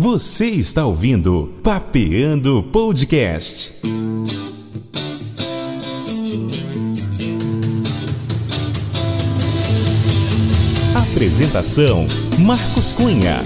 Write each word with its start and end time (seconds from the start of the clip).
Você 0.00 0.46
está 0.46 0.86
ouvindo 0.86 1.52
Papeando 1.62 2.62
Podcast. 2.72 3.82
Apresentação: 10.94 12.06
Marcos 12.38 12.92
Cunha. 12.92 13.42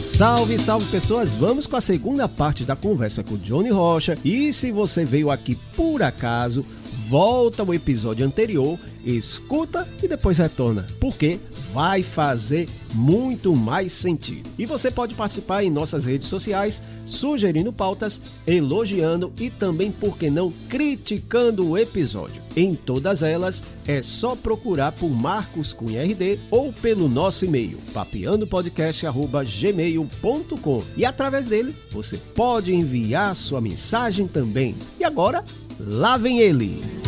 Salve, 0.00 0.58
salve 0.60 0.88
pessoas! 0.92 1.34
Vamos 1.34 1.66
com 1.66 1.74
a 1.74 1.80
segunda 1.80 2.28
parte 2.28 2.62
da 2.62 2.76
conversa 2.76 3.24
com 3.24 3.36
Johnny 3.36 3.70
Rocha. 3.70 4.16
E 4.24 4.52
se 4.52 4.70
você 4.70 5.04
veio 5.04 5.28
aqui 5.28 5.58
por 5.74 6.04
acaso, 6.04 6.64
volta 7.10 7.62
ao 7.64 7.74
episódio 7.74 8.24
anterior, 8.24 8.78
escuta 9.04 9.88
e 10.00 10.06
depois 10.06 10.38
retorna, 10.38 10.86
porque 11.00 11.40
vai 11.74 12.04
fazer 12.04 12.68
muito 12.94 13.56
mais 13.56 13.90
sentido. 13.90 14.48
E 14.56 14.64
você 14.64 14.92
pode 14.92 15.16
participar 15.16 15.64
em 15.64 15.70
nossas 15.70 16.04
redes 16.04 16.28
sociais, 16.28 16.80
sugerindo 17.04 17.72
pautas, 17.72 18.22
elogiando 18.46 19.32
e 19.40 19.50
também, 19.50 19.90
por 19.90 20.16
que 20.16 20.30
não, 20.30 20.52
criticando 20.68 21.68
o 21.68 21.76
episódio. 21.76 22.40
Em 22.54 22.76
todas 22.76 23.24
elas, 23.24 23.64
é 23.88 24.00
só 24.02 24.36
procurar 24.36 24.92
por 24.92 25.10
Marcos 25.10 25.72
Cunha 25.72 26.04
RD 26.04 26.38
ou 26.48 26.72
pelo 26.72 27.08
nosso 27.08 27.44
e-mail, 27.44 27.76
papeandopodcast.gmail.com 27.92 30.84
e 30.96 31.04
através 31.04 31.46
dele 31.46 31.74
você 31.90 32.18
pode 32.36 32.72
enviar 32.72 33.34
sua 33.34 33.60
mensagem 33.60 34.28
também. 34.28 34.76
E 34.98 35.02
agora, 35.02 35.44
lá 35.80 36.16
vem 36.16 36.38
ele! 36.38 36.99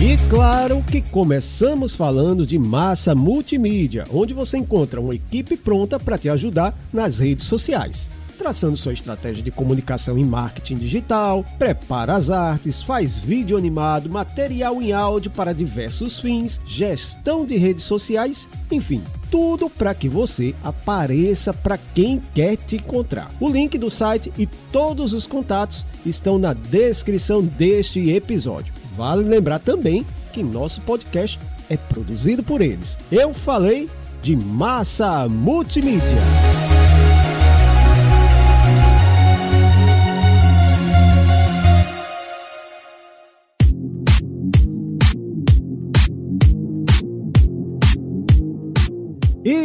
E 0.00 0.16
claro 0.30 0.82
que 0.90 1.02
começamos 1.02 1.94
falando 1.94 2.46
de 2.46 2.58
massa 2.58 3.14
multimídia, 3.14 4.06
onde 4.10 4.32
você 4.32 4.56
encontra 4.56 5.00
uma 5.00 5.14
equipe 5.14 5.56
pronta 5.56 6.00
para 6.00 6.16
te 6.16 6.28
ajudar 6.28 6.74
nas 6.92 7.18
redes 7.18 7.44
sociais. 7.44 8.08
Traçando 8.38 8.76
sua 8.76 8.92
estratégia 8.92 9.42
de 9.42 9.50
comunicação 9.50 10.18
em 10.18 10.24
marketing 10.24 10.76
digital, 10.76 11.44
prepara 11.58 12.14
as 12.14 12.30
artes, 12.30 12.82
faz 12.82 13.16
vídeo 13.16 13.56
animado, 13.56 14.10
material 14.10 14.82
em 14.82 14.92
áudio 14.92 15.30
para 15.30 15.54
diversos 15.54 16.18
fins, 16.18 16.60
gestão 16.66 17.46
de 17.46 17.56
redes 17.56 17.84
sociais, 17.84 18.48
enfim, 18.70 19.02
tudo 19.30 19.70
para 19.70 19.94
que 19.94 20.08
você 20.08 20.54
apareça 20.62 21.54
para 21.54 21.78
quem 21.78 22.20
quer 22.34 22.56
te 22.56 22.76
encontrar. 22.76 23.30
O 23.40 23.48
link 23.48 23.78
do 23.78 23.88
site 23.88 24.32
e 24.36 24.46
todos 24.46 25.12
os 25.12 25.26
contatos 25.26 25.86
estão 26.04 26.38
na 26.38 26.52
descrição 26.52 27.42
deste 27.42 28.10
episódio. 28.10 28.74
Vale 28.96 29.24
lembrar 29.24 29.58
também 29.58 30.04
que 30.32 30.42
nosso 30.42 30.80
podcast 30.82 31.38
é 31.70 31.76
produzido 31.76 32.42
por 32.42 32.60
eles. 32.60 32.98
Eu 33.10 33.32
falei 33.32 33.88
de 34.22 34.36
massa 34.36 35.28
multimídia. 35.28 36.73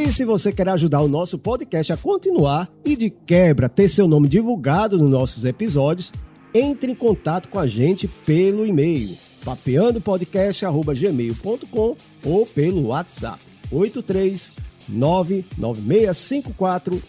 E 0.09 0.11
se 0.11 0.25
você 0.25 0.51
quer 0.51 0.67
ajudar 0.69 1.01
o 1.01 1.07
nosso 1.07 1.37
podcast 1.37 1.93
a 1.93 1.97
continuar 1.97 2.67
e 2.83 2.95
de 2.95 3.11
quebra 3.11 3.69
ter 3.69 3.87
seu 3.87 4.07
nome 4.07 4.27
divulgado 4.27 4.97
nos 4.97 5.11
nossos 5.11 5.45
episódios, 5.45 6.11
entre 6.51 6.93
em 6.93 6.95
contato 6.95 7.47
com 7.47 7.59
a 7.59 7.67
gente 7.67 8.07
pelo 8.25 8.65
e-mail 8.65 9.15
papeandopodcast.gmail.com 9.45 11.95
ou 12.25 12.45
pelo 12.47 12.87
WhatsApp 12.87 13.37
83 13.71 14.51
99654 14.89 16.99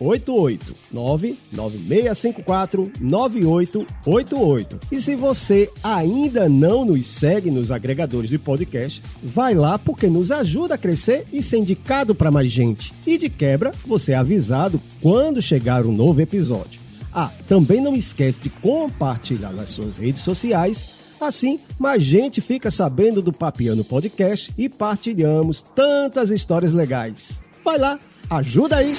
9888 0.00 0.76
99654 0.92 2.92
9888 3.00 4.80
E 4.90 5.00
se 5.00 5.14
você 5.14 5.70
ainda 5.82 6.48
não 6.48 6.84
nos 6.84 7.06
segue 7.06 7.50
nos 7.50 7.70
agregadores 7.70 8.30
de 8.30 8.38
podcast, 8.38 9.02
vai 9.22 9.54
lá 9.54 9.78
porque 9.78 10.08
nos 10.08 10.32
ajuda 10.32 10.74
a 10.74 10.78
crescer 10.78 11.26
e 11.32 11.42
ser 11.42 11.58
indicado 11.58 12.14
para 12.14 12.30
mais 12.30 12.50
gente. 12.50 12.94
E 13.06 13.18
de 13.18 13.28
quebra, 13.28 13.70
você 13.86 14.12
é 14.12 14.16
avisado 14.16 14.80
quando 15.02 15.42
chegar 15.42 15.86
um 15.86 15.92
novo 15.92 16.20
episódio. 16.20 16.80
Ah, 17.12 17.30
também 17.46 17.80
não 17.80 17.94
esquece 17.94 18.40
de 18.40 18.48
compartilhar 18.48 19.52
nas 19.52 19.70
suas 19.70 19.98
redes 19.98 20.22
sociais. 20.22 21.00
Assim, 21.20 21.60
mais 21.78 22.02
gente 22.02 22.40
fica 22.40 22.70
sabendo 22.70 23.20
do 23.20 23.32
Papiano 23.32 23.84
Podcast 23.84 24.52
e 24.56 24.68
partilhamos 24.68 25.60
tantas 25.60 26.30
histórias 26.30 26.72
legais. 26.72 27.42
Vai 27.62 27.78
lá, 27.78 27.98
ajuda 28.30 28.76
aí! 28.76 28.94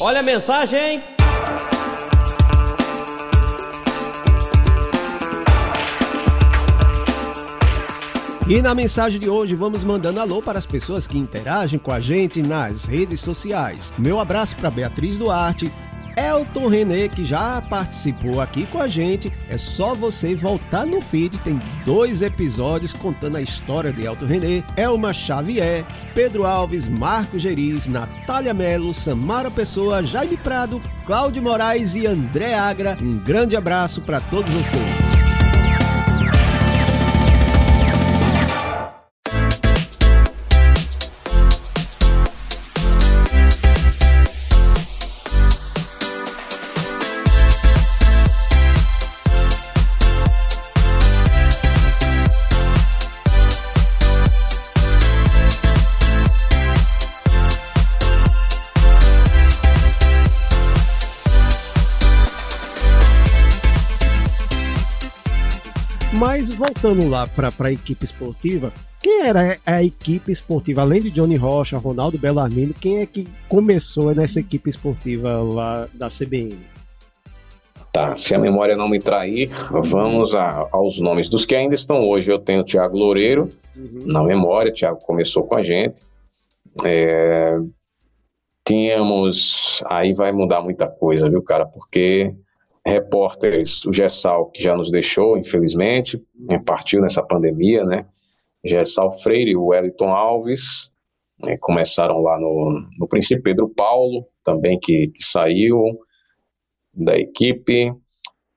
Olha 0.00 0.20
a 0.20 0.22
mensagem? 0.22 1.02
E 8.48 8.62
na 8.62 8.76
mensagem 8.76 9.18
de 9.18 9.28
hoje 9.28 9.56
vamos 9.56 9.82
mandando 9.82 10.20
alô 10.20 10.40
para 10.40 10.56
as 10.56 10.64
pessoas 10.64 11.08
que 11.08 11.18
interagem 11.18 11.80
com 11.80 11.92
a 11.92 11.98
gente 11.98 12.40
nas 12.40 12.84
redes 12.84 13.20
sociais. 13.20 13.92
Meu 13.98 14.20
abraço 14.20 14.54
para 14.54 14.70
Beatriz 14.70 15.16
Duarte, 15.16 15.70
Elton 16.18 16.66
René, 16.66 17.08
que 17.08 17.24
já 17.24 17.62
participou 17.62 18.40
aqui 18.40 18.66
com 18.66 18.82
a 18.82 18.86
gente. 18.86 19.32
É 19.48 19.56
só 19.56 19.94
você 19.94 20.34
voltar 20.34 20.84
no 20.84 21.00
feed, 21.00 21.38
tem 21.38 21.60
dois 21.86 22.22
episódios 22.22 22.92
contando 22.92 23.36
a 23.36 23.42
história 23.42 23.92
de 23.92 24.04
Elton 24.04 24.26
René, 24.26 24.64
Elma 24.76 25.12
Xavier, 25.12 25.84
Pedro 26.14 26.44
Alves, 26.44 26.88
Marco 26.88 27.38
Geriz, 27.38 27.86
Natália 27.86 28.52
Melo, 28.52 28.92
Samara 28.92 29.50
Pessoa, 29.50 30.02
Jaime 30.02 30.36
Prado, 30.36 30.82
Cláudio 31.06 31.42
Moraes 31.42 31.94
e 31.94 32.06
André 32.06 32.54
Agra. 32.54 32.96
Um 33.00 33.18
grande 33.18 33.54
abraço 33.54 34.00
para 34.00 34.20
todos 34.20 34.52
vocês. 34.52 35.17
Voltando 66.68 67.08
lá 67.08 67.26
para 67.26 67.50
a 67.58 67.72
equipe 67.72 68.04
esportiva, 68.04 68.72
quem 69.02 69.22
era 69.22 69.58
a 69.64 69.82
equipe 69.82 70.30
esportiva, 70.30 70.82
além 70.82 71.00
de 71.00 71.10
Johnny 71.10 71.36
Rocha, 71.36 71.78
Ronaldo 71.78 72.18
Bellarmino, 72.18 72.74
quem 72.74 72.98
é 72.98 73.06
que 73.06 73.26
começou 73.48 74.14
nessa 74.14 74.40
equipe 74.40 74.68
esportiva 74.68 75.40
lá 75.40 75.88
da 75.94 76.08
CBN? 76.08 76.58
Tá, 77.92 78.16
se 78.16 78.34
a 78.34 78.38
memória 78.38 78.76
não 78.76 78.88
me 78.88 79.00
trair, 79.00 79.48
vamos 79.82 80.34
a, 80.34 80.68
aos 80.70 81.00
nomes 81.00 81.28
dos 81.28 81.46
que 81.46 81.56
ainda 81.56 81.74
estão 81.74 82.06
hoje. 82.06 82.30
Eu 82.30 82.38
tenho 82.38 82.60
o 82.60 82.64
Thiago 82.64 82.96
Loureiro 82.96 83.50
uhum. 83.74 84.02
na 84.04 84.22
memória, 84.22 84.70
o 84.70 84.74
Thiago 84.74 85.00
começou 85.00 85.44
com 85.44 85.54
a 85.54 85.62
gente. 85.62 86.02
É, 86.84 87.56
tínhamos, 88.66 89.82
aí 89.86 90.12
vai 90.12 90.32
mudar 90.32 90.60
muita 90.60 90.86
coisa, 90.86 91.30
viu, 91.30 91.42
cara, 91.42 91.64
porque 91.64 92.34
repórteres, 92.86 93.84
o 93.84 93.92
Gessal, 93.92 94.50
que 94.50 94.62
já 94.62 94.76
nos 94.76 94.90
deixou, 94.90 95.36
infelizmente, 95.36 96.22
né, 96.34 96.58
partiu 96.58 97.00
nessa 97.00 97.22
pandemia, 97.22 97.84
né? 97.84 98.06
Gessal 98.64 99.12
Freire 99.18 99.56
o 99.56 99.66
Wellington 99.66 100.10
Alves 100.10 100.90
né, 101.42 101.56
começaram 101.58 102.20
lá 102.20 102.38
no, 102.38 102.88
no 102.98 103.08
princípio, 103.08 103.42
Pedro 103.42 103.68
Paulo, 103.68 104.26
também 104.42 104.78
que, 104.78 105.08
que 105.08 105.24
saiu 105.24 105.98
da 106.92 107.16
equipe. 107.16 107.94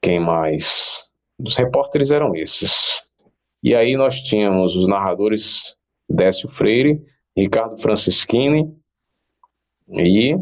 Quem 0.01 0.19
mais? 0.19 1.09
Os 1.39 1.56
repórteres 1.56 2.12
eram 2.12 2.35
esses. 2.35 3.03
E 3.63 3.75
aí 3.75 3.95
nós 3.95 4.21
tínhamos 4.21 4.75
os 4.75 4.88
narradores 4.88 5.75
Décio 6.09 6.50
Freire, 6.50 7.00
Ricardo 7.38 7.79
Francischini 7.79 8.75
e 9.89 10.35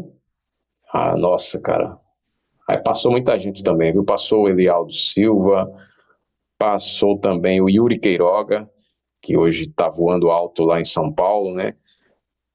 a 0.92 1.16
nossa, 1.16 1.60
cara, 1.60 1.99
Aí 2.70 2.82
passou 2.82 3.10
muita 3.10 3.38
gente 3.38 3.62
também, 3.62 3.92
viu? 3.92 4.04
Passou 4.04 4.44
o 4.44 4.48
Elialdo 4.48 4.92
Silva, 4.92 5.68
passou 6.58 7.18
também 7.18 7.60
o 7.60 7.68
Yuri 7.68 7.98
Queiroga, 7.98 8.70
que 9.20 9.36
hoje 9.36 9.64
está 9.64 9.88
voando 9.88 10.30
alto 10.30 10.64
lá 10.64 10.80
em 10.80 10.84
São 10.84 11.12
Paulo, 11.12 11.54
né? 11.54 11.74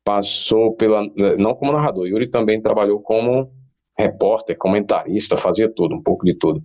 passou 0.06 0.76
pela. 0.76 1.04
Não 1.38 1.56
como 1.56 1.74
narrador, 1.74 2.08
Yuri 2.08 2.28
também 2.28 2.62
trabalhou 2.62 3.02
como 3.02 3.52
repórter, 3.98 4.58
comentarista, 4.58 5.36
fazia 5.36 5.70
tudo, 5.74 5.96
um 5.96 6.04
pouco 6.04 6.24
de 6.24 6.38
tudo. 6.38 6.64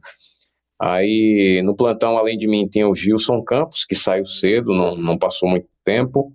Aí 0.79 1.63
no 1.65 1.75
plantão, 1.75 2.19
além 2.19 2.37
de 2.37 2.47
mim, 2.47 2.69
tinha 2.69 2.89
o 2.89 2.95
Gilson 2.95 3.43
Campos, 3.43 3.85
que 3.85 3.95
saiu 3.95 4.27
cedo, 4.27 4.73
não, 4.75 4.97
não 4.97 5.19
passou 5.19 5.49
muito 5.49 5.69
tempo. 5.83 6.33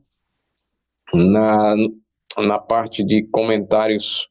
Na, 1.13 1.75
na 2.39 2.59
parte 2.59 3.03
de 3.03 3.27
comentários, 3.31 4.29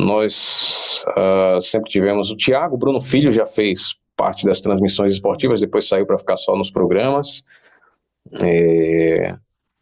nós 0.00 1.04
uh, 1.16 1.60
sempre 1.60 1.90
tivemos 1.90 2.30
o 2.30 2.36
Tiago, 2.36 2.76
Bruno 2.76 3.00
Filho 3.00 3.32
já 3.32 3.46
fez 3.46 3.94
parte 4.16 4.44
das 4.44 4.60
transmissões 4.60 5.14
esportivas, 5.14 5.60
depois 5.60 5.88
saiu 5.88 6.06
para 6.06 6.18
ficar 6.18 6.36
só 6.36 6.56
nos 6.56 6.70
programas. 6.70 7.42
É... 8.42 9.34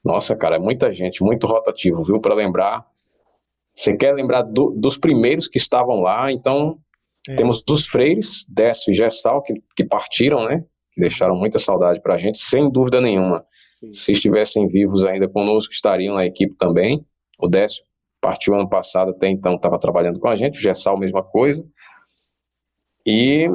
Nossa, 0.05 0.37
cara, 0.37 0.57
é 0.57 0.59
muita 0.59 0.93
gente, 0.93 1.23
muito 1.23 1.47
rotativo, 1.47 2.05
viu? 2.05 2.21
Para 2.21 2.35
lembrar. 2.35 2.87
Você 3.75 3.97
quer 3.97 4.13
lembrar 4.15 4.43
do, 4.43 4.71
dos 4.77 4.97
primeiros 4.97 5.49
que 5.49 5.59
estavam 5.59 6.01
lá, 6.01 6.33
então 6.33 6.79
é. 7.29 7.35
temos 7.35 7.63
dos 7.63 7.87
freires, 7.87 8.45
Décio 8.49 8.93
e 8.93 8.95
Gessal, 8.95 9.43
que, 9.43 9.55
que 9.77 9.85
partiram, 9.85 10.47
né? 10.49 10.65
Que 10.93 11.01
deixaram 11.01 11.37
muita 11.37 11.59
saudade 11.59 12.01
para 12.01 12.15
a 12.15 12.19
gente, 12.19 12.39
sem 12.39 12.71
dúvida 12.71 13.01
nenhuma. 13.01 13.45
Sim. 13.79 13.93
Se 13.93 14.13
estivessem 14.13 14.69
vivos 14.69 15.05
ainda 15.05 15.29
conosco, 15.29 15.73
estariam 15.73 16.15
na 16.15 16.25
equipe 16.25 16.55
também. 16.57 17.05
O 17.39 17.49
Décio 17.49 17.85
partiu 18.21 18.55
ano 18.55 18.69
passado, 18.69 19.11
até 19.11 19.29
então 19.29 19.55
estava 19.55 19.79
trabalhando 19.79 20.19
com 20.19 20.29
a 20.29 20.35
gente, 20.35 20.59
o 20.59 20.63
Gessal, 20.63 20.99
mesma 20.99 21.23
coisa. 21.23 21.67
E 23.07 23.47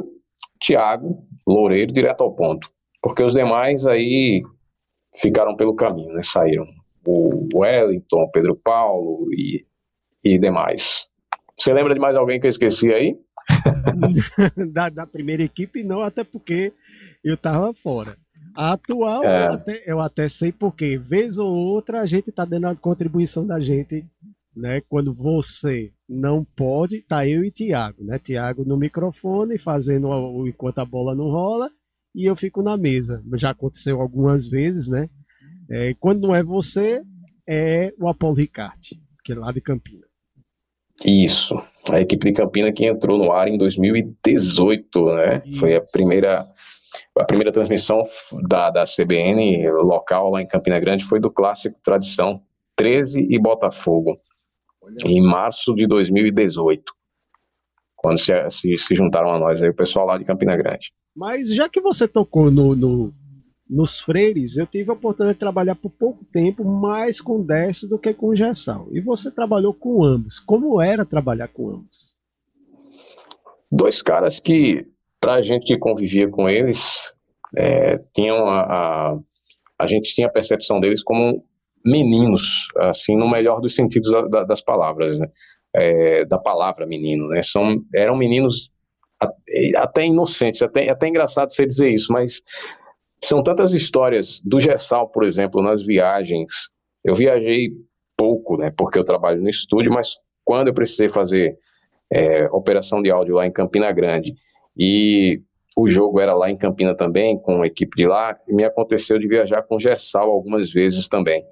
Thiago 0.60 1.26
Loureiro, 1.46 1.92
direto 1.92 2.22
ao 2.22 2.34
ponto. 2.34 2.70
Porque 3.02 3.22
os 3.22 3.34
demais 3.34 3.86
aí 3.86 4.42
ficaram 5.16 5.54
pelo 5.56 5.74
caminho, 5.74 6.12
né? 6.14 6.22
Saíram 6.22 6.66
o 7.06 7.48
Wellington, 7.54 8.22
o 8.22 8.30
Pedro 8.30 8.56
Paulo 8.56 9.28
e, 9.32 9.64
e 10.24 10.38
demais. 10.38 11.06
Você 11.56 11.72
lembra 11.72 11.94
de 11.94 12.00
mais 12.00 12.16
alguém 12.16 12.40
que 12.40 12.46
eu 12.46 12.50
esqueci 12.50 12.92
aí? 12.92 13.16
da, 14.72 14.88
da 14.88 15.06
primeira 15.06 15.42
equipe, 15.42 15.84
não, 15.84 16.00
até 16.00 16.24
porque 16.24 16.72
eu 17.22 17.34
estava 17.34 17.72
fora. 17.74 18.16
A 18.56 18.72
atual, 18.72 19.24
é. 19.24 19.46
eu, 19.46 19.52
até, 19.52 19.82
eu 19.86 20.00
até 20.00 20.28
sei 20.28 20.52
porque, 20.52 20.96
vez 20.96 21.38
ou 21.38 21.52
outra, 21.52 22.00
a 22.00 22.06
gente 22.06 22.30
está 22.30 22.44
dando 22.44 22.68
a 22.68 22.76
contribuição 22.76 23.46
da 23.46 23.60
gente, 23.60 24.04
né? 24.56 24.80
Quando 24.88 25.14
você 25.14 25.92
não 26.08 26.44
pode, 26.44 27.02
tá 27.02 27.26
eu 27.26 27.44
e 27.44 27.50
Tiago, 27.50 28.04
né? 28.04 28.18
Tiago 28.18 28.64
no 28.64 28.76
microfone, 28.76 29.58
fazendo 29.58 30.08
o, 30.08 30.46
enquanto 30.46 30.78
a 30.78 30.84
bola 30.84 31.14
não 31.14 31.30
rola, 31.30 31.70
e 32.14 32.28
eu 32.28 32.36
fico 32.36 32.62
na 32.62 32.76
mesa. 32.76 33.22
Já 33.34 33.50
aconteceu 33.50 34.00
algumas 34.00 34.46
vezes, 34.46 34.88
né? 34.88 35.08
É, 35.70 35.94
quando 35.94 36.26
não 36.26 36.34
é 36.34 36.42
você, 36.42 37.02
é 37.48 37.92
o 37.98 38.08
Apolo 38.08 38.34
Ricarte, 38.34 39.00
que 39.24 39.32
é 39.32 39.36
lá 39.36 39.50
de 39.50 39.60
Campina. 39.60 40.04
Isso, 41.04 41.60
a 41.90 42.00
equipe 42.00 42.26
de 42.26 42.32
Campina 42.32 42.72
que 42.72 42.86
entrou 42.86 43.18
no 43.18 43.32
ar 43.32 43.48
em 43.48 43.58
2018, 43.58 45.06
né? 45.06 45.42
Isso. 45.44 45.58
Foi 45.58 45.74
a 45.74 45.80
primeira 45.80 46.48
a 47.18 47.24
primeira 47.24 47.50
transmissão 47.50 48.04
da, 48.48 48.70
da 48.70 48.84
CBN 48.84 49.68
local 49.82 50.30
lá 50.30 50.40
em 50.42 50.46
Campina 50.46 50.78
Grande 50.78 51.04
foi 51.04 51.18
do 51.18 51.28
clássico 51.28 51.76
Tradição 51.82 52.40
13 52.76 53.26
e 53.28 53.38
Botafogo 53.38 54.16
em 55.04 55.22
março 55.22 55.74
de 55.74 55.86
2018, 55.86 56.82
quando 57.96 58.18
se, 58.18 58.32
se, 58.50 58.76
se, 58.78 58.94
juntaram 58.94 59.32
a 59.32 59.38
nós 59.38 59.62
aí, 59.62 59.68
o 59.68 59.74
pessoal 59.74 60.06
lá 60.06 60.18
de 60.18 60.24
Campina 60.24 60.56
Grande. 60.56 60.92
Mas 61.16 61.54
já 61.54 61.68
que 61.68 61.80
você 61.80 62.06
tocou 62.06 62.50
no, 62.50 62.74
no 62.74 63.14
nos 63.68 63.98
freires, 63.98 64.56
eu 64.56 64.66
tive 64.66 64.90
a 64.90 64.94
oportunidade 64.94 65.36
de 65.36 65.40
trabalhar 65.40 65.74
por 65.74 65.90
pouco 65.90 66.24
tempo 66.26 66.64
mais 66.64 67.20
com 67.20 67.42
Décio 67.42 67.88
do 67.88 67.98
que 67.98 68.12
com 68.12 68.34
Gessal. 68.34 68.88
E 68.92 69.00
você 69.00 69.30
trabalhou 69.30 69.72
com 69.72 70.04
ambos. 70.04 70.38
Como 70.38 70.80
era 70.82 71.06
trabalhar 71.06 71.48
com 71.48 71.70
ambos? 71.70 72.12
Dois 73.72 74.02
caras 74.02 74.38
que, 74.38 74.86
para 75.20 75.34
a 75.34 75.42
gente 75.42 75.64
que 75.64 75.78
convivia 75.78 76.28
com 76.28 76.48
eles, 76.48 77.12
é, 77.56 77.98
tinham 78.14 78.46
a, 78.46 78.60
a, 78.60 79.18
a 79.78 79.86
gente 79.86 80.14
tinha 80.14 80.26
a 80.26 80.32
percepção 80.32 80.78
deles 80.78 81.02
como 81.02 81.44
meninos, 81.84 82.68
assim, 82.78 83.16
no 83.16 83.28
melhor 83.28 83.60
dos 83.60 83.74
sentidos 83.74 84.10
da, 84.10 84.22
da, 84.22 84.44
das 84.44 84.62
palavras, 84.62 85.18
né? 85.18 85.26
É, 85.76 86.24
da 86.24 86.38
palavra 86.38 86.86
menino, 86.86 87.28
né? 87.28 87.42
São, 87.42 87.82
eram 87.94 88.16
meninos 88.16 88.70
até 89.76 90.06
inocentes, 90.06 90.62
até, 90.62 90.88
até 90.88 91.08
engraçado 91.08 91.52
você 91.52 91.66
dizer 91.66 91.90
isso, 91.90 92.12
mas 92.12 92.42
são 93.22 93.42
tantas 93.42 93.72
histórias 93.72 94.40
do 94.44 94.60
Gessal, 94.60 95.08
por 95.08 95.24
exemplo, 95.24 95.62
nas 95.62 95.84
viagens. 95.84 96.70
Eu 97.02 97.14
viajei 97.14 97.70
pouco, 98.16 98.56
né? 98.56 98.72
Porque 98.76 98.98
eu 98.98 99.04
trabalho 99.04 99.40
no 99.40 99.48
estúdio, 99.48 99.92
mas 99.92 100.14
quando 100.44 100.68
eu 100.68 100.74
precisei 100.74 101.08
fazer 101.08 101.56
é, 102.12 102.46
operação 102.50 103.02
de 103.02 103.10
áudio 103.10 103.34
lá 103.34 103.46
em 103.46 103.52
Campina 103.52 103.90
Grande 103.92 104.34
e 104.76 105.40
o 105.76 105.88
jogo 105.88 106.20
era 106.20 106.34
lá 106.34 106.50
em 106.50 106.56
Campina 106.56 106.94
também, 106.96 107.38
com 107.38 107.62
a 107.62 107.66
equipe 107.66 107.96
de 107.96 108.06
lá, 108.06 108.38
e 108.48 108.54
me 108.54 108.64
aconteceu 108.64 109.18
de 109.18 109.26
viajar 109.26 109.62
com 109.62 109.76
o 109.76 109.80
Gessal 109.80 110.30
algumas 110.30 110.72
vezes 110.72 111.08
também. 111.08 111.42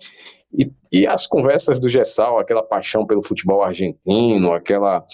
E, 0.56 0.70
e 0.92 1.06
as 1.06 1.26
conversas 1.26 1.80
do 1.80 1.88
Gessal, 1.88 2.38
aquela 2.38 2.62
paixão 2.62 3.06
pelo 3.06 3.22
futebol 3.22 3.62
argentino, 3.62 4.52
aquela 4.52 5.04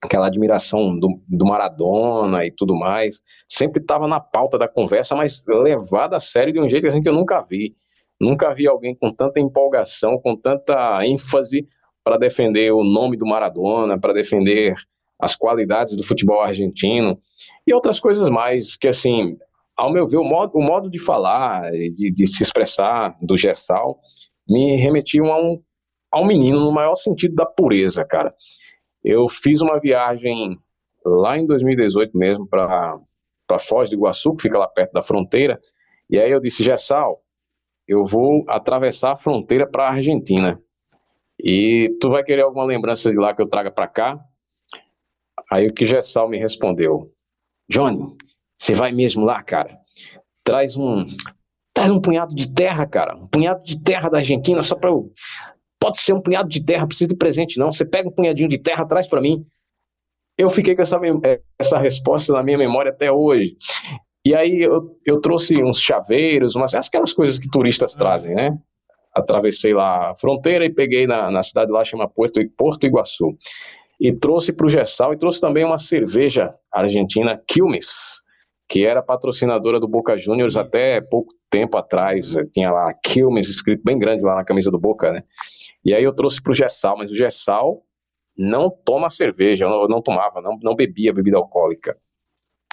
aquela 0.00 0.26
admiração 0.26 0.98
do, 0.98 1.20
do, 1.28 1.46
Maradona 1.46 2.44
e 2.44 2.50
tudo 2.50 2.74
mais, 2.74 3.22
sempre 3.46 3.80
estava 3.80 4.08
na 4.08 4.18
pauta 4.18 4.58
da 4.58 4.66
conversa, 4.66 5.14
mas 5.14 5.44
levada 5.46 6.16
a 6.16 6.20
sério 6.20 6.52
de 6.52 6.60
um 6.60 6.68
jeito 6.68 6.88
assim 6.88 7.00
que 7.00 7.08
eu 7.08 7.14
nunca 7.14 7.40
vi. 7.40 7.76
Nunca 8.20 8.52
vi 8.52 8.66
alguém 8.66 8.96
com 8.96 9.12
tanta 9.12 9.38
empolgação, 9.38 10.18
com 10.18 10.36
tanta 10.36 11.06
ênfase 11.06 11.68
para 12.02 12.16
defender 12.16 12.72
o 12.72 12.82
nome 12.82 13.16
do 13.16 13.24
Maradona, 13.24 13.98
para 13.98 14.12
defender 14.12 14.74
as 15.22 15.36
qualidades 15.36 15.96
do 15.96 16.02
futebol 16.02 16.42
argentino 16.42 17.16
e 17.64 17.72
outras 17.72 18.00
coisas 18.00 18.28
mais 18.28 18.76
que, 18.76 18.88
assim, 18.88 19.38
ao 19.76 19.92
meu 19.92 20.08
ver, 20.08 20.16
o 20.16 20.24
modo, 20.24 20.58
o 20.58 20.60
modo 20.60 20.90
de 20.90 20.98
falar, 20.98 21.70
de, 21.70 22.12
de 22.12 22.26
se 22.26 22.42
expressar 22.42 23.16
do 23.22 23.36
Gessal 23.36 24.00
me 24.48 24.74
remetiam 24.74 25.26
a 25.26 25.40
um, 25.40 25.62
a 26.10 26.20
um 26.20 26.26
menino 26.26 26.58
no 26.58 26.72
maior 26.72 26.96
sentido 26.96 27.36
da 27.36 27.46
pureza, 27.46 28.04
cara. 28.04 28.34
Eu 29.04 29.28
fiz 29.28 29.60
uma 29.60 29.78
viagem 29.78 30.56
lá 31.06 31.38
em 31.38 31.46
2018 31.46 32.18
mesmo 32.18 32.48
para 32.48 32.98
Foz 33.60 33.90
do 33.90 33.94
Iguaçu, 33.94 34.34
que 34.34 34.42
fica 34.42 34.58
lá 34.58 34.66
perto 34.66 34.92
da 34.92 35.02
fronteira, 35.02 35.60
e 36.10 36.18
aí 36.18 36.32
eu 36.32 36.40
disse, 36.40 36.64
Gessal, 36.64 37.22
eu 37.86 38.04
vou 38.04 38.44
atravessar 38.48 39.12
a 39.12 39.16
fronteira 39.16 39.70
para 39.70 39.84
a 39.84 39.92
Argentina. 39.92 40.60
E 41.38 41.96
tu 42.00 42.10
vai 42.10 42.24
querer 42.24 42.42
alguma 42.42 42.64
lembrança 42.64 43.08
de 43.08 43.16
lá 43.16 43.34
que 43.34 43.40
eu 43.40 43.48
traga 43.48 43.70
para 43.70 43.86
cá? 43.86 44.20
Aí 45.52 45.66
o 45.66 45.74
que 45.74 45.84
Gessal 45.84 46.30
me 46.30 46.38
respondeu: 46.38 47.12
Johnny, 47.68 48.06
você 48.58 48.74
vai 48.74 48.90
mesmo 48.90 49.22
lá, 49.22 49.42
cara? 49.42 49.76
Traz 50.42 50.78
um, 50.78 51.04
traz 51.74 51.90
um 51.90 52.00
punhado 52.00 52.34
de 52.34 52.50
terra, 52.54 52.86
cara. 52.86 53.14
Um 53.16 53.28
punhado 53.28 53.62
de 53.62 53.78
terra 53.82 54.08
da 54.08 54.16
Argentina 54.16 54.62
só 54.62 54.74
para 54.74 54.88
eu. 54.88 55.12
Pode 55.78 56.00
ser 56.00 56.14
um 56.14 56.22
punhado 56.22 56.48
de 56.48 56.64
terra, 56.64 56.86
precisa 56.86 57.10
de 57.10 57.16
presente 57.16 57.58
não. 57.58 57.70
Você 57.70 57.84
pega 57.84 58.08
um 58.08 58.12
punhadinho 58.12 58.48
de 58.48 58.56
terra, 58.56 58.86
traz 58.86 59.06
para 59.06 59.20
mim. 59.20 59.42
Eu 60.38 60.48
fiquei 60.48 60.74
com 60.74 60.80
essa, 60.80 60.98
essa 61.58 61.78
resposta 61.78 62.32
na 62.32 62.42
minha 62.42 62.56
memória 62.56 62.90
até 62.90 63.12
hoje. 63.12 63.54
E 64.24 64.34
aí 64.34 64.62
eu, 64.62 64.96
eu 65.04 65.20
trouxe 65.20 65.62
uns 65.62 65.82
chaveiros, 65.82 66.54
umas, 66.56 66.74
aquelas 66.74 67.12
coisas 67.12 67.38
que 67.38 67.50
turistas 67.50 67.94
trazem, 67.94 68.34
né? 68.34 68.56
Atravessei 69.14 69.74
lá 69.74 70.12
a 70.12 70.16
fronteira 70.16 70.64
e 70.64 70.72
peguei 70.72 71.06
na, 71.06 71.30
na 71.30 71.42
cidade 71.42 71.70
lá, 71.70 71.84
chama 71.84 72.08
Porto, 72.08 72.40
Porto 72.56 72.86
Iguaçu 72.86 73.36
e 74.02 74.12
trouxe 74.12 74.52
para 74.52 74.66
o 74.66 74.68
Gessal 74.68 75.14
e 75.14 75.16
trouxe 75.16 75.40
também 75.40 75.64
uma 75.64 75.78
cerveja 75.78 76.52
argentina 76.72 77.40
Quilmes, 77.46 78.20
que 78.68 78.84
era 78.84 79.00
patrocinadora 79.00 79.78
do 79.78 79.86
Boca 79.86 80.18
Juniors 80.18 80.56
até 80.56 81.00
pouco 81.00 81.32
tempo 81.48 81.78
atrás, 81.78 82.34
tinha 82.52 82.72
lá 82.72 82.92
Quilmes 82.94 83.48
escrito 83.48 83.84
bem 83.84 83.96
grande 83.96 84.24
lá 84.24 84.34
na 84.34 84.44
camisa 84.44 84.72
do 84.72 84.78
Boca, 84.78 85.12
né? 85.12 85.22
E 85.84 85.94
aí 85.94 86.02
eu 86.02 86.12
trouxe 86.12 86.42
para 86.42 86.50
o 86.50 86.54
Gessal, 86.54 86.98
mas 86.98 87.12
o 87.12 87.14
Gessal 87.14 87.80
não 88.36 88.68
toma 88.84 89.08
cerveja, 89.08 89.68
não, 89.68 89.86
não 89.86 90.02
tomava, 90.02 90.40
não, 90.40 90.58
não 90.60 90.74
bebia 90.74 91.12
bebida 91.12 91.36
alcoólica. 91.36 91.96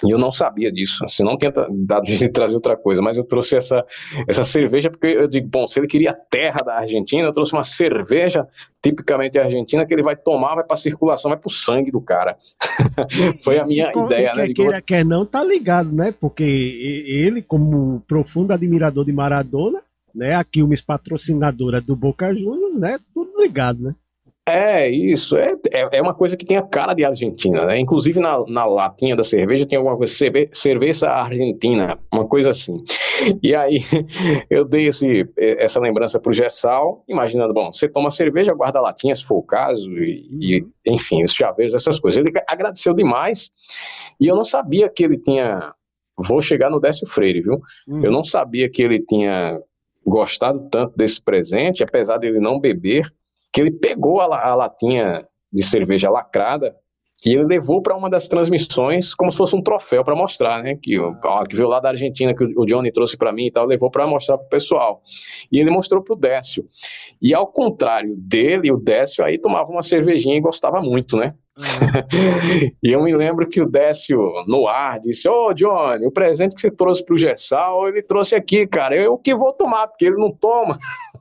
E 0.04 0.10
eu 0.10 0.18
não 0.18 0.32
sabia 0.32 0.72
disso, 0.72 1.06
se 1.10 1.22
não 1.22 1.36
tinha 1.36 1.52
dado 1.52 2.06
de 2.06 2.28
trazer 2.32 2.54
outra 2.54 2.76
coisa, 2.76 3.02
mas 3.02 3.16
eu 3.16 3.24
trouxe 3.24 3.56
essa, 3.56 3.84
essa 4.26 4.42
cerveja 4.42 4.90
porque 4.90 5.10
eu 5.10 5.28
digo, 5.28 5.46
bom, 5.48 5.66
se 5.66 5.78
ele 5.78 5.86
queria 5.86 6.14
terra 6.14 6.60
da 6.64 6.76
Argentina, 6.76 7.22
eu 7.22 7.32
trouxe 7.32 7.52
uma 7.52 7.64
cerveja 7.64 8.46
tipicamente 8.82 9.38
argentina 9.38 9.84
que 9.84 9.92
ele 9.92 10.02
vai 10.02 10.16
tomar, 10.16 10.54
vai 10.54 10.64
para 10.64 10.76
circulação, 10.76 11.30
vai 11.30 11.38
para 11.38 11.48
o 11.48 11.52
sangue 11.52 11.90
do 11.90 12.00
cara. 12.00 12.36
Foi 13.44 13.58
a 13.58 13.66
minha 13.66 13.92
e, 13.94 13.98
ideia, 13.98 14.32
e 14.32 14.36
né? 14.36 14.46
Quer 14.46 14.54
queira, 14.54 14.82
quer 14.82 15.04
não, 15.04 15.26
tá 15.26 15.44
ligado, 15.44 15.92
né? 15.92 16.14
Porque 16.18 16.42
ele, 16.42 17.42
como 17.42 18.00
profundo 18.08 18.52
admirador 18.52 19.04
de 19.04 19.12
Maradona, 19.12 19.82
né? 20.14 20.34
A 20.34 20.44
Quilmes 20.44 20.80
patrocinadora 20.80 21.80
do 21.80 21.94
Boca 21.94 22.32
Juniors, 22.32 22.78
né? 22.78 22.98
Tudo 23.12 23.38
ligado, 23.38 23.82
né? 23.82 23.94
É, 24.48 24.88
isso. 24.88 25.36
É, 25.36 25.48
é, 25.72 25.98
é, 25.98 26.02
uma 26.02 26.14
coisa 26.14 26.36
que 26.36 26.44
tem 26.44 26.56
a 26.56 26.62
cara 26.62 26.94
de 26.94 27.04
Argentina, 27.04 27.66
né? 27.66 27.78
Inclusive 27.78 28.18
na, 28.18 28.44
na 28.48 28.64
latinha 28.64 29.14
da 29.14 29.22
cerveja 29.22 29.66
tem 29.66 29.78
alguma 29.78 29.96
coisa, 29.96 30.12
cerveja 30.52 31.10
argentina, 31.10 31.98
uma 32.12 32.26
coisa 32.26 32.50
assim. 32.50 32.82
E 33.42 33.54
aí 33.54 33.78
eu 34.50 34.64
dei 34.64 34.88
esse, 34.88 35.28
essa 35.36 35.78
lembrança 35.78 36.18
pro 36.18 36.32
Gessal, 36.32 37.04
imaginando, 37.08 37.52
bom, 37.52 37.72
você 37.72 37.88
toma 37.88 38.10
cerveja, 38.10 38.54
guarda 38.54 38.78
a 38.78 38.82
latinha, 38.82 39.14
se 39.14 39.24
for 39.24 39.36
o 39.36 39.42
caso, 39.42 39.88
e, 39.92 40.26
e 40.40 40.66
enfim, 40.86 41.22
os 41.22 41.32
chaveiros, 41.32 41.74
essas 41.74 42.00
coisas. 42.00 42.18
Ele 42.18 42.32
agradeceu 42.50 42.94
demais, 42.94 43.50
e 44.18 44.26
eu 44.26 44.34
não 44.34 44.44
sabia 44.44 44.88
que 44.88 45.04
ele 45.04 45.18
tinha. 45.18 45.72
Vou 46.16 46.42
chegar 46.42 46.70
no 46.70 46.80
Décio 46.80 47.06
Freire, 47.06 47.40
viu? 47.40 47.60
Uhum. 47.88 48.04
Eu 48.04 48.10
não 48.10 48.24
sabia 48.24 48.68
que 48.68 48.82
ele 48.82 49.00
tinha 49.00 49.58
gostado 50.04 50.68
tanto 50.70 50.96
desse 50.96 51.22
presente, 51.22 51.82
apesar 51.82 52.18
dele 52.18 52.40
não 52.40 52.58
beber 52.58 53.10
que 53.52 53.60
ele 53.60 53.72
pegou 53.72 54.20
a, 54.20 54.50
a 54.50 54.54
latinha 54.54 55.26
de 55.52 55.62
cerveja 55.62 56.10
lacrada 56.10 56.74
e 57.24 57.34
ele 57.34 57.44
levou 57.44 57.82
para 57.82 57.96
uma 57.96 58.08
das 58.08 58.28
transmissões 58.28 59.14
como 59.14 59.30
se 59.30 59.38
fosse 59.38 59.54
um 59.54 59.62
troféu 59.62 60.02
para 60.02 60.16
mostrar, 60.16 60.62
né? 60.62 60.76
Que, 60.80 60.98
ó, 60.98 61.42
que 61.42 61.54
veio 61.54 61.68
lá 61.68 61.78
da 61.78 61.90
Argentina, 61.90 62.34
que 62.34 62.44
o 62.44 62.64
Johnny 62.64 62.90
trouxe 62.90 63.16
para 63.16 63.32
mim 63.32 63.46
e 63.46 63.52
tal, 63.52 63.66
levou 63.66 63.90
para 63.90 64.06
mostrar 64.06 64.38
para 64.38 64.46
o 64.46 64.50
pessoal. 64.50 65.02
E 65.52 65.58
ele 65.58 65.70
mostrou 65.70 66.02
para 66.02 66.14
o 66.14 66.18
Décio. 66.18 66.64
E 67.20 67.34
ao 67.34 67.46
contrário 67.46 68.14
dele, 68.16 68.72
o 68.72 68.78
Décio 68.78 69.22
aí 69.24 69.38
tomava 69.38 69.70
uma 69.70 69.82
cervejinha 69.82 70.36
e 70.36 70.40
gostava 70.40 70.80
muito, 70.80 71.16
né? 71.16 71.34
Uhum. 71.58 72.70
e 72.82 72.92
eu 72.92 73.02
me 73.02 73.14
lembro 73.14 73.46
que 73.46 73.60
o 73.60 73.68
Décio, 73.68 74.18
no 74.46 74.66
ar, 74.66 74.98
disse: 75.00 75.28
Ô 75.28 75.48
oh, 75.48 75.54
Johnny, 75.54 76.06
o 76.06 76.12
presente 76.12 76.54
que 76.54 76.60
você 76.60 76.70
trouxe 76.70 77.04
para 77.04 77.14
o 77.14 77.18
Gessal, 77.18 77.86
ele 77.86 78.02
trouxe 78.02 78.34
aqui, 78.34 78.66
cara. 78.66 78.96
Eu 78.96 79.18
que 79.18 79.34
vou 79.34 79.52
tomar, 79.52 79.88
porque 79.88 80.06
ele 80.06 80.16
não 80.16 80.32
toma. 80.32 80.78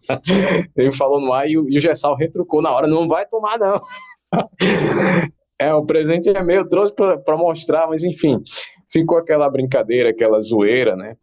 ele 0.75 0.91
falou 0.91 1.21
no 1.21 1.33
ar 1.33 1.49
e, 1.49 1.57
o 1.57 1.79
Gessal 1.79 2.15
retrucou 2.15 2.61
na 2.61 2.71
hora: 2.71 2.87
não 2.87 3.07
vai 3.07 3.25
tomar, 3.25 3.57
não. 3.57 3.81
é, 5.59 5.73
o 5.73 5.85
presente 5.85 6.29
é 6.29 6.43
meu, 6.43 6.67
trouxe 6.67 6.93
para 6.93 7.37
mostrar, 7.37 7.87
mas 7.87 8.03
enfim, 8.03 8.41
ficou 8.91 9.17
aquela 9.17 9.49
brincadeira, 9.49 10.09
aquela 10.09 10.41
zoeira, 10.41 10.95
né? 10.95 11.15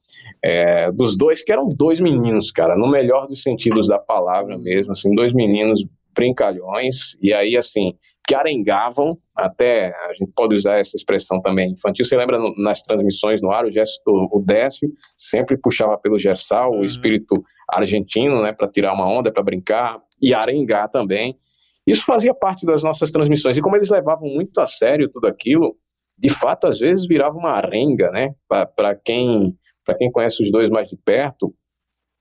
É, 0.42 0.90
dos 0.92 1.16
dois, 1.16 1.42
que 1.42 1.52
eram 1.52 1.68
dois 1.76 2.00
meninos, 2.00 2.50
cara, 2.50 2.76
no 2.76 2.88
melhor 2.88 3.26
dos 3.26 3.42
sentidos 3.42 3.88
da 3.88 3.98
palavra 3.98 4.56
mesmo, 4.58 4.92
assim, 4.92 5.14
dois 5.14 5.32
meninos 5.32 5.84
brincalhões, 6.14 7.16
e 7.20 7.32
aí, 7.32 7.56
assim, 7.56 7.94
que 8.26 8.34
arengavam, 8.34 9.16
até 9.34 9.94
a 10.08 10.12
gente 10.14 10.32
pode 10.34 10.54
usar 10.54 10.78
essa 10.78 10.96
expressão 10.96 11.40
também 11.40 11.72
infantil. 11.72 12.04
Você 12.04 12.16
lembra 12.16 12.38
no, 12.38 12.52
nas 12.62 12.82
transmissões 12.82 13.40
no 13.40 13.52
ar, 13.52 13.64
o, 13.64 13.70
gesto, 13.70 14.02
o 14.06 14.42
Décio 14.44 14.90
sempre 15.16 15.56
puxava 15.56 15.96
pelo 15.96 16.18
Gersal, 16.18 16.72
uhum. 16.72 16.80
o 16.80 16.84
espírito 16.84 17.34
argentino, 17.70 18.42
né, 18.42 18.52
para 18.52 18.68
tirar 18.68 18.94
uma 18.94 19.08
onda, 19.08 19.32
para 19.32 19.42
brincar, 19.42 20.00
e 20.20 20.34
arengar 20.34 20.90
também. 20.90 21.36
Isso 21.86 22.04
fazia 22.04 22.34
parte 22.34 22.66
das 22.66 22.82
nossas 22.82 23.12
transmissões. 23.12 23.56
E 23.56 23.60
como 23.62 23.76
eles 23.76 23.90
levavam 23.90 24.28
muito 24.28 24.60
a 24.60 24.66
sério 24.66 25.10
tudo 25.10 25.26
aquilo, 25.26 25.76
de 26.18 26.30
fato, 26.30 26.66
às 26.66 26.78
vezes 26.78 27.06
virava 27.06 27.36
uma 27.36 27.50
arenga, 27.50 28.10
né, 28.10 28.34
para 28.48 28.94
quem, 28.96 29.56
quem 29.98 30.10
conhece 30.10 30.42
os 30.42 30.50
dois 30.50 30.68
mais 30.70 30.88
de 30.88 30.96
perto, 30.96 31.54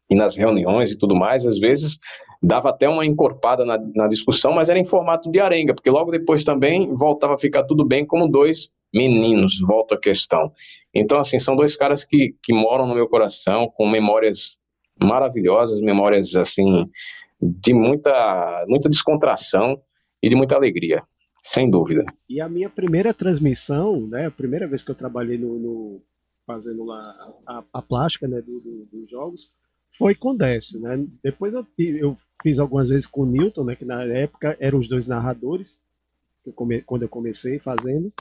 e 0.09 0.15
nas 0.15 0.35
reuniões 0.35 0.91
e 0.91 0.97
tudo 0.97 1.15
mais, 1.15 1.45
às 1.47 1.57
vezes 1.59 1.97
dava 2.41 2.69
até 2.69 2.87
uma 2.87 3.05
encorpada 3.05 3.65
na, 3.65 3.77
na 3.95 4.07
discussão, 4.07 4.53
mas 4.53 4.69
era 4.69 4.79
em 4.79 4.85
formato 4.85 5.31
de 5.31 5.39
arenga, 5.39 5.73
porque 5.73 5.89
logo 5.89 6.11
depois 6.11 6.43
também 6.43 6.93
voltava 6.95 7.33
a 7.33 7.37
ficar 7.37 7.63
tudo 7.63 7.85
bem 7.85 8.05
como 8.05 8.27
dois 8.27 8.69
meninos, 8.93 9.59
volta 9.59 9.95
a 9.95 9.99
questão. 9.99 10.51
Então, 10.93 11.19
assim, 11.19 11.39
são 11.39 11.55
dois 11.55 11.75
caras 11.75 12.05
que, 12.05 12.35
que 12.41 12.53
moram 12.53 12.87
no 12.87 12.95
meu 12.95 13.07
coração, 13.09 13.67
com 13.67 13.89
memórias 13.89 14.57
maravilhosas, 15.01 15.81
memórias, 15.81 16.35
assim, 16.35 16.85
de 17.41 17.73
muita, 17.73 18.63
muita 18.67 18.87
descontração 18.87 19.81
e 20.23 20.29
de 20.29 20.35
muita 20.35 20.55
alegria, 20.55 21.03
sem 21.43 21.69
dúvida. 21.69 22.05
E 22.29 22.39
a 22.39 22.47
minha 22.47 22.69
primeira 22.69 23.13
transmissão, 23.13 24.07
né, 24.07 24.27
a 24.27 24.31
primeira 24.31 24.67
vez 24.67 24.81
que 24.81 24.91
eu 24.91 24.95
trabalhei 24.95 25.37
no, 25.37 25.59
no 25.59 26.01
fazendo 26.47 26.85
lá 26.85 27.33
a, 27.45 27.63
a 27.73 27.81
plástica, 27.81 28.27
né, 28.27 28.41
do, 28.41 28.59
do, 28.59 28.85
dos 28.85 29.09
jogos, 29.09 29.51
foi 29.97 30.15
com 30.15 30.35
Décio, 30.35 30.79
né? 30.79 31.05
Depois 31.23 31.53
eu, 31.53 31.65
eu 31.77 32.17
fiz 32.41 32.59
algumas 32.59 32.89
vezes 32.89 33.05
com 33.05 33.21
o 33.21 33.25
Newton, 33.25 33.63
né? 33.63 33.75
Que 33.75 33.85
na 33.85 34.03
época 34.03 34.55
eram 34.59 34.79
os 34.79 34.87
dois 34.87 35.07
narradores, 35.07 35.81
eu 36.45 36.53
come, 36.53 36.81
quando 36.81 37.03
eu 37.03 37.09
comecei 37.09 37.59
fazendo. 37.59 38.11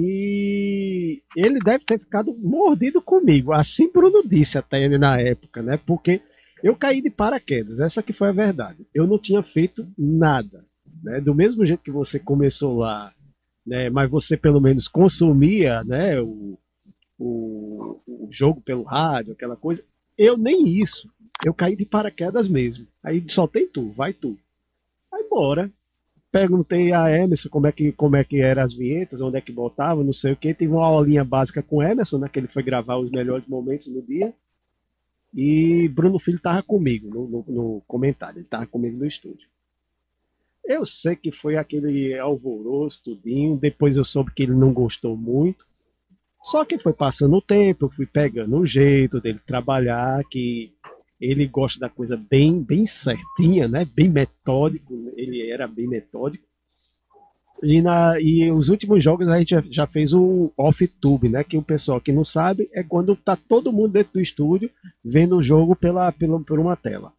E 0.00 1.22
ele 1.36 1.58
deve 1.58 1.84
ter 1.84 1.98
ficado 1.98 2.34
mordido 2.36 3.00
comigo. 3.00 3.52
Assim 3.52 3.90
Bruno 3.92 4.26
disse 4.26 4.58
até 4.58 4.82
ele 4.82 4.98
na 4.98 5.20
época, 5.20 5.62
né? 5.62 5.78
Porque 5.86 6.20
eu 6.62 6.74
caí 6.74 7.02
de 7.02 7.10
paraquedas, 7.10 7.78
essa 7.78 8.02
que 8.02 8.12
foi 8.12 8.28
a 8.28 8.32
verdade. 8.32 8.86
Eu 8.94 9.06
não 9.06 9.18
tinha 9.18 9.42
feito 9.42 9.86
nada. 9.98 10.64
Né? 11.02 11.20
Do 11.20 11.34
mesmo 11.34 11.64
jeito 11.66 11.82
que 11.82 11.90
você 11.90 12.18
começou 12.18 12.78
lá, 12.78 13.12
né? 13.66 13.90
mas 13.90 14.10
você 14.10 14.36
pelo 14.36 14.60
menos 14.60 14.88
consumia 14.88 15.84
né? 15.84 16.18
o, 16.20 16.58
o, 17.18 18.00
o 18.06 18.28
jogo 18.30 18.62
pelo 18.62 18.82
rádio, 18.82 19.34
aquela 19.34 19.56
coisa. 19.56 19.84
Eu 20.16 20.36
nem 20.36 20.68
isso. 20.68 21.08
Eu 21.44 21.52
caí 21.52 21.76
de 21.76 21.84
paraquedas 21.84 22.48
mesmo. 22.48 22.86
Aí 23.02 23.24
soltei 23.28 23.66
tu, 23.66 23.90
vai 23.92 24.12
tu. 24.12 24.38
Aí 25.12 25.26
bora. 25.28 25.70
Perguntei 26.30 26.92
a 26.92 27.10
Emerson 27.16 27.48
como 27.48 27.66
é 27.66 27.72
que, 27.72 27.92
como 27.92 28.16
é 28.16 28.24
que 28.24 28.40
eram 28.40 28.64
as 28.64 28.74
vinhetas, 28.74 29.20
onde 29.20 29.36
é 29.36 29.40
que 29.40 29.52
botava, 29.52 30.02
não 30.02 30.12
sei 30.12 30.32
o 30.32 30.36
que. 30.36 30.52
Tive 30.52 30.72
uma 30.72 30.86
aulinha 30.86 31.24
básica 31.24 31.62
com 31.62 31.82
Emerson, 31.82 32.18
né? 32.18 32.28
Que 32.28 32.40
ele 32.40 32.48
foi 32.48 32.62
gravar 32.62 32.96
os 32.96 33.10
melhores 33.10 33.46
momentos 33.46 33.86
no 33.86 34.02
dia. 34.02 34.34
E 35.32 35.88
Bruno 35.88 36.18
Filho 36.18 36.38
tava 36.38 36.62
comigo 36.62 37.08
no, 37.08 37.28
no, 37.28 37.44
no 37.48 37.82
comentário, 37.86 38.38
ele 38.38 38.46
tava 38.46 38.66
comigo 38.66 38.96
no 38.96 39.06
estúdio. 39.06 39.48
Eu 40.64 40.86
sei 40.86 41.14
que 41.14 41.30
foi 41.30 41.56
aquele 41.56 42.18
alvoroço, 42.18 43.04
tudinho. 43.04 43.58
Depois 43.58 43.96
eu 43.96 44.04
soube 44.04 44.32
que 44.32 44.44
ele 44.44 44.54
não 44.54 44.72
gostou 44.72 45.16
muito. 45.16 45.66
Só 46.44 46.62
que 46.62 46.76
foi 46.76 46.92
passando 46.92 47.36
o 47.36 47.42
tempo, 47.42 47.86
eu 47.86 47.90
fui 47.90 48.04
pegando 48.04 48.58
o 48.58 48.66
jeito 48.66 49.18
dele 49.18 49.40
trabalhar, 49.46 50.22
que 50.30 50.74
ele 51.18 51.46
gosta 51.46 51.80
da 51.80 51.88
coisa 51.88 52.18
bem, 52.18 52.62
bem 52.62 52.84
certinha, 52.84 53.66
né? 53.66 53.86
Bem 53.86 54.10
metódico, 54.10 55.10
ele 55.16 55.50
era 55.50 55.66
bem 55.66 55.88
metódico. 55.88 56.44
E, 57.62 57.80
na, 57.80 58.20
e 58.20 58.52
os 58.52 58.68
últimos 58.68 59.02
jogos 59.02 59.26
a 59.26 59.38
gente 59.38 59.54
já, 59.70 59.86
fez 59.86 60.12
o 60.12 60.52
off-tube, 60.54 61.30
né? 61.30 61.42
Que 61.42 61.56
o 61.56 61.62
pessoal 61.62 61.98
que 61.98 62.12
não 62.12 62.22
sabe 62.22 62.68
é 62.74 62.82
quando 62.82 63.16
tá 63.16 63.36
todo 63.36 63.72
mundo 63.72 63.92
dentro 63.92 64.12
do 64.12 64.20
estúdio 64.20 64.70
vendo 65.02 65.38
o 65.38 65.42
jogo 65.42 65.74
pela, 65.74 66.12
pela, 66.12 66.38
por 66.40 66.60
uma 66.60 66.76
tela. 66.76 67.10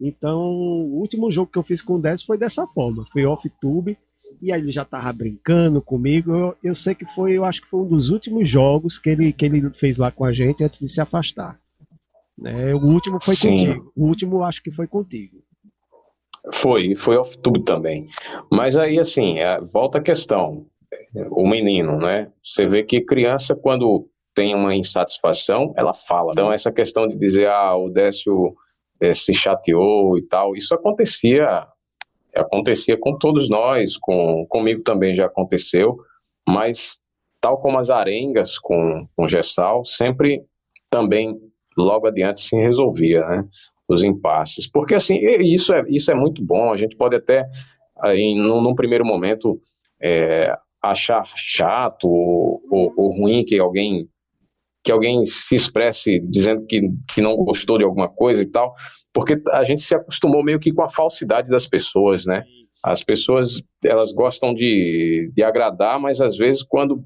Então, 0.00 0.40
o 0.40 0.98
último 1.00 1.30
jogo 1.30 1.50
que 1.50 1.58
eu 1.58 1.62
fiz 1.62 1.80
com 1.80 1.94
o 1.94 2.00
10 2.00 2.22
foi 2.22 2.36
dessa 2.36 2.66
forma. 2.66 3.04
Foi 3.12 3.24
off-tube 3.24 3.96
e 4.40 4.52
aí 4.52 4.60
ele 4.60 4.72
já 4.72 4.84
tava 4.84 5.12
brincando 5.12 5.80
comigo. 5.80 6.32
Eu, 6.32 6.56
eu 6.62 6.74
sei 6.74 6.94
que 6.94 7.06
foi, 7.06 7.32
eu 7.32 7.44
acho 7.44 7.62
que 7.62 7.68
foi 7.68 7.80
um 7.80 7.88
dos 7.88 8.10
últimos 8.10 8.48
jogos 8.48 8.98
que 8.98 9.10
ele, 9.10 9.32
que 9.32 9.44
ele 9.44 9.70
fez 9.70 9.98
lá 9.98 10.10
com 10.10 10.24
a 10.24 10.32
gente 10.32 10.64
antes 10.64 10.78
de 10.78 10.88
se 10.88 11.00
afastar. 11.00 11.58
Né? 12.36 12.74
O 12.74 12.86
último 12.86 13.22
foi 13.22 13.36
Sim. 13.36 13.50
contigo. 13.50 13.92
O 13.94 14.06
último 14.06 14.42
acho 14.42 14.62
que 14.62 14.72
foi 14.72 14.86
contigo. 14.86 15.42
Foi, 16.52 16.96
foi 16.96 17.16
off-tube 17.16 17.64
também. 17.64 18.08
Mas 18.50 18.76
aí, 18.76 18.98
assim, 18.98 19.38
é, 19.38 19.60
volta 19.60 19.98
a 19.98 20.02
questão. 20.02 20.66
O 21.30 21.46
menino, 21.48 21.98
né? 21.98 22.32
Você 22.42 22.66
vê 22.66 22.82
que 22.82 23.00
criança, 23.00 23.54
quando 23.54 24.08
tem 24.34 24.54
uma 24.54 24.74
insatisfação, 24.74 25.72
ela 25.76 25.94
fala. 25.94 26.30
Então, 26.32 26.52
essa 26.52 26.72
questão 26.72 27.06
de 27.06 27.16
dizer, 27.16 27.46
ah, 27.48 27.76
o 27.76 27.88
Décio 27.88 28.54
é, 29.02 29.14
se 29.14 29.34
chateou 29.34 30.16
e 30.16 30.22
tal, 30.22 30.56
isso 30.56 30.74
acontecia 30.74 31.66
acontecia 32.34 32.96
com 32.96 33.18
todos 33.18 33.50
nós, 33.50 33.98
com, 33.98 34.46
comigo 34.48 34.82
também 34.82 35.14
já 35.14 35.26
aconteceu, 35.26 35.98
mas 36.48 36.98
tal 37.40 37.60
como 37.60 37.78
as 37.78 37.90
arengas 37.90 38.58
com, 38.58 39.06
com 39.14 39.28
Gessal, 39.28 39.84
sempre 39.84 40.42
também 40.88 41.38
logo 41.76 42.06
adiante 42.06 42.40
se 42.40 42.56
resolvia, 42.56 43.20
né? 43.26 43.44
Os 43.88 44.04
impasses. 44.04 44.66
Porque 44.70 44.94
assim, 44.94 45.18
isso 45.40 45.74
é, 45.74 45.84
isso 45.88 46.10
é 46.10 46.14
muito 46.14 46.42
bom, 46.42 46.72
a 46.72 46.76
gente 46.76 46.96
pode 46.96 47.16
até, 47.16 47.44
em, 48.14 48.38
num, 48.38 48.62
num 48.62 48.74
primeiro 48.74 49.04
momento, 49.04 49.60
é, 50.00 50.56
achar 50.80 51.24
chato 51.36 52.08
ou, 52.08 52.62
ou, 52.70 52.92
ou, 52.96 53.16
ruim 53.16 53.44
que 53.44 53.58
alguém 53.58 54.08
que 54.82 54.90
alguém 54.90 55.24
se 55.24 55.54
expresse 55.54 56.20
dizendo 56.28 56.66
que, 56.66 56.80
que 57.14 57.20
não 57.20 57.36
gostou 57.36 57.78
de 57.78 57.84
alguma 57.84 58.08
coisa 58.08 58.42
e 58.42 58.50
tal, 58.50 58.74
porque 59.12 59.40
a 59.50 59.64
gente 59.64 59.82
se 59.82 59.94
acostumou 59.94 60.42
meio 60.42 60.58
que 60.58 60.72
com 60.72 60.82
a 60.82 60.88
falsidade 60.88 61.48
das 61.48 61.66
pessoas, 61.66 62.24
né? 62.24 62.44
As 62.84 63.04
pessoas, 63.04 63.62
elas 63.84 64.12
gostam 64.12 64.52
de, 64.54 65.30
de 65.34 65.42
agradar, 65.42 66.00
mas 66.00 66.20
às 66.20 66.36
vezes 66.36 66.62
quando 66.62 67.04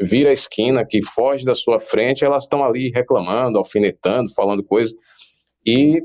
vira 0.00 0.30
a 0.30 0.32
esquina, 0.32 0.86
que 0.86 1.04
foge 1.04 1.44
da 1.44 1.54
sua 1.54 1.80
frente, 1.80 2.24
elas 2.24 2.44
estão 2.44 2.64
ali 2.64 2.90
reclamando, 2.90 3.58
alfinetando, 3.58 4.32
falando 4.32 4.62
coisas. 4.62 4.94
E 5.66 6.00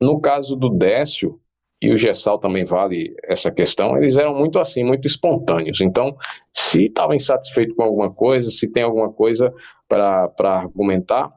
no 0.00 0.20
caso 0.20 0.56
do 0.56 0.68
Décio, 0.70 1.40
e 1.80 1.92
o 1.92 1.98
Gessal 1.98 2.38
também 2.38 2.64
vale 2.64 3.14
essa 3.24 3.50
questão, 3.50 3.96
eles 3.96 4.16
eram 4.16 4.34
muito 4.34 4.58
assim, 4.58 4.82
muito 4.82 5.06
espontâneos. 5.06 5.80
Então, 5.80 6.16
se 6.52 6.84
estava 6.84 7.14
insatisfeito 7.14 7.74
com 7.74 7.82
alguma 7.82 8.10
coisa, 8.12 8.50
se 8.50 8.72
tem 8.72 8.82
alguma 8.82 9.12
coisa 9.12 9.52
para 9.88 10.32
argumentar, 10.40 11.30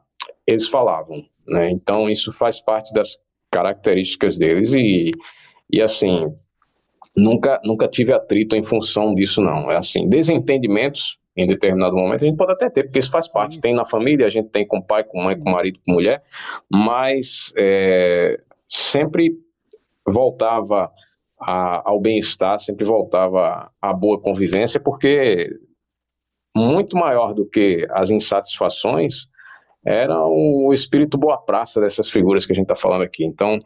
eles 0.46 0.66
falavam. 0.68 1.22
Né? 1.46 1.70
Então, 1.70 2.08
isso 2.08 2.32
faz 2.32 2.60
parte 2.60 2.92
das 2.94 3.18
características 3.50 4.38
deles 4.38 4.72
e, 4.72 5.10
e 5.70 5.82
assim, 5.82 6.32
nunca, 7.14 7.60
nunca 7.64 7.86
tive 7.86 8.12
atrito 8.12 8.56
em 8.56 8.62
função 8.62 9.14
disso, 9.14 9.42
não. 9.42 9.70
É 9.70 9.76
assim, 9.76 10.08
desentendimentos 10.08 11.18
em 11.36 11.46
determinado 11.46 11.94
momento 11.94 12.24
a 12.24 12.26
gente 12.26 12.36
pode 12.36 12.52
até 12.52 12.68
ter, 12.68 12.84
porque 12.84 12.98
isso 12.98 13.10
faz 13.10 13.28
parte. 13.28 13.60
Tem 13.60 13.74
na 13.74 13.84
família, 13.84 14.26
a 14.26 14.30
gente 14.30 14.48
tem 14.48 14.66
com 14.66 14.80
pai, 14.80 15.04
com 15.04 15.22
mãe, 15.22 15.38
com 15.38 15.50
marido, 15.50 15.78
com 15.84 15.92
mulher, 15.92 16.22
mas 16.70 17.52
é, 17.56 18.40
sempre 18.68 19.32
voltava 20.10 20.90
a, 21.40 21.88
ao 21.88 22.00
bem-estar, 22.00 22.58
sempre 22.58 22.84
voltava 22.84 23.70
à 23.80 23.92
boa 23.92 24.20
convivência, 24.20 24.78
porque 24.78 25.48
muito 26.56 26.96
maior 26.96 27.34
do 27.34 27.46
que 27.48 27.86
as 27.90 28.10
insatisfações 28.10 29.28
era 29.84 30.26
o 30.26 30.72
espírito 30.74 31.16
boa 31.16 31.38
praça 31.38 31.80
dessas 31.80 32.10
figuras 32.10 32.44
que 32.44 32.52
a 32.52 32.54
gente 32.54 32.64
está 32.64 32.74
falando 32.74 33.02
aqui. 33.02 33.24
Então, 33.24 33.58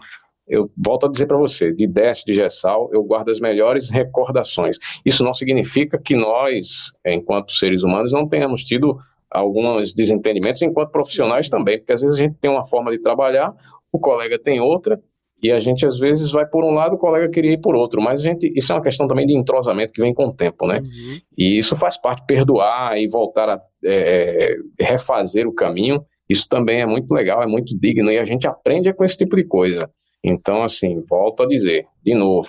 eu 0.47 0.71
volto 0.77 1.07
a 1.07 1.11
dizer 1.11 1.27
para 1.27 1.39
você, 1.39 1.73
de 1.73 1.87
Décio 1.87 2.27
de 2.27 2.35
Gessal, 2.35 2.91
eu 2.93 3.03
guardo 3.03 3.31
as 3.31 3.41
melhores 3.41 3.91
recordações. 3.91 4.79
Isso 5.05 5.25
não 5.25 5.35
significa 5.35 5.99
que 5.99 6.15
nós, 6.15 6.93
enquanto 7.05 7.53
seres 7.53 7.83
humanos, 7.83 8.13
não 8.13 8.29
tenhamos 8.29 8.63
tido 8.65 8.97
alguns 9.31 9.95
desentendimentos 9.95 10.63
enquanto 10.63 10.93
profissionais 10.93 11.49
também, 11.49 11.79
porque 11.79 11.93
às 11.93 12.03
vezes 12.03 12.17
a 12.17 12.21
gente 12.21 12.37
tem 12.39 12.51
uma 12.51 12.63
forma 12.63 12.93
de 12.93 13.01
trabalhar, 13.01 13.53
o 13.91 13.99
colega 13.99 14.39
tem 14.39 14.61
outra, 14.61 15.01
e 15.45 15.53
a 15.53 15.61
gente 15.61 15.87
às 15.87 15.99
vezes 15.99 16.31
vai 16.31 16.47
por 16.47 16.65
um 16.65 16.71
lado, 16.71 16.95
o 16.95 16.99
colega 16.99 17.29
queria 17.29 17.53
ir 17.53 17.61
por 17.61 17.75
outro, 17.75 18.01
mas 18.01 18.21
a 18.21 18.23
gente, 18.23 18.51
isso 18.57 18.73
é 18.73 18.77
uma 18.77 18.83
questão 18.83 19.07
também 19.07 19.27
de 19.27 19.37
entrosamento 19.37 19.93
que 19.93 20.01
vem 20.01 20.15
com 20.15 20.29
o 20.29 20.33
tempo, 20.33 20.67
né? 20.67 20.79
Uhum. 20.79 21.19
E 21.37 21.59
isso 21.59 21.77
faz 21.77 21.99
parte, 21.99 22.25
perdoar 22.27 22.99
e 22.99 23.07
voltar 23.07 23.51
a 23.51 23.61
é, 23.85 24.55
é, 24.55 24.57
refazer 24.81 25.47
o 25.47 25.53
caminho, 25.53 26.03
isso 26.31 26.49
também 26.49 26.81
é 26.81 26.87
muito 26.87 27.13
legal, 27.13 27.43
é 27.43 27.47
muito 27.47 27.79
digno, 27.79 28.11
e 28.11 28.19
a 28.19 28.25
gente 28.25 28.49
aprende 28.49 28.91
com 28.95 29.05
esse 29.05 29.19
tipo 29.19 29.37
de 29.37 29.45
coisa. 29.45 29.87
Então, 30.25 30.65
assim, 30.65 31.03
volto 31.07 31.43
a 31.43 31.47
dizer, 31.47 31.85
de 32.03 32.15
novo, 32.15 32.49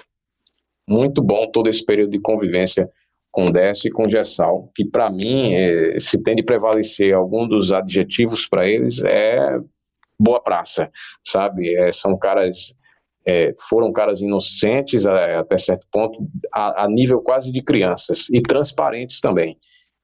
muito 0.87 1.21
bom 1.21 1.51
todo 1.51 1.67
esse 1.67 1.83
período 1.83 2.11
de 2.11 2.21
convivência 2.21 2.89
com 3.29 3.51
Décio 3.51 3.89
e 3.89 3.91
com 3.91 4.09
Gessal, 4.09 4.71
que 4.73 4.85
para 4.85 5.09
mim, 5.09 5.53
é, 5.53 5.99
se 5.99 6.23
tem 6.23 6.33
de 6.33 6.43
prevalecer 6.43 7.13
algum 7.13 7.45
dos 7.45 7.73
adjetivos 7.73 8.47
para 8.47 8.65
eles, 8.65 9.03
é 9.03 9.59
boa 10.17 10.41
praça, 10.41 10.89
sabe? 11.23 11.75
É, 11.75 11.91
são 11.91 12.17
caras, 12.17 12.73
é, 13.27 13.53
foram 13.67 13.91
caras 13.91 14.22
inocentes 14.22 15.05
a, 15.05 15.39
até 15.39 15.58
certo 15.58 15.88
ponto, 15.91 16.20
a, 16.53 16.84
a, 16.84 16.89
nível 16.89 17.22
quase 17.22 17.51
de 17.51 17.62
crianças, 17.62 18.29
e 18.32 18.41
transparentes 18.41 19.20
também. 19.20 19.58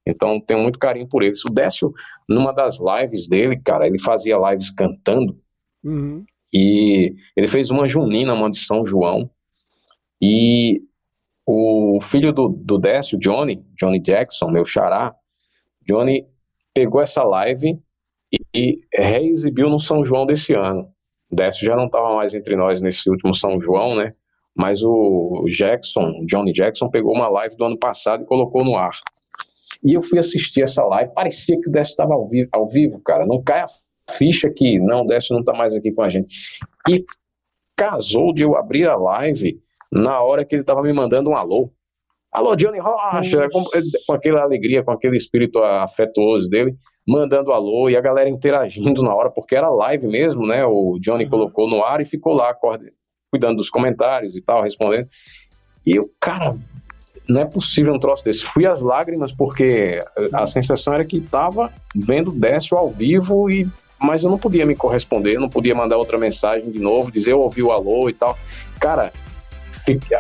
Então, 0.08 0.42
tenho 0.42 0.62
muito 0.62 0.80
carinho 0.80 1.08
por 1.08 1.22
eles. 1.22 1.46
O 1.46 1.54
Décio, 1.54 1.94
numa 2.28 2.52
das 2.52 2.80
lives 2.80 3.30
dele, 3.30 3.60
cara, 3.64 3.86
ele 3.86 4.02
fazia 4.02 4.38
lives 4.38 4.72
cantando, 4.72 5.40
uhum. 5.84 6.26
E 6.54 7.16
ele 7.36 7.48
fez 7.48 7.70
uma 7.70 7.88
junina, 7.88 8.34
uma 8.34 8.50
de 8.50 8.60
São 8.60 8.86
João. 8.86 9.30
E 10.22 10.82
o 11.46 12.00
filho 12.02 12.34
do, 12.34 12.50
do 12.50 12.78
Décio, 12.78 13.18
Johnny, 13.18 13.64
Johnny 13.80 14.00
Jackson, 14.00 14.50
meu 14.52 14.66
xará, 14.66 15.16
Johnny 15.88 16.28
pegou 16.74 17.02
essa 17.02 17.24
live 17.24 17.80
e, 18.32 18.40
e 18.54 18.82
reexibiu 18.94 19.70
no 19.70 19.80
São 19.80 20.06
João 20.06 20.26
desse 20.26 20.54
ano. 20.54 20.92
O 21.32 21.36
Décio 21.36 21.66
já 21.66 21.76
não 21.76 21.86
estava 21.86 22.14
mais 22.16 22.34
entre 22.34 22.56
nós 22.56 22.82
nesse 22.82 23.10
último 23.10 23.34
São 23.34 23.60
João, 23.62 23.96
né? 23.96 24.12
Mas 24.54 24.84
o 24.84 25.46
Jackson, 25.50 26.26
Johnny 26.26 26.52
Jackson, 26.52 26.90
pegou 26.90 27.14
uma 27.16 27.30
live 27.30 27.56
do 27.56 27.64
ano 27.64 27.80
passado 27.80 28.24
e 28.24 28.26
colocou 28.26 28.66
no 28.66 28.76
ar. 28.76 28.92
E 29.84 29.94
eu 29.94 30.02
fui 30.02 30.20
assistir 30.20 30.62
essa 30.62 30.84
live, 30.84 31.14
parecia 31.14 31.60
que 31.60 31.70
o 31.70 31.72
Décio 31.72 31.92
estava 31.92 32.14
ao 32.14 32.28
vivo, 32.28 32.50
ao 32.52 32.68
vivo, 32.68 33.00
cara. 33.00 33.26
Não 33.26 33.42
cai 33.42 33.62
a 33.62 33.68
ficha 34.12 34.50
que 34.50 34.78
não, 34.80 35.04
o 35.04 35.08
Décio 35.08 35.34
não 35.34 35.40
está 35.40 35.54
mais 35.54 35.74
aqui 35.74 35.92
com 35.94 36.02
a 36.02 36.10
gente. 36.10 36.60
E 36.90 37.04
casou 37.78 38.34
de 38.34 38.42
eu 38.42 38.58
abrir 38.58 38.88
a 38.88 38.98
live 38.98 39.60
na 39.92 40.22
hora 40.22 40.46
que 40.46 40.54
ele 40.54 40.64
estava 40.64 40.84
me 40.84 40.92
mandando 40.92 41.30
um 41.30 41.36
alô. 41.36 41.72
Alô, 42.32 42.56
Johnny 42.56 42.80
Rocha, 42.80 43.50
com, 43.52 43.64
com, 44.06 44.14
aquela 44.14 44.42
alegria, 44.42 44.84
com 44.84 44.92
aquele 44.92 45.18
espírito 45.18 45.60
afetuoso 45.60 46.50
dele, 46.50 46.76
mandando 47.12 47.52
alô 47.52 47.90
e 47.90 47.98
a 47.98 48.02
galera 48.02 48.30
interagindo 48.30 49.04
na 49.04 49.14
hora, 49.14 49.30
porque 49.30 49.54
era 49.54 49.70
live 49.70 50.08
mesmo, 50.08 50.48
né? 50.48 50.66
O 50.66 50.98
Johnny 51.00 51.28
colocou 51.28 51.70
no 51.70 51.84
ar 51.84 52.00
e 52.00 52.06
ficou 52.06 52.34
lá 52.34 52.56
cuidando 53.30 53.58
dos 53.58 53.70
comentários 53.70 54.36
e 54.38 54.42
tal, 54.42 54.64
respondendo. 54.64 55.10
E 55.86 55.98
eu, 55.98 56.10
cara, 56.22 56.56
não 57.28 57.42
é 57.42 57.46
possível 57.46 57.94
um 57.94 58.00
troço 58.00 58.24
desse. 58.24 58.44
Fui 58.44 58.66
às 58.66 58.82
lágrimas 58.82 59.34
porque 59.34 60.00
a 60.32 60.48
sensação 60.48 60.94
era 60.94 61.04
que 61.04 61.18
estava 61.18 61.70
vendo 61.94 62.32
Décio 62.32 62.78
ao 62.78 62.90
vivo 62.90 63.50
e 63.50 63.68
mas 64.02 64.24
eu 64.24 64.32
não 64.32 64.38
podia 64.40 64.66
me 64.66 64.76
corresponder, 64.76 65.38
não 65.38 65.48
podia 65.48 65.76
mandar 65.76 65.96
outra 65.96 66.18
mensagem 66.18 66.72
de 66.72 66.80
novo, 66.80 67.12
dizer 67.12 67.34
eu 67.34 67.40
ouvi 67.40 67.62
o 67.62 67.72
alô 67.72 68.10
e 68.10 68.14
tal. 68.14 68.36
Cara, 68.80 69.14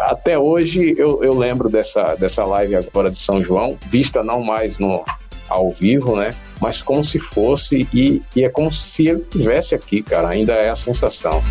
até 0.01 0.38
hoje 0.38 0.93
eu, 0.95 1.23
eu 1.23 1.36
lembro 1.36 1.67
dessa, 1.67 2.13
dessa 2.13 2.45
live 2.45 2.75
agora 2.75 3.10
de 3.10 3.17
São 3.17 3.43
João, 3.43 3.75
vista 3.89 4.23
não 4.23 4.43
mais 4.43 4.77
no 4.77 5.04
ao 5.49 5.71
vivo, 5.71 6.15
né? 6.15 6.32
Mas 6.62 6.82
como 6.82 7.04
se 7.04 7.19
fosse, 7.19 7.88
e, 7.91 8.21
e 8.36 8.45
é 8.45 8.50
como 8.50 8.71
se 8.71 9.08
ele 9.08 9.21
estivesse 9.21 9.74
aqui, 9.74 10.04
cara, 10.04 10.30
ainda 10.30 10.54
é 10.54 10.69
a 10.69 10.76
sensação. 10.76 11.43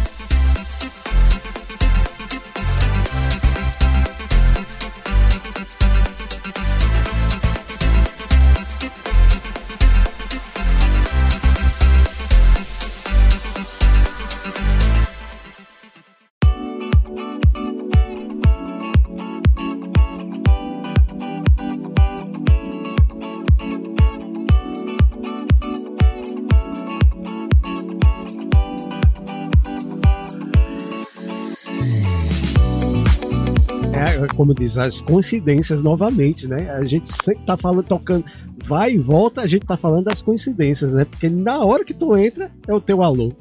Como 34.51 34.55
diz, 34.55 34.79
as 34.79 35.01
coincidências 35.01 35.83
novamente, 35.83 36.49
né? 36.49 36.71
A 36.71 36.85
gente 36.85 37.09
sempre 37.09 37.45
tá 37.45 37.57
falando, 37.57 37.87
tocando, 37.87 38.25
vai 38.65 38.93
e 38.93 38.99
volta, 38.99 39.43
a 39.43 39.47
gente 39.47 39.65
tá 39.65 39.77
falando 39.77 40.05
das 40.05 40.21
coincidências, 40.21 40.93
né? 40.93 41.05
Porque 41.05 41.29
na 41.29 41.65
hora 41.65 41.85
que 41.85 41.95
tu 41.95 42.17
entra, 42.17 42.51
é 42.67 42.75
o 42.75 42.81
teu 42.81 43.03
alô. 43.03 43.33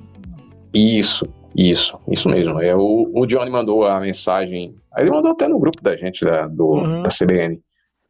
Isso, 0.71 1.27
isso, 1.55 1.99
isso 2.07 2.29
mesmo. 2.29 2.61
É, 2.61 2.75
o, 2.75 3.09
o 3.13 3.25
Johnny 3.25 3.49
mandou 3.49 3.87
a 3.87 3.99
mensagem, 3.99 4.75
ele 4.97 5.09
mandou 5.09 5.31
até 5.31 5.47
no 5.47 5.59
grupo 5.59 5.81
da 5.81 5.95
gente, 5.95 6.23
da, 6.23 6.47
do, 6.47 6.73
uhum. 6.73 7.01
da 7.01 7.09
CBN. 7.09 7.59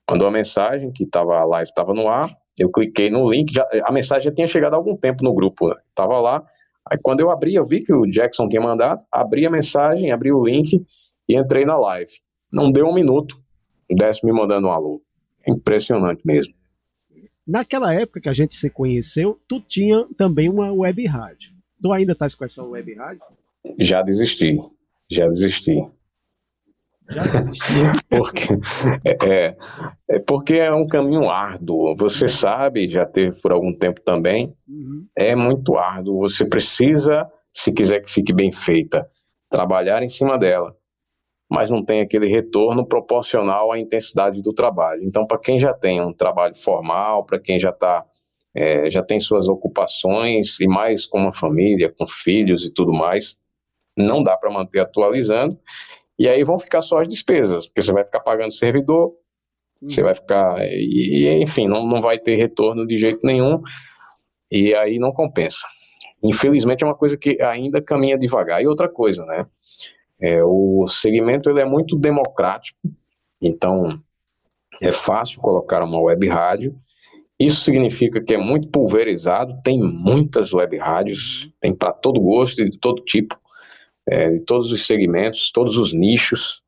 Mandou 0.10 0.28
a 0.28 0.32
mensagem 0.32 0.92
que 0.92 1.06
tava, 1.06 1.38
a 1.38 1.46
live 1.46 1.70
estava 1.70 1.94
no 1.94 2.10
ar, 2.10 2.30
eu 2.58 2.70
cliquei 2.70 3.10
no 3.10 3.30
link, 3.30 3.54
já, 3.54 3.66
a 3.86 3.92
mensagem 3.94 4.26
já 4.26 4.32
tinha 4.32 4.48
chegado 4.48 4.74
há 4.74 4.78
algum 4.78 4.98
tempo 4.98 5.24
no 5.24 5.34
grupo, 5.34 5.70
né? 5.70 5.76
tava 5.96 6.20
lá, 6.20 6.44
aí 6.92 6.98
quando 7.02 7.22
eu 7.22 7.30
abri, 7.30 7.56
eu 7.56 7.64
vi 7.64 7.82
que 7.82 7.94
o 7.94 8.06
Jackson 8.06 8.50
tinha 8.50 8.62
mandado, 8.62 9.06
abri 9.10 9.46
a 9.46 9.50
mensagem, 9.50 10.12
abri 10.12 10.34
o 10.34 10.44
link 10.44 10.84
e 11.30 11.40
entrei 11.40 11.64
na 11.64 11.78
live. 11.78 12.12
Não 12.52 12.72
deu 12.72 12.88
um 12.88 12.94
minuto, 12.94 13.40
desce 13.90 14.26
me 14.26 14.32
mandando 14.32 14.68
um 14.68 14.72
alô. 14.72 15.02
É 15.48 15.52
impressionante 15.52 16.22
mesmo. 16.26 16.54
Naquela 17.48 17.94
época 17.94 18.22
que 18.22 18.30
a 18.30 18.34
gente 18.34 18.54
se 18.54 18.70
conheceu, 18.70 19.40
tu 19.48 19.60
tinha 19.62 20.06
também 20.18 20.50
uma 20.50 20.72
web 20.72 21.06
rádio. 21.08 21.54
Tu 21.82 21.92
ainda 21.92 22.14
estás 22.14 22.36
com 22.36 22.46
essa 22.46 22.64
web 22.64 22.94
rádio? 22.94 23.22
Já 23.80 24.02
desisti. 24.02 24.56
Já 25.10 25.28
desisti. 25.28 25.76
Já 27.10 27.24
desisti. 27.26 27.74
porque, 28.10 28.54
é, 29.04 29.30
é, 29.30 29.58
é, 30.10 30.20
porque 30.20 30.56
é 30.56 30.72
um 30.72 30.88
caminho 30.88 31.30
árduo. 31.30 31.96
Você 31.96 32.28
sabe, 32.28 32.90
já 32.90 33.06
teve 33.06 33.40
por 33.42 33.52
algum 33.52 33.74
tempo 33.74 34.02
também. 34.02 34.54
Uhum. 34.68 35.08
É 35.18 35.36
muito 35.36 35.76
árduo. 35.76 36.20
Você 36.20 36.46
precisa, 36.46 37.28
se 37.52 37.74
quiser 37.74 38.02
que 38.02 38.12
fique 38.12 38.34
bem 38.34 38.52
feita, 38.52 39.10
trabalhar 39.50 40.04
em 40.04 40.10
cima 40.10 40.38
dela 40.38 40.76
mas 41.50 41.72
não 41.72 41.84
tem 41.84 42.02
aquele 42.02 42.28
retorno 42.28 42.86
proporcional 42.86 43.72
à 43.72 43.80
intensidade 43.80 44.42
do 44.42 44.54
trabalho. 44.54 45.04
Então, 45.04 45.26
para 45.26 45.40
quem 45.40 45.58
já 45.58 45.74
tem 45.74 46.00
um 46.00 46.14
trabalho 46.14 46.56
formal, 46.56 47.26
para 47.26 47.40
quem 47.40 47.60
já 47.60 47.72
está 47.72 48.06
é, 48.56 48.90
já 48.90 49.04
tem 49.04 49.20
suas 49.20 49.48
ocupações 49.48 50.60
e 50.60 50.68
mais 50.68 51.06
com 51.06 51.20
uma 51.20 51.34
família, 51.34 51.94
com 51.96 52.08
filhos 52.08 52.66
e 52.66 52.74
tudo 52.74 52.92
mais, 52.92 53.38
não 53.96 54.24
dá 54.24 54.36
para 54.38 54.52
manter 54.52 54.80
atualizando. 54.80 55.58
E 56.18 56.28
aí 56.28 56.44
vão 56.44 56.60
ficar 56.60 56.82
só 56.82 57.02
as 57.02 57.08
despesas, 57.08 57.68
porque 57.68 57.82
você 57.82 57.94
vai 57.94 58.04
ficar 58.04 58.20
pagando 58.20 58.52
servidor, 58.52 59.14
você 59.82 60.04
vai 60.04 60.14
ficar. 60.14 60.58
E, 60.62 61.42
enfim, 61.42 61.68
não, 61.68 61.86
não 61.88 62.02
vai 62.02 62.20
ter 62.20 62.36
retorno 62.36 62.86
de 62.86 62.98
jeito 62.98 63.20
nenhum, 63.24 63.62
e 64.52 64.74
aí 64.76 65.00
não 65.00 65.12
compensa. 65.12 65.66
Infelizmente 66.24 66.84
é 66.84 66.88
uma 66.88 66.96
coisa 66.96 67.18
que 67.18 67.42
ainda 67.42 67.82
caminha 67.82 68.18
devagar. 68.18 68.62
E 68.62 68.68
outra 68.68 68.90
coisa, 68.90 69.24
né? 69.26 69.46
É, 70.22 70.44
o 70.44 70.86
segmento 70.88 71.50
ele 71.50 71.62
é 71.62 71.66
muito 71.66 71.98
democrático, 71.98 72.78
então 73.42 73.96
é 74.82 74.92
fácil 74.92 75.40
colocar 75.40 75.84
uma 75.84 76.00
web 76.02 76.28
rádio. 76.28 76.76
Isso 77.40 77.62
significa 77.62 78.22
que 78.22 78.34
é 78.34 78.38
muito 78.38 78.68
pulverizado, 78.68 79.62
tem 79.64 79.80
muitas 79.80 80.54
web 80.54 80.78
rádios, 80.78 81.50
tem 81.62 81.74
para 81.74 81.94
todo 81.94 82.20
gosto 82.20 82.62
e 82.62 82.70
de 82.70 82.78
todo 82.78 83.02
tipo, 83.04 83.40
é, 84.06 84.32
de 84.32 84.42
todos 84.42 84.72
os 84.74 84.86
segmentos, 84.86 85.52
todos 85.54 85.78
os 85.78 85.94
nichos. 85.94 86.62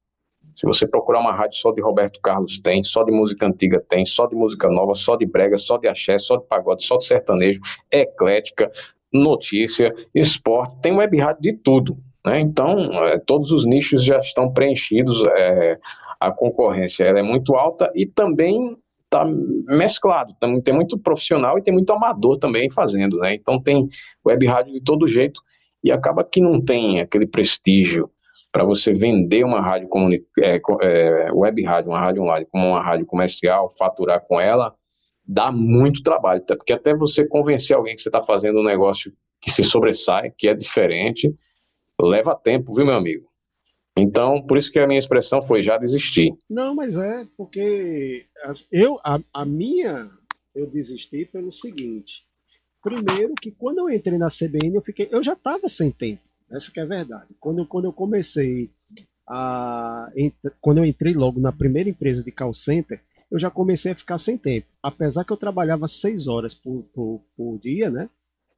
Se 0.55 0.65
você 0.65 0.87
procurar 0.87 1.19
uma 1.19 1.33
rádio 1.33 1.57
só 1.57 1.73
de 1.73 1.81
Roberto 1.81 2.21
Carlos, 2.21 2.59
tem, 2.61 2.83
só 2.83 3.03
de 3.03 3.11
música 3.11 3.47
antiga 3.47 3.83
tem, 3.89 4.05
só 4.05 4.27
de 4.27 4.35
música 4.35 4.69
nova, 4.69 4.95
só 4.95 5.17
de 5.17 5.25
brega, 5.25 5.57
só 5.57 5.77
de 5.77 5.87
axé, 5.87 6.17
só 6.17 6.37
de 6.37 6.45
pagode, 6.45 6.85
só 6.85 6.97
de 6.97 7.05
sertanejo, 7.05 7.59
eclética, 7.91 8.71
notícia, 9.11 9.93
esporte, 10.15 10.79
tem 10.81 10.95
web 10.95 11.17
rádio 11.17 11.41
de 11.41 11.53
tudo. 11.53 11.97
Né? 12.25 12.39
Então, 12.39 12.79
é, 13.05 13.19
todos 13.19 13.51
os 13.51 13.65
nichos 13.65 14.03
já 14.03 14.19
estão 14.19 14.51
preenchidos, 14.51 15.21
é, 15.35 15.79
a 16.19 16.31
concorrência 16.31 17.05
é 17.05 17.23
muito 17.23 17.55
alta 17.55 17.91
e 17.95 18.05
também 18.05 18.77
está 19.05 19.25
mesclado. 19.67 20.33
Tem 20.63 20.73
muito 20.73 20.97
profissional 20.97 21.57
e 21.57 21.61
tem 21.61 21.73
muito 21.73 21.91
amador 21.91 22.37
também 22.37 22.69
fazendo. 22.69 23.17
Né? 23.17 23.33
Então, 23.33 23.61
tem 23.61 23.87
web 24.25 24.45
rádio 24.45 24.73
de 24.73 24.83
todo 24.83 25.07
jeito 25.07 25.41
e 25.83 25.91
acaba 25.91 26.23
que 26.23 26.39
não 26.39 26.63
tem 26.63 27.01
aquele 27.01 27.25
prestígio 27.25 28.09
para 28.51 28.63
você 28.65 28.93
vender 28.93 29.43
uma 29.43 29.61
rádio 29.61 29.89
é, 30.39 30.61
é, 30.81 31.31
web 31.31 31.63
rádio, 31.63 31.91
uma 31.91 31.99
rádio 31.99 32.21
online 32.21 32.45
como 32.51 32.67
uma 32.67 32.81
rádio 32.81 33.05
comercial, 33.05 33.73
faturar 33.77 34.21
com 34.27 34.39
ela, 34.39 34.75
dá 35.25 35.51
muito 35.51 36.03
trabalho, 36.03 36.43
porque 36.45 36.73
até 36.73 36.93
você 36.93 37.25
convencer 37.25 37.75
alguém 37.75 37.95
que 37.95 38.01
você 38.01 38.09
está 38.09 38.21
fazendo 38.21 38.59
um 38.59 38.65
negócio 38.65 39.13
que 39.39 39.49
se 39.49 39.63
sobressai, 39.63 40.31
que 40.37 40.49
é 40.49 40.53
diferente, 40.53 41.33
leva 42.01 42.35
tempo, 42.35 42.73
viu, 42.73 42.85
meu 42.85 42.95
amigo? 42.95 43.29
Então, 43.97 44.41
por 44.45 44.57
isso 44.57 44.71
que 44.71 44.79
a 44.79 44.87
minha 44.87 44.99
expressão 44.99 45.41
foi 45.41 45.61
já 45.61 45.77
desistir. 45.77 46.33
Não, 46.49 46.73
mas 46.73 46.97
é 46.97 47.25
porque 47.37 48.25
eu 48.71 48.99
a, 49.03 49.19
a 49.33 49.45
minha 49.45 50.09
eu 50.55 50.67
desisti 50.67 51.25
pelo 51.25 51.51
seguinte. 51.51 52.25
Primeiro 52.81 53.33
que 53.39 53.51
quando 53.51 53.79
eu 53.79 53.89
entrei 53.89 54.17
na 54.17 54.27
CBN, 54.27 54.75
eu 54.75 54.81
fiquei, 54.81 55.07
eu 55.11 55.21
já 55.21 55.33
estava 55.33 55.67
sem 55.67 55.91
tempo. 55.91 56.21
Essa 56.49 56.71
que 56.71 56.79
é 56.79 56.83
a 56.83 56.87
verdade. 56.87 57.27
Quando, 57.39 57.65
quando 57.65 57.85
eu 57.85 57.93
comecei 57.93 58.69
a 59.27 60.09
quando 60.59 60.79
eu 60.79 60.85
entrei 60.85 61.13
logo 61.13 61.39
na 61.39 61.51
primeira 61.51 61.89
empresa 61.89 62.23
de 62.23 62.31
call 62.31 62.53
center, 62.53 62.99
eu 63.29 63.39
já 63.39 63.49
comecei 63.49 63.91
a 63.93 63.95
ficar 63.95 64.17
sem 64.17 64.37
tempo. 64.37 64.67
Apesar 64.83 65.23
que 65.23 65.31
eu 65.31 65.37
trabalhava 65.37 65.87
seis 65.87 66.27
horas 66.27 66.53
por, 66.53 66.83
por, 66.93 67.21
por 67.37 67.57
dia, 67.59 67.89
né? 67.89 68.09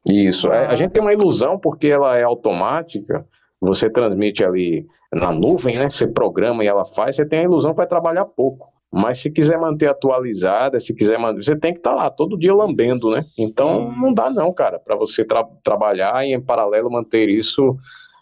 Isso. 0.10 0.52
É, 0.52 0.68
a 0.68 0.76
gente 0.76 0.92
tem 0.92 1.02
uma 1.02 1.14
ilusão 1.14 1.58
porque 1.58 1.88
ela 1.88 2.18
é 2.18 2.24
automática. 2.24 3.26
Você 3.62 3.90
transmite 3.90 4.44
ali 4.44 4.86
na 5.14 5.32
nuvem, 5.32 5.78
né? 5.78 5.90
Você 5.90 6.08
programa 6.08 6.64
e 6.64 6.68
ela 6.68 6.84
faz. 6.84 7.16
Você 7.16 7.26
tem 7.26 7.40
a 7.40 7.44
ilusão 7.44 7.72
que 7.72 7.78
vai 7.78 7.88
trabalhar 7.88 8.26
pouco. 8.26 8.74
Mas 8.92 9.20
se 9.20 9.32
quiser 9.32 9.58
manter 9.58 9.90
atualizada, 9.90 10.80
se 10.80 10.96
quiser 10.96 11.18
manter, 11.18 11.44
você 11.44 11.58
tem 11.58 11.74
que 11.74 11.80
estar 11.80 11.92
tá 11.92 11.96
lá 11.96 12.10
todo 12.12 12.38
dia 12.38 12.54
lambendo, 12.54 13.10
né? 13.10 13.22
Então 13.40 13.86
não 13.86 14.14
dá 14.14 14.30
não, 14.30 14.54
cara, 14.54 14.78
para 14.78 14.96
você 14.96 15.26
tra 15.26 15.44
trabalhar 15.64 16.24
e 16.24 16.34
em 16.34 16.40
paralelo 16.40 16.92
manter 16.92 17.28
isso, 17.28 17.76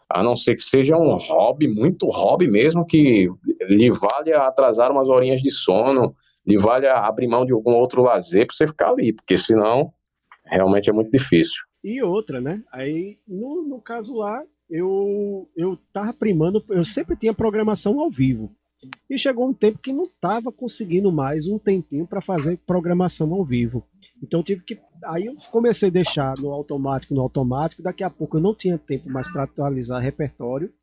a 0.10 0.24
não 0.24 0.38
ser 0.38 0.56
que 0.56 0.62
seja 0.62 0.96
um 0.96 1.17
hobby, 1.17 1.67
muito 1.67 2.08
hobby 2.08 2.48
mesmo, 2.48 2.86
que 2.86 3.30
lhe 3.67 3.91
vale 3.91 4.32
atrasar 4.34 4.91
umas 4.91 5.10
horinhas 5.10 5.41
de 5.41 5.52
sono, 5.52 6.15
lhe 6.48 6.58
vale 6.58 6.88
abrir 6.88 7.28
mão 7.28 7.46
de 7.46 7.52
algum 7.52 7.74
outro 7.74 8.02
lazer 8.02 8.48
para 8.48 8.56
você 8.56 8.65
ficar 8.65 8.91
ali, 8.91 9.12
porque 9.12 9.36
senão 9.36 9.91
realmente 10.46 10.89
é 10.89 10.94
muito 10.94 11.12
difícil. 11.12 11.63
E 11.84 12.02
outra, 12.02 12.39
né? 12.39 12.63
Aí, 12.72 13.20
no, 13.28 13.63
no 13.63 13.82
caso 13.82 14.15
lá, 14.15 14.44
eu, 14.70 15.50
eu 15.56 15.78
tava 15.91 16.13
primando, 16.13 16.63
eu 16.70 16.86
sempre 16.86 17.15
tinha 17.15 17.34
programação 17.34 18.00
ao 18.00 18.10
vivo. 18.10 18.56
E 19.10 19.17
chegou 19.17 19.48
um 19.48 19.54
tempo 19.54 19.78
que 19.78 19.94
não 19.94 20.06
estava 20.06 20.52
conseguindo 20.52 21.12
mais 21.12 21.46
um 21.46 21.60
tempinho 21.60 22.08
para 22.08 22.22
fazer 22.22 22.58
programação 22.65 23.32
ao 23.34 23.46
vivo. 23.46 23.86
Então 24.24 24.41
tive 24.41 24.63
que. 24.63 24.80
Aí 25.06 25.26
eu 25.26 25.36
comecei 25.52 25.89
a 25.89 25.91
deixar 25.91 26.34
no 26.39 26.52
automático, 26.52 27.13
no 27.13 27.22
automático. 27.22 27.84
Daqui 27.84 28.04
a 28.04 28.10
pouco 28.10 28.38
eu 28.38 28.41
não 28.41 28.56
tinha 28.56 28.78
tempo 28.78 29.10
mais 29.10 29.32
para 29.32 29.44
atualizar 29.44 30.02
repertório, 30.02 30.74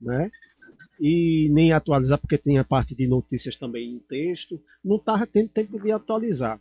né? 0.00 0.30
E 0.98 1.50
nem 1.50 1.72
atualizar, 1.72 2.18
porque 2.18 2.38
tem 2.38 2.58
a 2.58 2.64
parte 2.64 2.94
de 2.94 3.06
notícias 3.06 3.56
também 3.56 3.94
em 3.94 3.98
texto. 3.98 4.58
Não 4.82 4.96
estava 4.96 5.26
tendo 5.26 5.48
tempo 5.48 5.78
de 5.78 5.92
atualizar. 5.92 6.58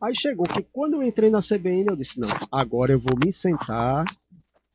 Aí 0.00 0.14
chegou 0.14 0.46
que 0.46 0.62
quando 0.72 0.94
eu 0.94 1.02
entrei 1.02 1.30
na 1.30 1.40
CBN, 1.40 1.86
eu 1.90 1.96
disse: 1.96 2.18
não, 2.18 2.28
agora 2.50 2.92
eu 2.92 2.98
vou 2.98 3.18
me 3.22 3.32
sentar, 3.32 4.04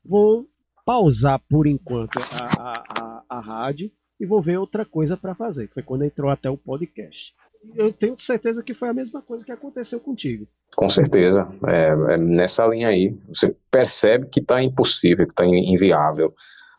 vou 0.04 0.48
pausar 0.86 1.42
por 1.50 1.66
enquanto 1.66 2.18
a, 2.20 2.62
a, 2.62 2.74
a, 3.02 3.24
a 3.38 3.40
rádio 3.40 3.92
e 4.20 4.26
vou 4.26 4.42
ver 4.42 4.58
outra 4.58 4.86
coisa 4.86 5.18
para 5.18 5.36
fazer. 5.36 5.70
Foi 5.74 5.84
quando 5.84 6.06
entrou 6.06 6.30
até 6.30 6.50
o 6.50 6.58
podcast. 6.58 7.34
Eu 7.76 7.92
tenho 7.92 8.18
certeza 8.18 8.64
que 8.64 8.74
foi 8.74 8.90
a 8.90 8.94
mesma 8.94 9.22
coisa 9.22 9.44
que 9.44 9.52
aconteceu 9.52 10.00
contigo. 10.00 10.48
Com 10.76 10.88
certeza. 10.88 11.48
É, 11.68 12.14
é 12.14 12.18
nessa 12.18 12.66
linha 12.68 12.90
aí. 12.90 13.18
Você 13.28 13.56
percebe 13.70 14.28
que 14.28 14.40
está 14.40 14.62
impossível, 14.62 15.26
que 15.26 15.34
está 15.34 15.46
inviável. 15.46 16.34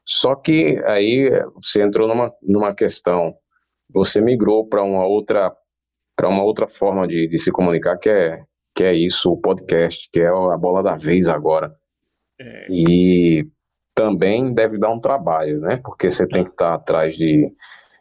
Só 0.04 0.35
que 0.35 0.80
aí 0.87 1.28
você 1.54 1.82
entrou 1.82 2.09
numa, 2.09 2.32
numa 2.42 2.74
questão. 2.74 3.35
Você 3.90 4.20
migrou 4.20 4.66
para 4.66 4.82
uma 4.82 5.04
outra 5.04 5.54
para 6.16 6.29
uma 6.29 6.42
outra 6.42 6.66
forma 6.66 7.07
de, 7.07 7.29
de 7.29 7.38
se 7.38 7.52
comunicar 7.52 7.98
que 7.98 8.11
é 8.11 8.42
que 8.76 8.85
é 8.85 8.92
isso, 8.92 9.33
o 9.33 9.40
podcast, 9.40 10.07
que 10.12 10.20
é 10.20 10.29
a 10.29 10.57
bola 10.59 10.83
da 10.83 10.96
vez 10.96 11.29
agora. 11.29 11.72
É. 12.38 12.66
E 12.68 13.48
também 13.94 14.52
deve 14.52 14.79
dar 14.79 14.92
um 14.92 15.00
trabalho, 15.00 15.59
né? 15.61 15.81
Porque 15.83 16.11
você 16.11 16.29
tem 16.29 16.44
que 16.44 16.50
estar 16.50 16.74
atrás 16.74 17.16
de, 17.16 17.50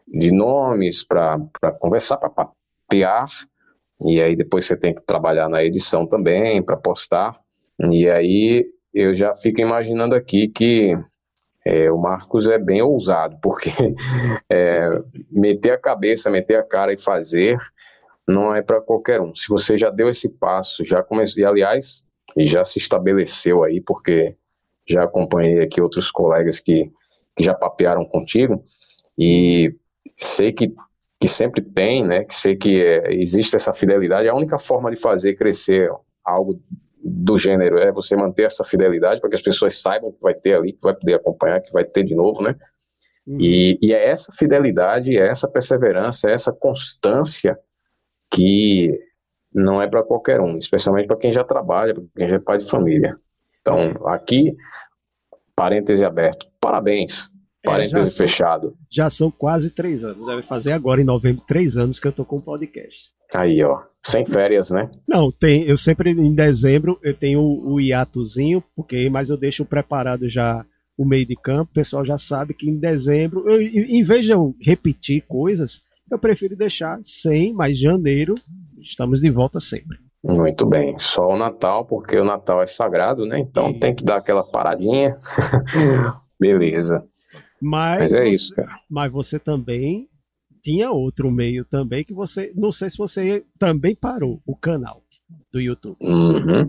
de 0.05 0.31
nomes 0.33 1.01
para 1.01 1.39
conversar, 1.79 2.17
para 2.17 2.29
papear, 2.29 3.25
e 4.05 4.21
aí 4.21 4.35
depois 4.35 4.65
você 4.65 4.75
tem 4.75 4.93
que 4.93 5.05
trabalhar 5.05 5.47
na 5.47 5.63
edição 5.63 6.05
também, 6.05 6.61
para 6.61 6.75
postar. 6.75 7.39
E 7.89 8.09
aí 8.09 8.65
eu 8.93 9.15
já 9.15 9.33
fico 9.33 9.61
imaginando 9.61 10.13
aqui 10.13 10.49
que 10.49 10.93
é, 11.65 11.89
o 11.89 11.97
Marcos 11.97 12.49
é 12.49 12.59
bem 12.59 12.81
ousado, 12.81 13.37
porque 13.41 13.69
é, 14.51 14.89
meter 15.31 15.71
a 15.71 15.79
cabeça, 15.79 16.29
meter 16.29 16.57
a 16.57 16.63
cara 16.63 16.91
e 16.91 16.97
fazer 16.97 17.57
não 18.27 18.55
é 18.55 18.61
para 18.61 18.81
qualquer 18.81 19.21
um. 19.21 19.33
Se 19.35 19.47
você 19.49 19.77
já 19.77 19.89
deu 19.89 20.09
esse 20.09 20.29
passo, 20.29 20.83
já 20.83 21.03
começou, 21.03 21.41
e 21.41 21.45
aliás, 21.45 22.01
já 22.37 22.63
se 22.63 22.79
estabeleceu 22.79 23.63
aí, 23.63 23.81
porque 23.81 24.35
já 24.87 25.03
acompanhei 25.03 25.61
aqui 25.61 25.81
outros 25.81 26.11
colegas 26.11 26.59
que, 26.59 26.91
que 27.35 27.43
já 27.43 27.53
papearam 27.53 28.03
contigo 28.05 28.63
e 29.17 29.75
sei 30.15 30.51
que, 30.51 30.73
que 31.19 31.27
sempre 31.27 31.61
tem, 31.61 32.03
né, 32.03 32.23
que 32.23 32.35
sei 32.35 32.55
que 32.55 32.83
é, 32.83 33.13
existe 33.13 33.55
essa 33.55 33.73
fidelidade, 33.73 34.27
a 34.27 34.35
única 34.35 34.57
forma 34.57 34.91
de 34.91 34.99
fazer 34.99 35.35
crescer 35.35 35.89
algo 36.23 36.59
do 37.03 37.37
gênero 37.37 37.77
é 37.77 37.91
você 37.91 38.15
manter 38.15 38.45
essa 38.45 38.63
fidelidade 38.63 39.21
para 39.21 39.29
que 39.29 39.35
as 39.35 39.41
pessoas 39.41 39.79
saibam 39.79 40.11
que 40.11 40.21
vai 40.21 40.33
ter 40.33 40.55
ali, 40.55 40.73
que 40.73 40.81
vai 40.81 40.95
poder 40.95 41.13
acompanhar, 41.15 41.61
que 41.61 41.71
vai 41.71 41.83
ter 41.83 42.03
de 42.03 42.15
novo, 42.15 42.41
né? 42.41 42.55
Uhum. 43.27 43.37
E, 43.39 43.77
e 43.81 43.93
é 43.93 44.09
essa 44.09 44.31
fidelidade, 44.31 45.15
é 45.15 45.27
essa 45.27 45.47
perseverança, 45.47 46.29
é 46.29 46.33
essa 46.33 46.51
constância 46.51 47.57
que 48.31 48.91
não 49.53 49.81
é 49.81 49.87
para 49.87 50.03
qualquer 50.03 50.41
um, 50.41 50.57
especialmente 50.57 51.07
para 51.07 51.17
quem 51.17 51.31
já 51.31 51.43
trabalha, 51.43 51.93
para 51.93 52.03
quem 52.15 52.27
já 52.27 52.35
é 52.35 52.39
pai 52.39 52.57
de 52.57 52.69
família. 52.69 53.17
Então, 53.61 54.07
aqui, 54.07 54.55
parêntese 55.55 56.05
aberto. 56.05 56.47
Parabéns. 56.59 57.31
É, 57.63 57.67
parêntese 57.67 58.21
é, 58.21 58.27
fechado. 58.27 58.75
Já 58.91 59.09
são 59.09 59.31
quase 59.31 59.71
três 59.71 60.03
anos. 60.03 60.25
Vai 60.25 60.43
fazer 60.43 60.73
agora, 60.73 61.01
em 61.01 61.05
novembro, 61.05 61.43
três 61.47 61.77
anos 61.77 61.99
que 61.99 62.07
eu 62.07 62.11
tô 62.11 62.25
com 62.25 62.35
o 62.35 62.43
podcast. 62.43 63.11
Aí, 63.33 63.63
ó. 63.63 63.81
Sem 64.03 64.25
férias, 64.25 64.69
né? 64.69 64.89
Não, 65.07 65.31
tem. 65.31 65.63
Eu 65.63 65.77
sempre, 65.77 66.11
em 66.11 66.35
dezembro, 66.35 66.99
eu 67.01 67.15
tenho 67.15 67.39
o, 67.39 67.73
o 67.73 67.81
hiatozinho, 67.81 68.63
porque, 68.75 69.09
mas 69.09 69.29
eu 69.29 69.37
deixo 69.37 69.65
preparado 69.65 70.29
já 70.29 70.63
o 70.97 71.05
meio 71.05 71.25
de 71.25 71.35
campo. 71.35 71.71
O 71.71 71.73
pessoal 71.73 72.05
já 72.05 72.17
sabe 72.17 72.53
que 72.53 72.69
em 72.69 72.77
dezembro, 72.77 73.49
eu, 73.49 73.59
em 73.61 74.03
vez 74.03 74.25
de 74.25 74.31
eu 74.31 74.55
repetir 74.61 75.23
coisas, 75.27 75.81
eu 76.11 76.19
prefiro 76.19 76.55
deixar 76.55 76.99
sem, 77.03 77.53
mas 77.53 77.79
janeiro 77.79 78.35
estamos 78.79 79.21
de 79.21 79.29
volta 79.29 79.59
sempre. 79.59 79.97
Muito 80.23 80.65
bem. 80.65 80.97
Só 80.97 81.27
o 81.27 81.37
Natal, 81.37 81.85
porque 81.85 82.17
o 82.17 82.25
Natal 82.25 82.61
é 82.61 82.67
sagrado, 82.67 83.25
né? 83.25 83.39
Então 83.39 83.69
isso. 83.69 83.79
tem 83.79 83.93
que 83.93 84.03
dar 84.03 84.17
aquela 84.17 84.43
paradinha. 84.43 85.11
Beleza. 86.39 87.05
Mas, 87.61 87.99
mas 87.99 88.13
é 88.13 88.23
você, 88.23 88.29
isso, 88.29 88.55
cara. 88.55 88.79
Mas 88.89 89.11
você 89.11 89.39
também 89.39 90.09
tinha 90.63 90.89
outro 90.91 91.31
meio 91.31 91.63
também 91.65 92.03
que 92.03 92.13
você. 92.13 92.51
Não 92.55 92.71
sei 92.71 92.89
se 92.89 92.97
você 92.97 93.45
também 93.59 93.95
parou 93.95 94.41
o 94.45 94.55
canal 94.55 95.03
do 95.51 95.59
YouTube. 95.59 95.97
Uhum. 96.01 96.67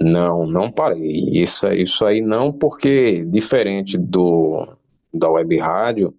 Não, 0.00 0.46
não 0.46 0.70
parei. 0.70 1.30
Isso, 1.32 1.66
isso 1.68 2.04
aí 2.04 2.20
não, 2.20 2.52
porque 2.52 3.24
diferente 3.24 3.96
do 3.96 4.76
da 5.12 5.30
web 5.30 5.56
rádio, 5.58 6.12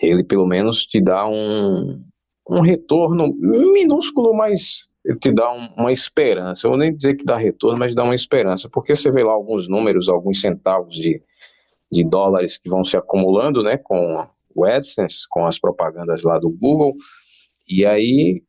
ele 0.00 0.24
pelo 0.24 0.46
menos 0.46 0.86
te 0.86 1.00
dá 1.00 1.26
um, 1.26 2.02
um 2.48 2.60
retorno 2.60 3.34
minúsculo, 3.34 4.34
mas 4.34 4.88
te 5.20 5.32
dá 5.32 5.52
um, 5.52 5.68
uma 5.76 5.92
esperança. 5.92 6.66
Eu 6.66 6.70
vou 6.72 6.78
nem 6.78 6.94
dizer 6.94 7.14
que 7.16 7.24
dá 7.24 7.36
retorno, 7.36 7.78
mas 7.78 7.94
dá 7.94 8.04
uma 8.04 8.14
esperança, 8.14 8.68
porque 8.70 8.94
você 8.94 9.10
vê 9.10 9.22
lá 9.22 9.32
alguns 9.32 9.68
números, 9.68 10.08
alguns 10.08 10.40
centavos 10.40 10.94
de, 10.94 11.22
de 11.92 12.04
dólares 12.04 12.58
que 12.58 12.68
vão 12.68 12.84
se 12.84 12.96
acumulando, 12.96 13.62
né, 13.62 13.76
com 13.76 14.26
o 14.54 14.64
AdSense, 14.64 15.28
com 15.28 15.46
as 15.46 15.58
propagandas 15.58 16.22
lá 16.22 16.38
do 16.38 16.48
Google, 16.48 16.92
e 17.68 17.84
aí 17.84 18.42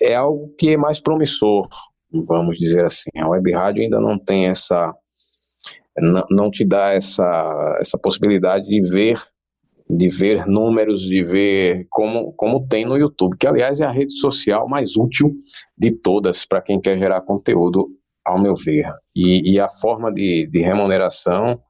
é 0.00 0.14
algo 0.14 0.54
que 0.58 0.70
é 0.70 0.76
mais 0.76 1.00
promissor, 1.00 1.68
vamos 2.10 2.58
dizer 2.58 2.84
assim. 2.84 3.10
A 3.18 3.28
web 3.28 3.52
rádio 3.52 3.82
ainda 3.82 4.00
não 4.00 4.18
tem 4.18 4.46
essa, 4.46 4.94
não, 5.96 6.24
não 6.30 6.50
te 6.50 6.64
dá 6.64 6.92
essa, 6.92 7.76
essa 7.80 7.98
possibilidade 7.98 8.66
de 8.68 8.80
ver 8.90 9.18
de 9.88 10.08
ver 10.08 10.46
números, 10.46 11.02
de 11.02 11.22
ver 11.22 11.86
como, 11.90 12.32
como 12.32 12.66
tem 12.66 12.84
no 12.84 12.96
YouTube, 12.96 13.36
que 13.38 13.46
aliás 13.46 13.80
é 13.80 13.86
a 13.86 13.90
rede 13.90 14.18
social 14.18 14.66
mais 14.68 14.96
útil 14.96 15.32
de 15.78 15.92
todas 15.92 16.44
para 16.44 16.60
quem 16.60 16.80
quer 16.80 16.98
gerar 16.98 17.20
conteúdo, 17.20 17.88
ao 18.24 18.40
meu 18.40 18.54
ver. 18.54 18.86
E, 19.14 19.52
e 19.52 19.60
a 19.60 19.68
forma 19.68 20.12
de, 20.12 20.48
de, 20.48 20.60
remuneração 20.60 21.60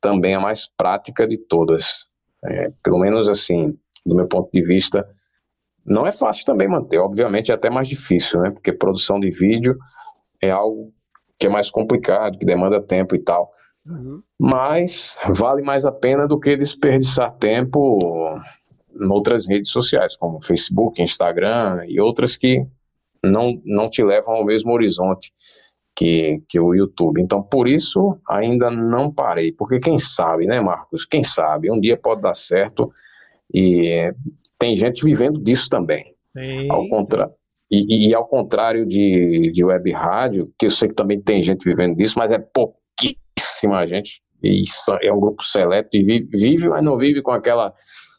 também 0.00 0.32
é 0.32 0.36
a 0.36 0.40
mais 0.40 0.68
prática 0.76 1.26
de 1.26 1.38
todas. 1.38 2.06
É, 2.44 2.70
pelo 2.82 2.98
menos 2.98 3.28
assim, 3.28 3.76
do 4.04 4.14
meu 4.14 4.28
ponto 4.28 4.50
de 4.52 4.62
vista, 4.62 5.08
não 5.84 6.06
é 6.06 6.12
fácil 6.12 6.44
também 6.44 6.68
manter, 6.68 6.98
obviamente 6.98 7.50
é 7.50 7.54
até 7.54 7.70
mais 7.70 7.88
difícil, 7.88 8.40
né? 8.40 8.50
Porque 8.50 8.72
produção 8.72 9.18
de 9.18 9.30
vídeo 9.30 9.76
é 10.42 10.50
algo 10.50 10.92
que 11.38 11.46
é 11.46 11.50
mais 11.50 11.70
complicado, 11.70 12.38
que 12.38 12.44
demanda 12.44 12.80
tempo 12.82 13.14
e 13.16 13.18
tal. 13.18 13.50
Uhum. 13.88 14.22
Mas 14.38 15.18
vale 15.34 15.62
mais 15.62 15.84
a 15.84 15.92
pena 15.92 16.26
do 16.26 16.38
que 16.38 16.56
desperdiçar 16.56 17.36
tempo 17.38 17.98
em 19.00 19.12
outras 19.12 19.46
redes 19.48 19.70
sociais, 19.70 20.16
como 20.16 20.42
Facebook, 20.42 21.00
Instagram 21.00 21.84
e 21.86 22.00
outras 22.00 22.36
que 22.36 22.66
não, 23.22 23.60
não 23.64 23.88
te 23.88 24.02
levam 24.02 24.34
ao 24.34 24.44
mesmo 24.44 24.72
horizonte 24.72 25.32
que, 25.94 26.42
que 26.48 26.60
o 26.60 26.74
YouTube. 26.74 27.20
Então, 27.22 27.42
por 27.42 27.68
isso, 27.68 28.18
ainda 28.28 28.70
não 28.70 29.12
parei. 29.12 29.52
Porque 29.52 29.78
quem 29.78 29.98
sabe, 29.98 30.46
né, 30.46 30.60
Marcos? 30.60 31.04
Quem 31.04 31.22
sabe? 31.22 31.70
Um 31.70 31.80
dia 31.80 31.96
pode 31.96 32.22
dar 32.22 32.34
certo 32.34 32.92
e 33.52 34.12
tem 34.58 34.74
gente 34.76 35.04
vivendo 35.04 35.40
disso 35.40 35.68
também. 35.68 36.14
Ao 36.70 36.86
contrário. 36.88 37.32
E, 37.70 38.08
e, 38.08 38.14
ao 38.14 38.26
contrário 38.26 38.86
de, 38.86 39.50
de 39.52 39.64
web 39.64 39.90
rádio, 39.90 40.52
que 40.58 40.66
eu 40.66 40.70
sei 40.70 40.88
que 40.88 40.94
também 40.94 41.20
tem 41.20 41.42
gente 41.42 41.64
vivendo 41.64 41.96
disso, 41.96 42.16
mas 42.16 42.30
é 42.30 42.38
pouco 42.38 42.78
pouquíssima 43.56 43.86
gente, 43.86 44.20
e 44.42 44.62
é 45.02 45.12
um 45.12 45.18
grupo 45.18 45.42
seleto, 45.42 45.96
e 45.96 46.02
vive, 46.02 46.28
vive, 46.32 46.68
mas 46.68 46.84
não 46.84 46.96
vive 46.96 47.22
com 47.22 47.30
aquela 47.30 47.72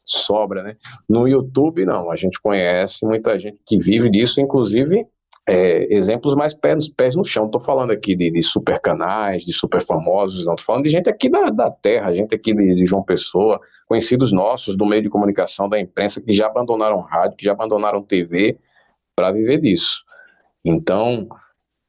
sobra, 0.04 0.64
né? 0.64 0.76
No 1.08 1.28
YouTube, 1.28 1.86
não, 1.86 2.12
a 2.12 2.16
gente 2.16 2.40
conhece 2.42 3.06
muita 3.06 3.38
gente 3.38 3.62
que 3.66 3.78
vive 3.78 4.10
disso, 4.10 4.42
inclusive 4.42 5.06
é, 5.48 5.94
exemplos 5.94 6.34
mais 6.34 6.54
pés, 6.54 6.90
pés 6.90 7.16
no 7.16 7.24
chão. 7.24 7.46
Estou 7.46 7.62
falando 7.62 7.92
aqui 7.92 8.16
de, 8.16 8.32
de, 8.32 8.42
super 8.42 8.80
canais, 8.80 9.44
de 9.44 9.54
super 9.54 9.82
famosos, 9.82 10.46
não. 10.46 10.56
Estou 10.56 10.66
falando 10.66 10.86
de 10.86 10.90
gente 10.90 11.10
aqui 11.10 11.30
da, 11.30 11.50
da 11.50 11.70
terra, 11.70 12.14
gente 12.14 12.34
aqui 12.34 12.54
de, 12.54 12.76
de, 12.76 12.86
João 12.86 13.04
Pessoa, 13.04 13.60
conhecidos 13.88 14.32
nossos 14.32 14.76
do 14.76 14.86
meio 14.86 15.02
de 15.02 15.10
comunicação, 15.10 15.70
da 15.70 15.80
imprensa, 15.80 16.22
que 16.22 16.34
já 16.34 16.48
abandonaram 16.48 16.98
rádio, 16.98 17.38
que 17.38 17.46
já 17.46 17.52
abandonaram 17.52 18.02
TV 18.02 18.58
para 19.16 19.32
viver 19.32 19.60
disso. 19.60 20.04
Então, 20.66 21.28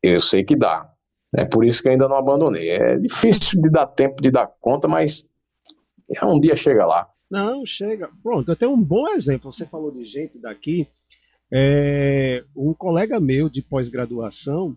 eu 0.03 0.21
sei 0.21 0.45
que 0.45 0.57
dá. 0.57 0.89
É 1.37 1.45
por 1.45 1.65
isso 1.65 1.83
que 1.83 1.89
ainda 1.89 2.09
não 2.09 2.17
abandonei. 2.17 2.71
É 2.71 2.97
difícil 2.97 3.61
de 3.61 3.71
dar 3.71 3.87
tempo 3.87 4.23
de 4.23 4.31
dar 4.31 4.47
conta, 4.61 4.89
mas 4.89 5.29
um 6.23 6.41
dia 6.41 6.57
chega 6.57 6.87
lá. 6.87 7.09
Não, 7.31 7.67
chega. 7.67 8.09
Pronto, 8.23 8.51
eu 8.51 8.57
tenho 8.57 8.73
um 8.73 8.83
bom 8.83 9.09
exemplo. 9.11 9.53
Você 9.53 9.67
falou 9.67 9.91
de 9.91 10.05
gente 10.05 10.39
daqui. 10.39 10.89
É, 11.51 12.45
um 12.57 12.75
colega 12.75 13.19
meu 13.21 13.49
de 13.49 13.63
pós-graduação, 13.63 14.77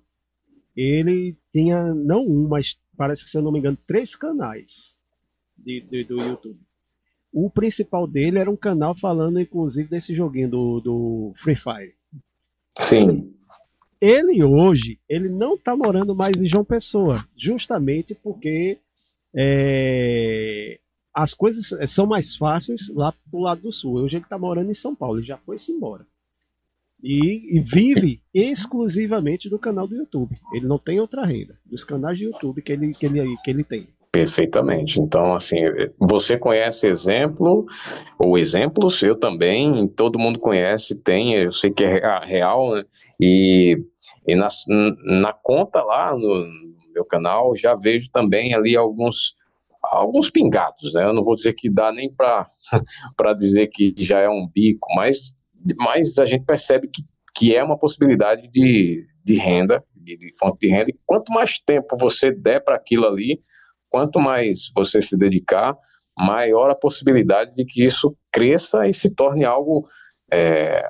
ele 0.76 1.38
tinha 1.52 1.94
não 1.94 2.26
um, 2.26 2.48
mas 2.48 2.80
parece 2.96 3.24
que, 3.24 3.30
se 3.30 3.38
eu 3.38 3.42
não 3.42 3.52
me 3.52 3.60
engano, 3.60 3.78
três 3.88 4.16
canais 4.16 4.96
de, 5.58 5.82
de, 5.82 6.04
do 6.04 6.22
YouTube. 6.22 6.60
O 7.32 7.50
principal 7.50 8.06
dele 8.06 8.40
era 8.40 8.52
um 8.52 8.58
canal 8.58 8.96
falando, 8.96 9.40
inclusive, 9.40 9.90
desse 9.90 10.14
joguinho 10.14 10.50
do, 10.50 10.82
do 10.82 11.34
Free 11.36 11.56
Fire. 11.56 11.96
Sim. 12.78 13.34
Ele 14.02 14.44
hoje, 14.44 15.00
ele 15.08 15.30
não 15.30 15.54
está 15.54 15.76
morando 15.76 16.16
mais 16.16 16.42
em 16.42 16.48
João 16.48 16.66
Pessoa, 16.66 17.24
justamente 17.38 18.16
porque 18.16 18.80
é, 19.36 20.80
as 21.14 21.36
coisas 21.36 21.72
são 21.92 22.08
mais 22.08 22.36
fáceis 22.36 22.90
lá 22.90 23.14
pro 23.30 23.40
lado 23.40 23.62
do 23.62 23.72
sul. 23.72 23.96
Hoje 23.96 24.18
ele 24.18 24.24
está 24.24 24.40
morando 24.40 24.72
em 24.72 24.74
São 24.74 24.96
Paulo, 24.96 25.20
ele 25.20 25.28
já 25.28 25.38
foi-se 25.38 25.72
embora. 25.72 26.06
E, 27.04 27.58
e, 27.58 27.60
vive 27.60 28.22
exclusivamente 28.34 29.50
do 29.50 29.58
canal 29.58 29.88
do 29.88 29.96
YouTube. 29.96 30.40
Ele 30.54 30.68
não 30.68 30.78
tem 30.78 31.00
outra 31.00 31.26
renda, 31.26 31.58
dos 31.66 31.84
canais 31.84 32.18
de 32.18 32.26
YouTube 32.26 32.62
que 32.62 32.72
ele, 32.72 32.94
que 32.94 33.06
ele, 33.06 33.38
que 33.44 33.50
ele 33.50 33.64
tem. 33.64 33.88
Perfeitamente. 34.12 35.00
Então, 35.00 35.34
assim, 35.34 35.60
você 35.98 36.38
conhece 36.38 36.86
exemplo, 36.86 37.66
ou 38.20 38.38
exemplos, 38.38 39.02
eu 39.02 39.18
também, 39.18 39.88
todo 39.88 40.20
mundo 40.20 40.38
conhece, 40.38 40.96
tem, 40.96 41.36
eu 41.36 41.52
sei 41.52 41.72
que 41.72 41.86
é 41.86 42.02
real, 42.26 42.76
né? 42.76 42.84
E, 43.18 43.78
e 44.28 44.36
na, 44.36 44.50
na 45.22 45.32
conta 45.32 45.82
lá 45.82 46.14
no 46.14 46.46
meu 46.94 47.06
canal, 47.06 47.56
já 47.56 47.74
vejo 47.74 48.12
também 48.12 48.54
ali 48.54 48.76
alguns 48.76 49.36
alguns 49.82 50.30
pingados, 50.30 50.94
né? 50.94 51.06
Eu 51.06 51.14
não 51.14 51.24
vou 51.24 51.36
dizer 51.36 51.54
que 51.54 51.70
dá 51.70 51.92
nem 51.92 52.14
para 52.14 52.48
dizer 53.38 53.68
que 53.68 53.94
já 53.98 54.20
é 54.20 54.30
um 54.30 54.46
bico, 54.48 54.88
mas, 54.94 55.36
mas 55.78 56.18
a 56.20 56.26
gente 56.26 56.46
percebe 56.46 56.88
que, 56.88 57.02
que 57.34 57.56
é 57.56 57.64
uma 57.64 57.78
possibilidade 57.78 58.48
de, 58.50 59.08
de 59.24 59.36
renda, 59.36 59.84
de, 59.96 60.18
de 60.18 60.34
fonte 60.38 60.60
de 60.60 60.68
renda, 60.68 60.90
e 60.90 61.00
quanto 61.06 61.32
mais 61.32 61.60
tempo 61.60 61.98
você 61.98 62.32
der 62.32 62.64
para 62.64 62.76
aquilo 62.76 63.08
ali, 63.08 63.42
quanto 63.92 64.20
mais 64.20 64.72
você 64.74 65.02
se 65.02 65.18
dedicar, 65.18 65.78
maior 66.18 66.72
a 66.72 66.76
possibilidade 66.76 67.54
de 67.54 67.66
que 67.66 67.86
isso 67.86 68.18
cresça 68.32 68.88
e 68.88 68.94
se 68.94 69.14
torne 69.14 69.44
algo 69.44 69.88
é, 70.32 70.90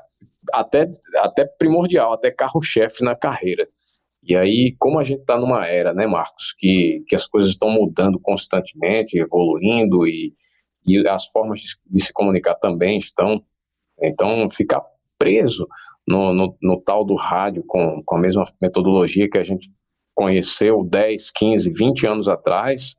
até, 0.53 0.89
até 1.17 1.45
primordial, 1.45 2.13
até 2.13 2.31
carro-chefe 2.31 3.03
na 3.03 3.15
carreira. 3.15 3.67
E 4.23 4.35
aí, 4.35 4.75
como 4.77 4.99
a 4.99 5.03
gente 5.03 5.21
está 5.21 5.35
numa 5.37 5.65
era, 5.65 5.93
né, 5.93 6.05
Marcos, 6.05 6.53
que, 6.57 7.03
que 7.07 7.15
as 7.15 7.25
coisas 7.25 7.51
estão 7.51 7.71
mudando 7.71 8.19
constantemente, 8.19 9.17
evoluindo 9.17 10.05
e, 10.07 10.35
e 10.85 11.07
as 11.07 11.25
formas 11.25 11.61
de, 11.61 11.69
de, 11.87 12.05
se 12.05 12.13
comunicar 12.13 12.55
também 12.55 12.99
estão. 12.99 13.43
Então, 13.99 14.49
ficar 14.51 14.81
preso 15.17 15.67
no, 16.07 16.33
no, 16.33 16.57
no, 16.61 16.81
tal 16.81 17.03
do 17.03 17.15
rádio 17.15 17.63
com, 17.65 18.03
com 18.03 18.15
a 18.15 18.19
mesma 18.19 18.43
metodologia 18.61 19.29
que 19.29 19.39
a 19.39 19.43
gente 19.43 19.71
conheceu 20.21 20.83
10, 20.83 21.31
15, 21.31 21.73
20 21.73 22.05
anos 22.05 22.29
atrás, 22.29 22.95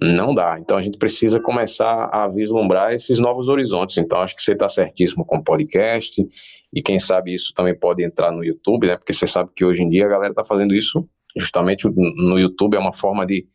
não 0.00 0.32
dá. 0.32 0.58
Então 0.58 0.78
a 0.78 0.82
gente 0.82 0.96
precisa 0.96 1.38
começar 1.38 2.08
a 2.10 2.26
vislumbrar 2.26 2.94
esses 2.94 3.18
novos 3.18 3.50
horizontes. 3.50 3.98
Então 3.98 4.18
acho 4.18 4.34
que 4.34 4.42
você 4.42 4.54
está 4.54 4.66
certíssimo 4.66 5.26
com 5.26 5.36
o 5.36 5.44
podcast 5.44 6.26
e 6.72 6.82
quem 6.82 6.98
sabe 6.98 7.34
isso 7.34 7.52
também 7.54 7.78
pode 7.78 8.02
entrar 8.02 8.32
no 8.32 8.42
YouTube, 8.42 8.86
né? 8.86 8.96
Porque 8.96 9.12
você 9.12 9.26
sabe 9.26 9.50
que 9.54 9.62
hoje 9.62 9.82
em 9.82 9.90
dia 9.90 10.06
a 10.06 10.08
galera 10.08 10.32
está 10.32 10.42
fazendo 10.42 10.74
isso 10.74 11.06
justamente 11.36 11.86
no 11.86 12.38
YouTube 12.38 12.76
é 12.76 12.80
uma 12.80 12.94
forma 12.94 13.26
de, 13.26 13.46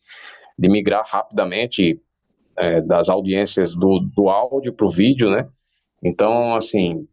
de 0.58 0.69
migrar 0.69 1.04
rapidamente 1.04 2.00
é, 2.58 2.80
das 2.82 3.10
audiências 3.10 3.74
do, 3.74 4.02
do 4.15 4.30
áudio 4.30 4.72
para 4.72 4.86
o 4.86 4.91
vídeo, 4.91 5.32
né? 5.32 5.48
Então 6.04 6.56
assim 6.56 7.08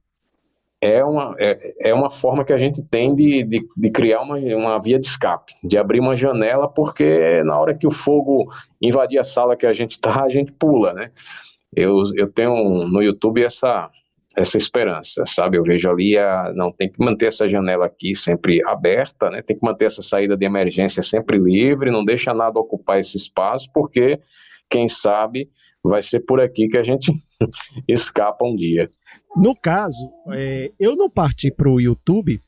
é 0.80 1.02
uma, 1.02 1.34
é, 1.38 1.90
é 1.90 1.94
uma 1.94 2.10
forma 2.10 2.44
que 2.44 2.52
a 2.52 2.58
gente 2.58 2.82
tem 2.82 3.14
de, 3.14 3.42
de, 3.42 3.66
de, 3.76 3.90
criar 3.90 4.20
uma, 4.20 4.36
uma 4.36 4.80
via 4.80 4.98
de 4.98 5.06
escape, 5.06 5.54
de 5.64 5.78
abrir 5.78 6.00
uma 6.00 6.16
janela, 6.16 6.68
porque 6.68 7.42
na 7.44 7.58
hora 7.58 7.74
que 7.74 7.86
o 7.86 7.90
fogo 7.90 8.46
invadir 8.80 9.18
a 9.18 9.24
sala 9.24 9.56
que 9.56 9.66
a 9.66 9.72
gente 9.72 9.92
está, 9.92 10.22
a 10.22 10.28
gente 10.28 10.52
pula, 10.52 10.92
né? 10.92 11.10
Eu, 11.74 12.04
eu 12.14 12.30
tenho 12.30 12.86
no 12.88 13.02
YouTube 13.02 13.42
essa, 13.42 13.90
essa 14.36 14.58
esperança, 14.58 15.24
sabe? 15.26 15.56
Eu 15.56 15.62
vejo 15.62 15.90
ali, 15.90 16.16
a, 16.18 16.52
não, 16.54 16.70
tem 16.70 16.90
que 16.90 17.02
manter 17.02 17.26
essa 17.26 17.48
janela 17.48 17.86
aqui 17.86 18.14
sempre 18.14 18.62
aberta, 18.66 19.30
né? 19.30 19.40
Tem 19.42 19.58
que 19.58 19.64
manter 19.64 19.86
essa 19.86 20.02
saída 20.02 20.36
de 20.36 20.44
emergência 20.44 21.02
sempre 21.02 21.38
livre, 21.38 21.90
não 21.90 22.04
deixa 22.04 22.34
nada 22.34 22.60
ocupar 22.60 23.00
esse 23.00 23.16
espaço, 23.16 23.70
porque, 23.72 24.20
quem 24.68 24.88
sabe, 24.88 25.48
vai 25.82 26.02
ser 26.02 26.20
por 26.20 26.40
aqui 26.40 26.68
que 26.68 26.76
a 26.76 26.82
gente 26.82 27.10
escapa 27.88 28.44
um 28.44 28.54
dia. 28.54 28.90
No 29.36 29.54
caso, 29.54 30.10
é, 30.32 30.72
eu 30.80 30.96
não 30.96 31.10
parti 31.10 31.50
para 31.50 31.68
o 31.68 31.80
YouTube 31.80 32.40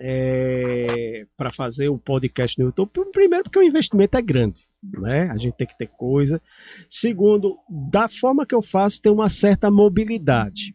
é, 0.00 1.16
para 1.36 1.50
fazer 1.50 1.88
o 1.88 1.98
podcast 1.98 2.58
no 2.58 2.66
YouTube. 2.66 2.90
Primeiro, 3.12 3.44
porque 3.44 3.58
o 3.58 3.62
investimento 3.62 4.16
é 4.16 4.22
grande, 4.22 4.62
né? 4.82 5.30
A 5.30 5.36
gente 5.36 5.54
tem 5.54 5.66
que 5.66 5.78
ter 5.78 5.86
coisa. 5.86 6.42
Segundo, 6.88 7.56
da 7.90 8.08
forma 8.08 8.44
que 8.44 8.54
eu 8.54 8.62
faço, 8.62 9.00
tem 9.00 9.12
uma 9.12 9.28
certa 9.28 9.70
mobilidade. 9.70 10.74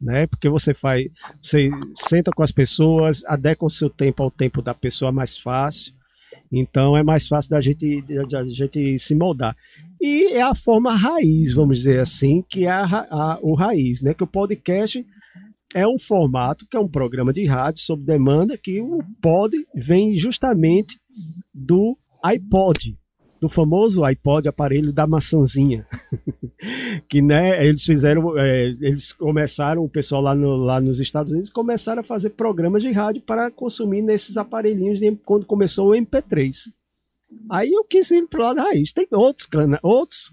Né? 0.00 0.26
Porque 0.26 0.48
você 0.48 0.74
faz, 0.74 1.06
você 1.40 1.70
senta 1.94 2.30
com 2.32 2.42
as 2.42 2.50
pessoas, 2.50 3.24
adequa 3.24 3.64
o 3.64 3.70
seu 3.70 3.88
tempo 3.88 4.22
ao 4.22 4.30
tempo 4.30 4.60
da 4.60 4.74
pessoa 4.74 5.12
mais 5.12 5.36
fácil. 5.38 5.94
Então 6.50 6.96
é 6.96 7.02
mais 7.02 7.26
fácil 7.26 7.50
da 7.50 7.60
gente, 7.60 8.02
da 8.28 8.44
gente 8.44 8.98
se 8.98 9.14
moldar. 9.14 9.56
E 10.04 10.32
é 10.32 10.42
a 10.42 10.52
forma 10.52 10.96
raiz, 10.96 11.52
vamos 11.52 11.78
dizer 11.78 12.00
assim, 12.00 12.42
que 12.48 12.66
é 12.66 12.70
a, 12.70 12.84
a, 12.84 13.38
o 13.40 13.54
raiz, 13.54 14.02
né? 14.02 14.12
Que 14.12 14.24
o 14.24 14.26
podcast 14.26 15.06
é 15.72 15.86
um 15.86 15.96
formato, 15.96 16.66
que 16.68 16.76
é 16.76 16.80
um 16.80 16.88
programa 16.88 17.32
de 17.32 17.46
rádio 17.46 17.84
sob 17.84 18.02
demanda, 18.02 18.58
que 18.58 18.80
o 18.80 18.98
pod 19.22 19.56
vem 19.72 20.18
justamente 20.18 20.98
do 21.54 21.96
iPod, 22.20 22.98
do 23.40 23.48
famoso 23.48 24.02
iPod, 24.02 24.48
aparelho 24.48 24.92
da 24.92 25.06
maçãzinha. 25.06 25.86
que 27.08 27.22
né, 27.22 27.64
eles 27.64 27.84
fizeram, 27.84 28.36
é, 28.36 28.70
eles 28.80 29.12
começaram, 29.12 29.84
o 29.84 29.88
pessoal 29.88 30.20
lá, 30.20 30.34
no, 30.34 30.56
lá 30.56 30.80
nos 30.80 30.98
Estados 30.98 31.30
Unidos 31.30 31.50
começaram 31.50 32.00
a 32.00 32.04
fazer 32.04 32.30
programas 32.30 32.82
de 32.82 32.90
rádio 32.90 33.22
para 33.22 33.52
consumir 33.52 34.02
nesses 34.02 34.36
aparelhinhos 34.36 34.98
de, 34.98 35.14
quando 35.24 35.46
começou 35.46 35.90
o 35.90 35.94
MP3. 35.94 36.72
Aí 37.50 37.70
eu 37.72 37.84
quis 37.84 38.10
ir 38.10 38.26
pro 38.28 38.42
lado 38.42 38.60
raiz. 38.60 38.92
Tem 38.92 39.06
outros, 39.10 39.48
outros 39.82 40.32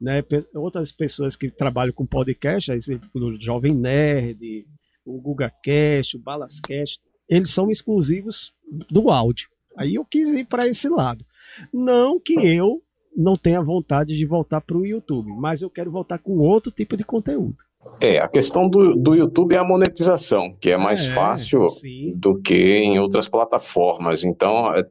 né, 0.00 0.24
outras 0.54 0.90
pessoas 0.90 1.36
que 1.36 1.50
trabalham 1.50 1.92
com 1.92 2.06
podcast, 2.06 2.72
exemplo, 2.72 3.08
o 3.14 3.40
Jovem 3.40 3.74
Nerd, 3.74 4.66
o 5.04 5.20
GugaCast, 5.20 6.16
o 6.16 6.20
Balascast, 6.20 7.00
eles 7.28 7.50
são 7.50 7.70
exclusivos 7.70 8.52
do 8.90 9.10
áudio. 9.10 9.48
Aí 9.76 9.94
eu 9.94 10.04
quis 10.04 10.30
ir 10.32 10.46
para 10.46 10.66
esse 10.66 10.88
lado. 10.88 11.24
Não 11.72 12.18
que 12.18 12.34
eu 12.34 12.82
não 13.16 13.36
tenha 13.36 13.62
vontade 13.62 14.16
de 14.16 14.24
voltar 14.24 14.60
para 14.60 14.76
o 14.76 14.86
YouTube, 14.86 15.30
mas 15.32 15.62
eu 15.62 15.68
quero 15.68 15.90
voltar 15.90 16.18
com 16.18 16.38
outro 16.38 16.72
tipo 16.72 16.96
de 16.96 17.04
conteúdo. 17.04 17.56
É, 18.00 18.18
a 18.18 18.28
questão 18.28 18.68
do, 18.68 18.94
do 18.94 19.14
YouTube 19.14 19.54
é 19.54 19.58
a 19.58 19.64
monetização, 19.64 20.54
que 20.60 20.70
é 20.70 20.76
mais 20.76 21.00
é, 21.02 21.14
fácil 21.14 21.66
sim. 21.66 22.14
do 22.14 22.38
que 22.40 22.54
em 22.54 22.98
outras 22.98 23.28
plataformas. 23.28 24.22
Então, 24.22 24.74
é, 24.74 24.82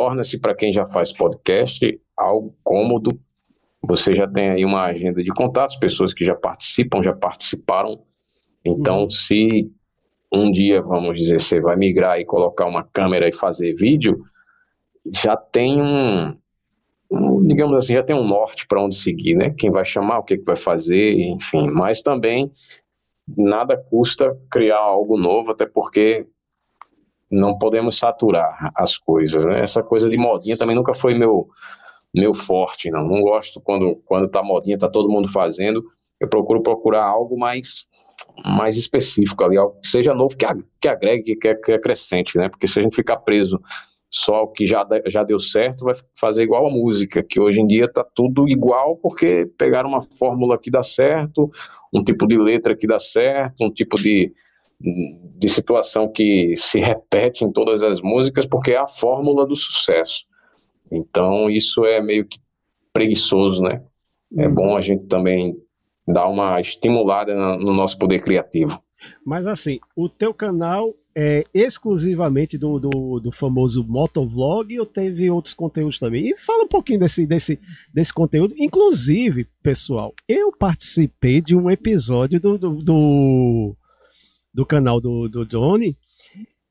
torna-se 0.00 0.40
para 0.40 0.54
quem 0.54 0.72
já 0.72 0.86
faz 0.86 1.12
podcast 1.12 2.00
algo 2.16 2.56
cômodo. 2.64 3.20
Você 3.86 4.14
já 4.14 4.26
tem 4.26 4.48
aí 4.48 4.64
uma 4.64 4.84
agenda 4.84 5.22
de 5.22 5.30
contatos, 5.30 5.76
pessoas 5.76 6.14
que 6.14 6.24
já 6.24 6.34
participam, 6.34 7.02
já 7.02 7.12
participaram. 7.12 8.02
Então, 8.64 9.02
uhum. 9.02 9.10
se 9.10 9.70
um 10.32 10.50
dia, 10.50 10.80
vamos 10.80 11.16
dizer, 11.16 11.38
você 11.38 11.60
vai 11.60 11.76
migrar 11.76 12.18
e 12.18 12.24
colocar 12.24 12.64
uma 12.64 12.82
câmera 12.82 13.28
e 13.28 13.34
fazer 13.34 13.74
vídeo, 13.74 14.22
já 15.14 15.36
tem 15.36 15.78
um, 15.82 16.34
um 17.10 17.46
digamos 17.46 17.76
assim, 17.76 17.92
já 17.92 18.02
tem 18.02 18.16
um 18.16 18.26
norte 18.26 18.66
para 18.66 18.82
onde 18.82 18.96
seguir, 18.96 19.34
né? 19.34 19.50
Quem 19.50 19.70
vai 19.70 19.84
chamar, 19.84 20.20
o 20.20 20.22
que, 20.22 20.38
que 20.38 20.44
vai 20.44 20.56
fazer, 20.56 21.12
enfim. 21.20 21.68
Mas 21.70 22.00
também 22.00 22.50
nada 23.36 23.76
custa 23.76 24.34
criar 24.50 24.78
algo 24.78 25.18
novo, 25.18 25.50
até 25.50 25.66
porque 25.66 26.26
não 27.30 27.56
podemos 27.58 27.96
saturar 27.96 28.72
as 28.74 28.98
coisas, 28.98 29.44
né? 29.44 29.60
Essa 29.60 29.82
coisa 29.82 30.08
de 30.08 30.16
modinha 30.16 30.56
também 30.56 30.74
nunca 30.74 30.94
foi 30.94 31.14
meu 31.14 31.48
meu 32.12 32.34
forte, 32.34 32.90
não. 32.90 33.06
Não 33.06 33.22
gosto 33.22 33.60
quando 33.60 33.96
quando 34.04 34.28
tá 34.28 34.42
modinha, 34.42 34.78
tá 34.78 34.88
todo 34.88 35.08
mundo 35.08 35.30
fazendo. 35.30 35.82
Eu 36.18 36.28
procuro 36.28 36.62
procurar 36.62 37.04
algo 37.04 37.38
mais 37.38 37.86
mais 38.44 38.76
específico 38.76 39.42
ali, 39.44 39.56
algo 39.56 39.80
que 39.80 39.88
seja 39.88 40.14
novo, 40.14 40.36
que, 40.36 40.46
que 40.80 40.88
agregue, 40.88 41.36
que, 41.36 41.54
que 41.54 41.72
acrescente, 41.72 42.36
né? 42.36 42.48
Porque 42.48 42.66
se 42.66 42.78
a 42.78 42.82
gente 42.82 42.96
ficar 42.96 43.18
preso 43.18 43.60
só 44.10 44.42
o 44.42 44.48
que 44.48 44.66
já, 44.66 44.84
já 45.06 45.22
deu 45.22 45.38
certo 45.38 45.84
vai 45.84 45.94
fazer 46.18 46.42
igual 46.42 46.66
a 46.66 46.70
música, 46.70 47.22
que 47.22 47.38
hoje 47.38 47.60
em 47.60 47.66
dia 47.66 47.84
está 47.84 48.04
tudo 48.04 48.48
igual 48.48 48.96
porque 48.96 49.46
pegaram 49.56 49.88
uma 49.88 50.02
fórmula 50.02 50.58
que 50.58 50.70
dá 50.70 50.82
certo, 50.82 51.48
um 51.92 52.02
tipo 52.02 52.26
de 52.26 52.36
letra 52.36 52.76
que 52.76 52.88
dá 52.88 52.98
certo, 52.98 53.64
um 53.64 53.70
tipo 53.70 53.96
de, 53.96 54.32
de 54.80 55.48
situação 55.48 56.10
que 56.10 56.54
se 56.56 56.80
repete 56.80 57.44
em 57.44 57.52
todas 57.52 57.82
as 57.82 58.00
músicas 58.00 58.46
porque 58.46 58.72
é 58.72 58.78
a 58.78 58.88
fórmula 58.88 59.46
do 59.46 59.54
sucesso. 59.54 60.24
Então 60.90 61.50
isso 61.50 61.84
é 61.84 62.00
meio 62.00 62.26
que 62.26 62.38
preguiçoso, 62.92 63.62
né? 63.62 63.82
É 64.36 64.48
uhum. 64.48 64.54
bom 64.54 64.76
a 64.76 64.80
gente 64.80 65.06
também 65.06 65.54
dar 66.06 66.26
uma 66.28 66.60
estimulada 66.60 67.34
no 67.34 67.74
nosso 67.74 67.98
poder 67.98 68.20
criativo. 68.20 68.82
Mas 69.24 69.46
assim, 69.46 69.78
o 69.94 70.08
teu 70.08 70.32
canal 70.32 70.94
é 71.16 71.42
exclusivamente 71.52 72.56
do, 72.56 72.78
do, 72.78 73.20
do, 73.20 73.32
famoso 73.32 73.84
motovlog 73.84 74.78
ou 74.78 74.86
teve 74.86 75.30
outros 75.30 75.54
conteúdos 75.54 75.98
também? 75.98 76.28
E 76.28 76.36
fala 76.36 76.64
um 76.64 76.68
pouquinho 76.68 77.00
desse, 77.00 77.26
desse, 77.26 77.58
desse 77.92 78.12
conteúdo. 78.12 78.54
Inclusive, 78.56 79.46
pessoal, 79.62 80.14
eu 80.28 80.52
participei 80.52 81.40
de 81.40 81.56
um 81.56 81.70
episódio 81.70 82.40
do, 82.40 82.56
do, 82.56 82.82
do, 82.82 83.76
do 84.52 84.66
canal 84.66 85.00
do, 85.00 85.28
do 85.28 85.46
Johnny. 85.46 85.96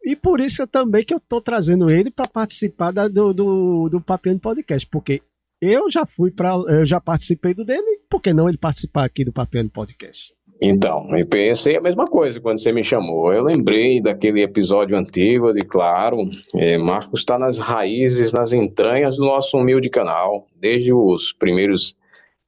E 0.03 0.15
por 0.15 0.39
isso 0.39 0.65
também 0.67 1.03
que 1.03 1.13
eu 1.13 1.19
tô 1.19 1.41
trazendo 1.41 1.89
ele 1.89 2.09
para 2.09 2.27
participar 2.27 2.91
da, 2.91 3.07
do, 3.07 3.33
do, 3.33 3.89
do 3.89 4.01
Papiano 4.01 4.39
Podcast, 4.39 4.87
porque 4.89 5.21
eu 5.61 5.91
já 5.91 6.05
fui 6.05 6.31
para, 6.31 6.53
eu 6.69 6.85
já 6.85 7.01
participei 7.01 7.53
do 7.53 7.65
dele, 7.65 7.99
por 8.09 8.21
que 8.21 8.33
não 8.33 8.47
ele 8.47 8.57
participar 8.57 9.03
aqui 9.05 9.25
do 9.25 9.33
Papiano 9.33 9.69
Podcast? 9.69 10.33
Então, 10.61 11.03
eu 11.17 11.25
pensei 11.25 11.77
a 11.77 11.81
mesma 11.81 12.03
coisa 12.05 12.39
quando 12.39 12.59
você 12.59 12.71
me 12.73 12.83
chamou. 12.83 13.31
Eu 13.31 13.43
lembrei 13.43 14.01
daquele 14.01 14.43
episódio 14.43 14.97
antigo 14.97 15.53
de 15.53 15.61
Claro, 15.61 16.17
é, 16.53 16.77
Marcos 16.77 17.21
está 17.21 17.39
nas 17.39 17.59
raízes, 17.59 18.33
nas 18.33 18.51
entranhas 18.51 19.15
do 19.15 19.23
nosso 19.23 19.57
humilde 19.57 19.89
canal, 19.89 20.47
desde 20.59 20.91
os 20.91 21.31
primeiros 21.31 21.95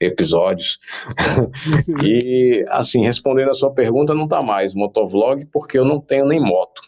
episódios. 0.02 0.80
e, 2.04 2.66
assim, 2.70 3.06
respondendo 3.06 3.52
a 3.52 3.54
sua 3.54 3.72
pergunta, 3.72 4.14
não 4.14 4.24
está 4.24 4.42
mais 4.42 4.74
motovlog, 4.74 5.46
porque 5.54 5.78
eu 5.78 5.86
não 5.86 6.02
tenho 6.02 6.26
nem 6.26 6.40
moto. 6.42 6.82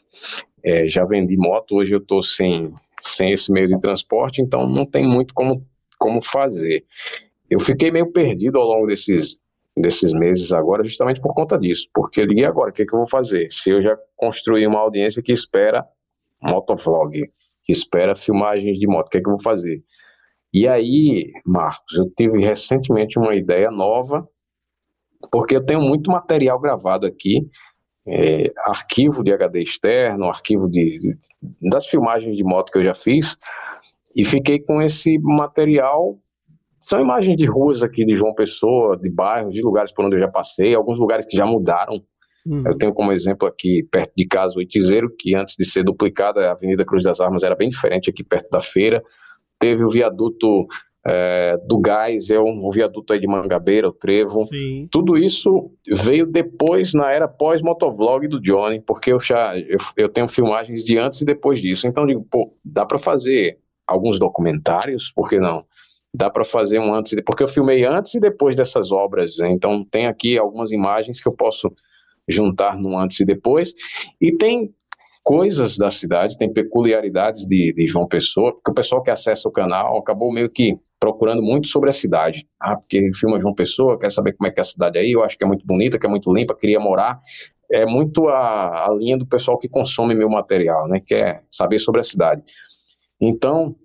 É, 0.64 0.88
já 0.88 1.06
vendi 1.06 1.38
moto, 1.38 1.76
hoje 1.76 1.94
eu 1.94 2.00
estou 2.00 2.24
sem, 2.24 2.62
sem 3.02 3.32
esse 3.32 3.52
meio 3.52 3.68
de 3.68 3.80
transporte, 3.80 4.42
então 4.42 4.68
não 4.68 4.86
tem 4.86 5.08
muito 5.08 5.34
como, 5.34 5.66
como 6.00 6.22
fazer. 6.22 6.84
Eu 7.50 7.60
fiquei 7.60 7.92
meio 7.92 8.12
perdido 8.12 8.58
ao 8.58 8.66
longo 8.66 8.88
desses 8.88 9.38
desses 9.76 10.14
meses 10.14 10.54
agora, 10.54 10.84
justamente 10.84 11.20
por 11.20 11.34
conta 11.34 11.58
disso. 11.58 11.90
Porque 11.94 12.22
eu 12.22 12.26
liguei 12.26 12.46
agora, 12.46 12.70
o 12.70 12.74
que, 12.74 12.86
que 12.86 12.94
eu 12.94 13.00
vou 13.00 13.08
fazer? 13.08 13.48
Se 13.50 13.72
eu 13.72 13.82
já 13.82 13.98
construí 14.16 14.68
uma 14.68 14.80
audiência 14.80 15.22
que 15.22 15.32
espera 15.32 15.84
motovlog, 16.42 17.20
que 17.64 17.72
espera 17.72 18.16
filmagens 18.16 18.78
de 18.78 18.86
moto, 18.86 19.08
o 19.08 19.10
que, 19.10 19.20
que 19.20 19.28
eu 19.28 19.34
vou 19.34 19.42
fazer? 19.42 19.84
E 20.54 20.68
aí, 20.68 21.32
Marcos, 21.46 21.98
eu 21.98 22.10
tive 22.16 22.40
recentemente 22.40 23.18
uma 23.18 23.36
ideia 23.36 23.72
nova, 23.72 24.28
porque 25.32 25.56
eu 25.56 25.66
tenho 25.66 25.82
muito 25.82 26.12
material 26.12 26.60
gravado 26.60 27.08
aqui, 27.08 27.48
é, 28.06 28.52
arquivo 28.66 29.24
de 29.24 29.34
HD 29.34 29.62
externo, 29.62 30.26
arquivo 30.26 30.70
de, 30.70 30.98
de, 31.00 31.18
das 31.70 31.88
filmagens 31.88 32.36
de 32.36 32.44
moto 32.44 32.72
que 32.72 32.78
eu 32.78 32.84
já 32.84 32.94
fiz, 32.94 33.38
e 34.16 34.24
fiquei 34.24 34.60
com 34.60 34.82
esse 34.82 35.18
material 35.20 36.20
são 36.84 37.00
imagens 37.00 37.38
de 37.38 37.46
ruas 37.46 37.82
aqui 37.82 38.04
de 38.04 38.14
João 38.14 38.34
Pessoa, 38.34 38.98
de 38.98 39.10
bairros, 39.10 39.54
de 39.54 39.62
lugares 39.62 39.94
por 39.94 40.04
onde 40.04 40.18
eu 40.18 40.20
já 40.20 40.28
passei, 40.28 40.76
alguns 40.76 41.00
lugares 41.00 41.26
que 41.26 41.38
já 41.38 41.46
mudaram. 41.46 41.96
Uhum. 42.46 42.62
Eu 42.66 42.78
tenho 42.78 42.94
como 42.94 43.14
exemplo 43.14 43.48
aqui, 43.48 43.88
perto 43.90 44.12
de 44.18 44.28
casa, 44.28 44.60
o 44.60 44.62
Itizeiro, 44.62 45.10
que 45.18 45.34
antes 45.34 45.56
de 45.58 45.64
ser 45.64 45.84
duplicada, 45.86 46.46
a 46.46 46.52
Avenida 46.52 46.84
Cruz 46.84 47.02
das 47.02 47.22
Armas 47.22 47.42
era 47.42 47.56
bem 47.56 47.70
diferente 47.70 48.10
aqui 48.10 48.22
perto 48.22 48.50
da 48.50 48.60
feira. 48.60 49.02
Teve 49.64 49.86
o 49.86 49.90
viaduto 49.90 50.68
é, 51.08 51.56
do 51.66 51.80
Gás, 51.80 52.30
é 52.30 52.38
um, 52.38 52.66
o 52.66 52.70
viaduto 52.70 53.14
aí 53.14 53.20
de 53.20 53.28
Mangabeira, 53.28 53.88
o 53.88 53.94
Trevo. 53.94 54.44
Sim. 54.44 54.90
Tudo 54.92 55.16
isso 55.16 55.72
veio 55.88 56.26
depois, 56.26 56.94
na 56.94 57.10
era 57.12 57.30
pós-motovlog 57.30 58.28
do 58.28 58.42
Johnny, 58.42 58.82
porque 58.86 59.14
eu 59.14 59.22
já 59.22 59.58
eu, 59.58 59.78
eu, 59.96 60.10
tenho 60.10 60.28
filmagens 60.28 60.84
de 60.84 60.98
antes 60.98 61.22
e 61.22 61.26
depois 61.26 61.62
disso. 61.62 61.88
Então, 61.88 62.06
digo, 62.06 62.28
pô, 62.30 62.54
dá 62.64 62.86
para 62.86 62.98
fazer 62.98 63.58
alguns 63.88 64.20
documentários, 64.20 65.14
por 65.14 65.30
que 65.30 65.40
não? 65.40 65.66
dá 66.16 66.30
para 66.30 66.44
fazer 66.44 66.78
um 66.78 66.94
antes, 66.94 67.16
porque 67.26 67.42
eu 67.42 67.48
filmei 67.48 67.84
antes 67.84 68.14
e 68.14 68.20
depois 68.20 68.56
dessas 68.56 68.92
obras, 68.92 69.38
né? 69.40 69.52
então 69.52 69.84
tem 69.84 70.06
aqui 70.06 70.38
algumas 70.38 70.72
imagens 70.72 71.20
que 71.20 71.28
eu 71.28 71.34
posso 71.34 71.74
juntar 72.28 72.78
no 72.78 72.96
antes 72.96 73.20
e 73.20 73.26
depois, 73.26 73.74
e 74.22 74.32
tem 74.32 74.72
coisas 75.24 75.78
da 75.78 75.90
cidade, 75.90 76.38
tem 76.38 76.52
peculiaridades 76.52 77.48
de, 77.48 77.74
de 77.74 77.88
João 77.88 78.08
Pessoa, 78.08 78.54
porque 78.54 78.70
o 78.70 78.74
pessoal 78.74 79.02
que 79.02 79.10
acessa 79.10 79.48
o 79.48 79.52
canal 79.52 79.98
acabou 79.98 80.32
meio 80.32 80.50
que 80.50 80.76
procurando 81.00 81.42
muito 81.42 81.68
sobre 81.68 81.90
a 81.90 81.94
cidade. 81.94 82.46
Ah, 82.60 82.76
porque 82.76 83.12
filma 83.14 83.40
João 83.40 83.54
Pessoa, 83.54 83.98
quer 83.98 84.12
saber 84.12 84.34
como 84.34 84.48
é 84.48 84.52
que 84.52 84.60
é 84.60 84.62
a 84.62 84.66
cidade 84.66 84.98
aí, 84.98 85.12
eu 85.12 85.24
acho 85.24 85.38
que 85.38 85.44
é 85.44 85.48
muito 85.48 85.66
bonita, 85.66 85.98
que 85.98 86.06
é 86.06 86.10
muito 86.10 86.34
limpa, 86.34 86.56
queria 86.56 86.80
morar. 86.80 87.20
É 87.72 87.86
muito 87.86 88.28
a, 88.28 88.88
a 88.88 88.94
linha 88.94 89.18
do 89.18 89.26
pessoal 89.26 89.58
que 89.58 89.68
consome 89.68 90.14
meu 90.14 90.30
material, 90.30 90.88
né? 90.88 91.02
Quer 91.06 91.44
saber 91.50 91.80
sobre 91.80 92.02
a 92.02 92.04
cidade. 92.04 92.44
Então, 93.20 93.76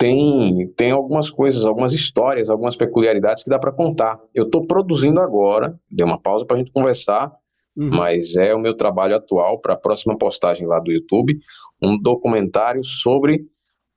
tem, 0.00 0.66
tem 0.76 0.90
algumas 0.90 1.28
coisas, 1.28 1.66
algumas 1.66 1.92
histórias, 1.92 2.48
algumas 2.48 2.74
peculiaridades 2.74 3.44
que 3.44 3.50
dá 3.50 3.58
para 3.58 3.70
contar. 3.70 4.18
Eu 4.34 4.44
estou 4.44 4.66
produzindo 4.66 5.20
agora, 5.20 5.78
dei 5.90 6.06
uma 6.06 6.18
pausa 6.18 6.46
para 6.46 6.56
a 6.56 6.58
gente 6.58 6.72
conversar, 6.72 7.30
uhum. 7.76 7.90
mas 7.90 8.36
é 8.36 8.54
o 8.54 8.60
meu 8.60 8.76
trabalho 8.76 9.16
atual 9.16 9.60
para 9.60 9.74
a 9.74 9.78
próxima 9.78 10.16
postagem 10.16 10.66
lá 10.66 10.78
do 10.78 10.92
YouTube, 10.92 11.38
um 11.82 12.00
documentário 12.00 12.84
sobre 12.84 13.46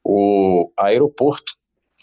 o 0.03 0.71
aeroporto 0.77 1.53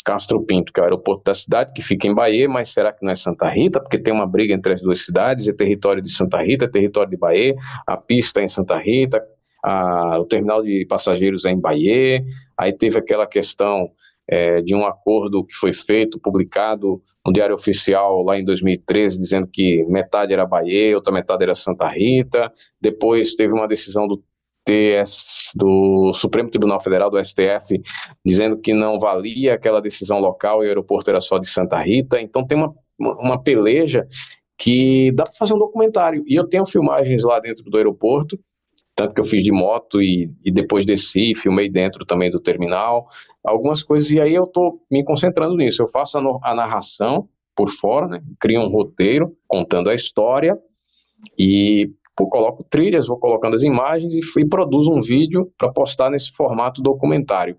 Castro 0.04 0.44
Pinto, 0.44 0.72
que 0.72 0.80
é 0.80 0.82
o 0.82 0.86
aeroporto 0.86 1.24
da 1.24 1.34
cidade, 1.34 1.72
que 1.74 1.82
fica 1.82 2.08
em 2.08 2.14
Bahia, 2.14 2.48
mas 2.48 2.70
será 2.70 2.92
que 2.92 3.04
não 3.04 3.12
é 3.12 3.14
Santa 3.14 3.46
Rita? 3.48 3.80
Porque 3.80 3.98
tem 3.98 4.12
uma 4.12 4.26
briga 4.26 4.54
entre 4.54 4.72
as 4.72 4.80
duas 4.80 5.04
cidades, 5.04 5.46
é 5.46 5.52
território 5.52 6.02
de 6.02 6.10
Santa 6.10 6.38
Rita, 6.42 6.64
é 6.64 6.68
território 6.68 7.10
de 7.10 7.16
Bahia, 7.16 7.54
a 7.86 7.96
pista 7.96 8.40
é 8.40 8.44
em 8.44 8.48
Santa 8.48 8.78
Rita, 8.78 9.22
a, 9.62 10.18
o 10.18 10.24
terminal 10.24 10.62
de 10.62 10.86
passageiros 10.88 11.44
é 11.44 11.50
em 11.50 11.60
Bahia, 11.60 12.24
aí 12.56 12.72
teve 12.72 12.98
aquela 12.98 13.26
questão 13.26 13.90
é, 14.30 14.62
de 14.62 14.76
um 14.76 14.86
acordo 14.86 15.44
que 15.44 15.54
foi 15.56 15.72
feito, 15.72 16.20
publicado 16.20 17.02
no 17.26 17.32
Diário 17.32 17.56
Oficial 17.56 18.22
lá 18.22 18.38
em 18.38 18.44
2013, 18.44 19.18
dizendo 19.18 19.48
que 19.52 19.84
metade 19.88 20.32
era 20.32 20.46
Bahia, 20.46 20.94
outra 20.94 21.12
metade 21.12 21.42
era 21.42 21.54
Santa 21.54 21.88
Rita, 21.88 22.52
depois 22.80 23.34
teve 23.34 23.52
uma 23.52 23.66
decisão 23.66 24.06
do 24.06 24.22
TS, 24.64 25.50
do 25.56 26.12
Supremo 26.14 26.48
Tribunal 26.48 26.80
Federal, 26.80 27.10
do 27.10 27.22
STF, 27.22 27.82
dizendo 28.24 28.56
que 28.56 28.72
não 28.72 29.00
valia 29.00 29.54
aquela 29.54 29.80
decisão 29.80 30.20
local 30.20 30.62
e 30.62 30.66
o 30.66 30.68
aeroporto 30.68 31.10
era 31.10 31.20
só 31.20 31.36
de 31.38 31.48
Santa 31.48 31.80
Rita, 31.80 32.20
então 32.20 32.46
tem 32.46 32.56
uma, 32.56 32.72
uma 32.98 33.42
peleja 33.42 34.06
que 34.56 35.10
dá 35.12 35.24
para 35.24 35.32
fazer 35.32 35.54
um 35.54 35.58
documentário, 35.58 36.22
e 36.26 36.38
eu 36.38 36.46
tenho 36.46 36.64
filmagens 36.64 37.24
lá 37.24 37.40
dentro 37.40 37.64
do 37.64 37.76
aeroporto, 37.76 38.38
tanto 39.00 39.14
que 39.14 39.20
eu 39.22 39.24
fiz 39.24 39.42
de 39.42 39.50
moto 39.50 40.02
e, 40.02 40.30
e 40.44 40.50
depois 40.50 40.84
desci, 40.84 41.34
filmei 41.34 41.70
dentro 41.70 42.04
também 42.04 42.30
do 42.30 42.38
terminal, 42.38 43.06
algumas 43.42 43.82
coisas, 43.82 44.10
e 44.10 44.20
aí 44.20 44.34
eu 44.34 44.44
estou 44.44 44.78
me 44.90 45.02
concentrando 45.02 45.56
nisso. 45.56 45.82
Eu 45.82 45.88
faço 45.88 46.18
a, 46.18 46.20
no, 46.20 46.38
a 46.42 46.54
narração 46.54 47.26
por 47.56 47.70
fora, 47.70 48.06
né? 48.08 48.20
Crio 48.38 48.60
um 48.60 48.68
roteiro 48.68 49.34
contando 49.48 49.88
a 49.88 49.94
história 49.94 50.54
e 51.38 51.90
pô, 52.14 52.28
coloco 52.28 52.62
trilhas, 52.62 53.06
vou 53.06 53.18
colocando 53.18 53.54
as 53.54 53.62
imagens 53.62 54.12
e, 54.12 54.20
e 54.38 54.46
produzo 54.46 54.92
um 54.92 55.00
vídeo 55.00 55.50
para 55.56 55.72
postar 55.72 56.10
nesse 56.10 56.30
formato 56.32 56.82
documentário, 56.82 57.56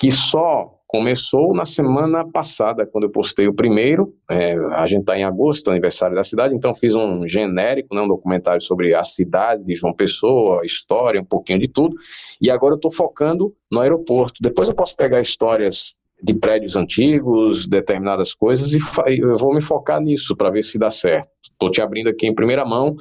que 0.00 0.10
só 0.10 0.80
começou 0.86 1.54
na 1.54 1.66
semana 1.66 2.26
passada, 2.26 2.86
quando 2.86 3.04
eu 3.04 3.10
postei 3.10 3.46
o 3.46 3.54
primeiro. 3.54 4.14
É, 4.30 4.54
a 4.72 4.86
gente 4.86 5.02
está 5.02 5.16
em 5.16 5.24
agosto, 5.24 5.70
aniversário 5.70 6.16
da 6.16 6.24
cidade, 6.24 6.54
então 6.54 6.74
fiz 6.74 6.94
um 6.94 7.28
genérico, 7.28 7.94
né, 7.94 8.00
um 8.00 8.08
documentário 8.08 8.62
sobre 8.62 8.94
a 8.94 9.04
cidade 9.04 9.62
de 9.62 9.74
João 9.74 9.92
Pessoa, 9.92 10.64
história, 10.64 11.20
um 11.20 11.24
pouquinho 11.24 11.58
de 11.58 11.68
tudo. 11.68 11.94
E 12.40 12.50
agora 12.50 12.72
eu 12.72 12.76
estou 12.76 12.90
focando 12.90 13.54
no 13.70 13.78
aeroporto. 13.78 14.42
Depois 14.42 14.68
eu 14.68 14.74
posso 14.74 14.96
pegar 14.96 15.20
histórias 15.20 15.94
de 16.22 16.32
prédios 16.32 16.76
antigos, 16.76 17.68
determinadas 17.68 18.32
coisas, 18.34 18.72
e 18.72 18.78
eu 19.20 19.36
vou 19.36 19.54
me 19.54 19.60
focar 19.60 20.00
nisso 20.00 20.34
para 20.34 20.50
ver 20.50 20.62
se 20.62 20.78
dá 20.78 20.90
certo. 20.90 21.28
Estou 21.42 21.70
te 21.70 21.82
abrindo 21.82 22.08
aqui 22.08 22.26
em 22.26 22.34
primeira 22.34 22.64
mão 22.64 22.96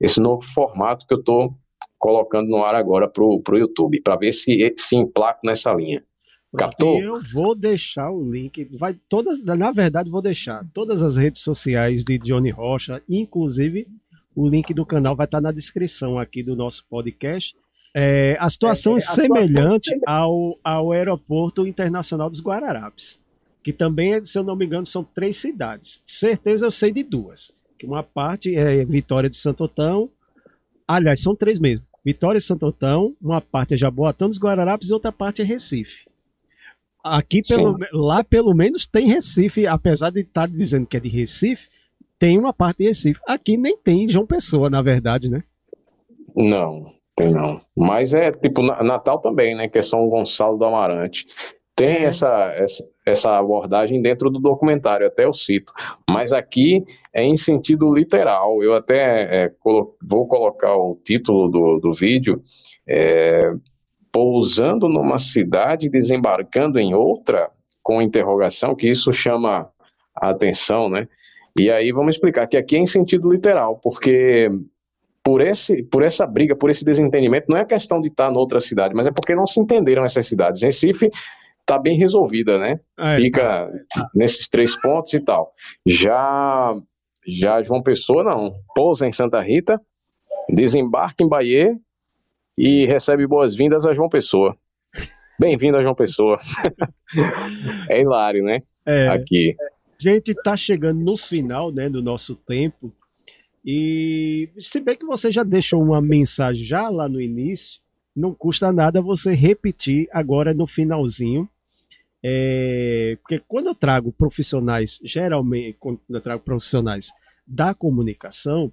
esse 0.00 0.20
novo 0.20 0.42
formato 0.42 1.04
que 1.04 1.14
eu 1.14 1.18
estou 1.18 1.52
colocando 1.98 2.48
no 2.48 2.64
ar 2.64 2.76
agora 2.76 3.08
para 3.08 3.24
o 3.24 3.42
YouTube, 3.58 4.00
para 4.02 4.16
ver 4.16 4.32
se 4.32 4.72
se 4.76 4.96
emplaco 4.96 5.40
nessa 5.44 5.72
linha. 5.72 6.02
Captou? 6.56 7.00
Eu 7.00 7.22
vou 7.32 7.54
deixar 7.54 8.10
o 8.10 8.22
link, 8.22 8.64
vai 8.78 8.96
todas, 9.08 9.42
na 9.42 9.72
verdade 9.72 10.08
vou 10.08 10.22
deixar 10.22 10.64
todas 10.72 11.02
as 11.02 11.16
redes 11.16 11.42
sociais 11.42 12.04
de 12.04 12.18
Johnny 12.18 12.50
Rocha, 12.50 13.02
inclusive 13.08 13.88
o 14.34 14.48
link 14.48 14.72
do 14.74 14.84
canal 14.84 15.14
vai 15.14 15.26
estar 15.26 15.40
na 15.40 15.52
descrição 15.52 16.18
aqui 16.18 16.42
do 16.42 16.56
nosso 16.56 16.84
podcast. 16.88 17.56
É, 17.94 18.36
a 18.40 18.50
situação 18.50 18.94
é, 18.94 18.96
é 18.96 19.00
semelhante 19.00 19.96
ao, 20.06 20.58
ao 20.64 20.92
aeroporto 20.92 21.66
internacional 21.66 22.28
dos 22.28 22.40
Guararapes, 22.40 23.20
que 23.62 23.72
também, 23.72 24.24
se 24.24 24.36
eu 24.36 24.42
não 24.42 24.56
me 24.56 24.66
engano, 24.66 24.84
são 24.84 25.04
três 25.04 25.36
cidades. 25.36 26.02
Certeza 26.04 26.66
eu 26.66 26.70
sei 26.70 26.92
de 26.92 27.04
duas. 27.04 27.52
Que 27.78 27.86
uma 27.86 28.02
parte 28.02 28.54
é 28.54 28.84
Vitória 28.84 29.30
de 29.30 29.36
Santo 29.36 29.64
Otão, 29.64 30.10
aliás, 30.86 31.20
são 31.20 31.34
três 31.36 31.58
mesmo. 31.58 31.84
Vitória 32.04 32.38
de 32.38 32.44
Santo 32.44 32.66
Otão, 32.66 33.14
uma 33.22 33.40
parte 33.40 33.74
é 33.74 33.76
Jaboatão 33.76 34.28
dos 34.28 34.38
Guararapes 34.38 34.90
e 34.90 34.92
outra 34.92 35.12
parte 35.12 35.42
é 35.42 35.44
Recife. 35.44 36.04
Aqui, 37.04 37.42
pelo, 37.46 37.76
lá 37.92 38.24
pelo 38.24 38.54
menos 38.54 38.86
tem 38.86 39.06
Recife, 39.06 39.66
apesar 39.66 40.08
de 40.08 40.20
estar 40.20 40.48
tá 40.48 40.54
dizendo 40.54 40.86
que 40.86 40.96
é 40.96 41.00
de 41.00 41.10
Recife, 41.10 41.68
tem 42.18 42.38
uma 42.38 42.54
parte 42.54 42.78
de 42.78 42.84
Recife. 42.84 43.20
Aqui 43.26 43.58
nem 43.58 43.76
tem 43.76 44.08
João 44.08 44.26
Pessoa, 44.26 44.70
na 44.70 44.80
verdade, 44.80 45.30
né? 45.30 45.44
Não, 46.34 46.86
tem 47.14 47.30
não. 47.30 47.60
Mas 47.76 48.14
é 48.14 48.30
tipo 48.30 48.62
Natal 48.62 49.20
também, 49.20 49.54
né? 49.54 49.68
Que 49.68 49.78
é 49.78 49.82
São 49.82 50.08
Gonçalo 50.08 50.56
do 50.56 50.64
Amarante. 50.64 51.26
Tem 51.76 51.88
é. 51.88 52.04
essa, 52.04 52.54
essa, 52.56 52.88
essa 53.06 53.38
abordagem 53.38 54.00
dentro 54.00 54.30
do 54.30 54.38
documentário, 54.38 55.06
até 55.06 55.24
eu 55.24 55.32
cito. 55.34 55.72
Mas 56.08 56.32
aqui 56.32 56.84
é 57.12 57.22
em 57.22 57.36
sentido 57.36 57.92
literal. 57.92 58.62
Eu 58.62 58.74
até 58.74 59.44
é, 59.44 59.48
colo 59.60 59.96
vou 60.02 60.26
colocar 60.26 60.74
o 60.74 60.98
título 61.04 61.48
do, 61.50 61.80
do 61.80 61.92
vídeo. 61.92 62.40
É, 62.88 63.52
pousando 64.14 64.88
numa 64.88 65.18
cidade, 65.18 65.90
desembarcando 65.90 66.78
em 66.78 66.94
outra, 66.94 67.50
com 67.82 68.00
interrogação, 68.00 68.72
que 68.72 68.88
isso 68.88 69.12
chama 69.12 69.68
a 70.14 70.30
atenção, 70.30 70.88
né? 70.88 71.08
E 71.58 71.68
aí 71.68 71.90
vamos 71.90 72.14
explicar 72.14 72.46
que 72.46 72.56
aqui 72.56 72.76
é 72.76 72.78
em 72.78 72.86
sentido 72.86 73.28
literal, 73.28 73.80
porque 73.82 74.48
por, 75.20 75.40
esse, 75.40 75.82
por 75.82 76.04
essa 76.04 76.24
briga, 76.28 76.54
por 76.54 76.70
esse 76.70 76.84
desentendimento, 76.84 77.46
não 77.48 77.56
é 77.56 77.64
questão 77.64 78.00
de 78.00 78.06
estar 78.06 78.30
noutra 78.30 78.60
cidade, 78.60 78.94
mas 78.94 79.08
é 79.08 79.10
porque 79.10 79.34
não 79.34 79.48
se 79.48 79.58
entenderam 79.58 80.04
essas 80.04 80.28
cidades. 80.28 80.62
Recife 80.62 81.10
está 81.60 81.76
bem 81.76 81.96
resolvida, 81.96 82.56
né? 82.56 82.78
É, 82.96 83.16
Fica 83.16 83.68
nesses 84.14 84.48
três 84.48 84.80
pontos 84.80 85.12
e 85.12 85.18
tal. 85.18 85.52
Já, 85.84 86.72
já 87.26 87.60
João 87.62 87.82
Pessoa, 87.82 88.22
não. 88.22 88.52
Pousa 88.76 89.08
em 89.08 89.12
Santa 89.12 89.40
Rita, 89.40 89.80
desembarca 90.48 91.24
em 91.24 91.28
Bahia 91.28 91.76
e 92.56 92.86
recebe 92.86 93.26
boas-vindas 93.26 93.84
a 93.84 93.92
João 93.92 94.08
Pessoa. 94.08 94.56
Bem-vindo 95.38 95.76
a 95.76 95.82
João 95.82 95.94
Pessoa. 95.94 96.38
é 97.90 98.00
hilário, 98.00 98.44
né? 98.44 98.62
É, 98.86 99.08
Aqui. 99.08 99.56
A 99.60 100.02
gente 100.02 100.30
está 100.30 100.56
chegando 100.56 101.00
no 101.00 101.16
final 101.16 101.72
né, 101.72 101.88
do 101.88 102.00
nosso 102.02 102.36
tempo. 102.36 102.92
E 103.64 104.50
se 104.60 104.80
bem 104.80 104.96
que 104.96 105.06
você 105.06 105.32
já 105.32 105.42
deixou 105.42 105.82
uma 105.82 106.00
mensagem 106.00 106.64
já 106.64 106.88
lá 106.88 107.08
no 107.08 107.20
início, 107.20 107.80
não 108.14 108.34
custa 108.34 108.72
nada 108.72 109.02
você 109.02 109.34
repetir 109.34 110.08
agora 110.12 110.54
no 110.54 110.66
finalzinho. 110.66 111.48
É, 112.22 113.18
porque 113.20 113.42
quando 113.48 113.66
eu 113.66 113.74
trago 113.74 114.12
profissionais, 114.12 115.00
geralmente, 115.02 115.76
quando 115.80 116.00
eu 116.08 116.20
trago 116.20 116.42
profissionais 116.42 117.12
da 117.46 117.74
comunicação, 117.74 118.72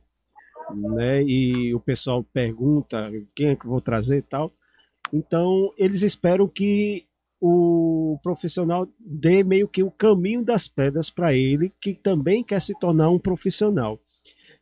né? 0.75 1.23
E 1.23 1.73
o 1.73 1.79
pessoal 1.79 2.23
pergunta 2.23 3.11
quem 3.35 3.49
é 3.49 3.55
que 3.55 3.67
vou 3.67 3.81
trazer 3.81 4.17
e 4.17 4.21
tal. 4.21 4.51
Então, 5.13 5.73
eles 5.77 6.01
esperam 6.01 6.47
que 6.47 7.05
o 7.39 8.19
profissional 8.21 8.87
dê 8.99 9.43
meio 9.43 9.67
que 9.67 9.81
o 9.81 9.89
caminho 9.89 10.45
das 10.45 10.67
pedras 10.67 11.09
para 11.09 11.33
ele, 11.33 11.73
que 11.81 11.93
também 11.93 12.43
quer 12.43 12.61
se 12.61 12.77
tornar 12.79 13.09
um 13.09 13.19
profissional. 13.19 13.99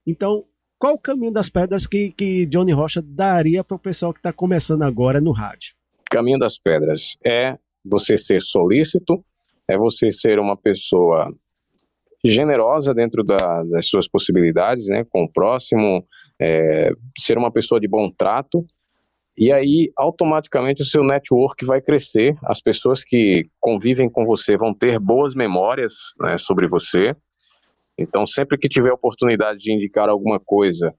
Então, 0.07 0.45
qual 0.77 0.93
o 0.93 0.99
caminho 0.99 1.31
das 1.31 1.49
pedras 1.49 1.85
que, 1.85 2.11
que 2.11 2.45
Johnny 2.45 2.71
Rocha 2.71 3.01
daria 3.01 3.63
para 3.63 3.75
o 3.75 3.79
pessoal 3.79 4.13
que 4.13 4.19
está 4.19 4.31
começando 4.31 4.83
agora 4.83 5.19
no 5.19 5.31
rádio? 5.31 5.75
Caminho 6.09 6.39
das 6.39 6.57
pedras 6.57 7.17
é 7.23 7.57
você 7.83 8.17
ser 8.17 8.41
solícito, 8.41 9.23
é 9.67 9.77
você 9.77 10.09
ser 10.09 10.39
uma 10.39 10.55
pessoa 10.55 11.29
generosa 12.23 12.93
dentro 12.93 13.23
da, 13.23 13.63
das 13.63 13.87
suas 13.87 14.07
possibilidades, 14.07 14.87
né, 14.87 15.05
com 15.09 15.23
o 15.23 15.31
próximo, 15.31 16.05
é, 16.39 16.89
ser 17.17 17.37
uma 17.37 17.51
pessoa 17.51 17.79
de 17.79 17.87
bom 17.87 18.11
trato, 18.11 18.65
e 19.37 19.53
aí 19.53 19.91
automaticamente 19.95 20.81
o 20.81 20.85
seu 20.85 21.01
network 21.01 21.65
vai 21.65 21.81
crescer, 21.81 22.37
as 22.43 22.61
pessoas 22.61 23.03
que 23.03 23.47
convivem 23.59 24.09
com 24.09 24.25
você 24.25 24.57
vão 24.57 24.73
ter 24.73 24.99
boas 24.99 25.33
memórias 25.33 25.93
né, 26.19 26.37
sobre 26.37 26.67
você, 26.67 27.15
então 27.97 28.25
sempre 28.25 28.57
que 28.57 28.67
tiver 28.67 28.91
oportunidade 28.91 29.59
de 29.59 29.73
indicar 29.73 30.09
alguma 30.09 30.39
coisa, 30.39 30.93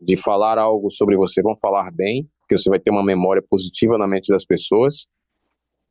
de 0.00 0.16
falar 0.16 0.58
algo 0.58 0.90
sobre 0.90 1.16
você, 1.16 1.42
vão 1.42 1.56
falar 1.56 1.90
bem, 1.92 2.28
porque 2.40 2.56
você 2.56 2.70
vai 2.70 2.78
ter 2.78 2.92
uma 2.92 3.04
memória 3.04 3.42
positiva 3.42 3.98
na 3.98 4.06
mente 4.06 4.28
das 4.28 4.44
pessoas, 4.44 5.08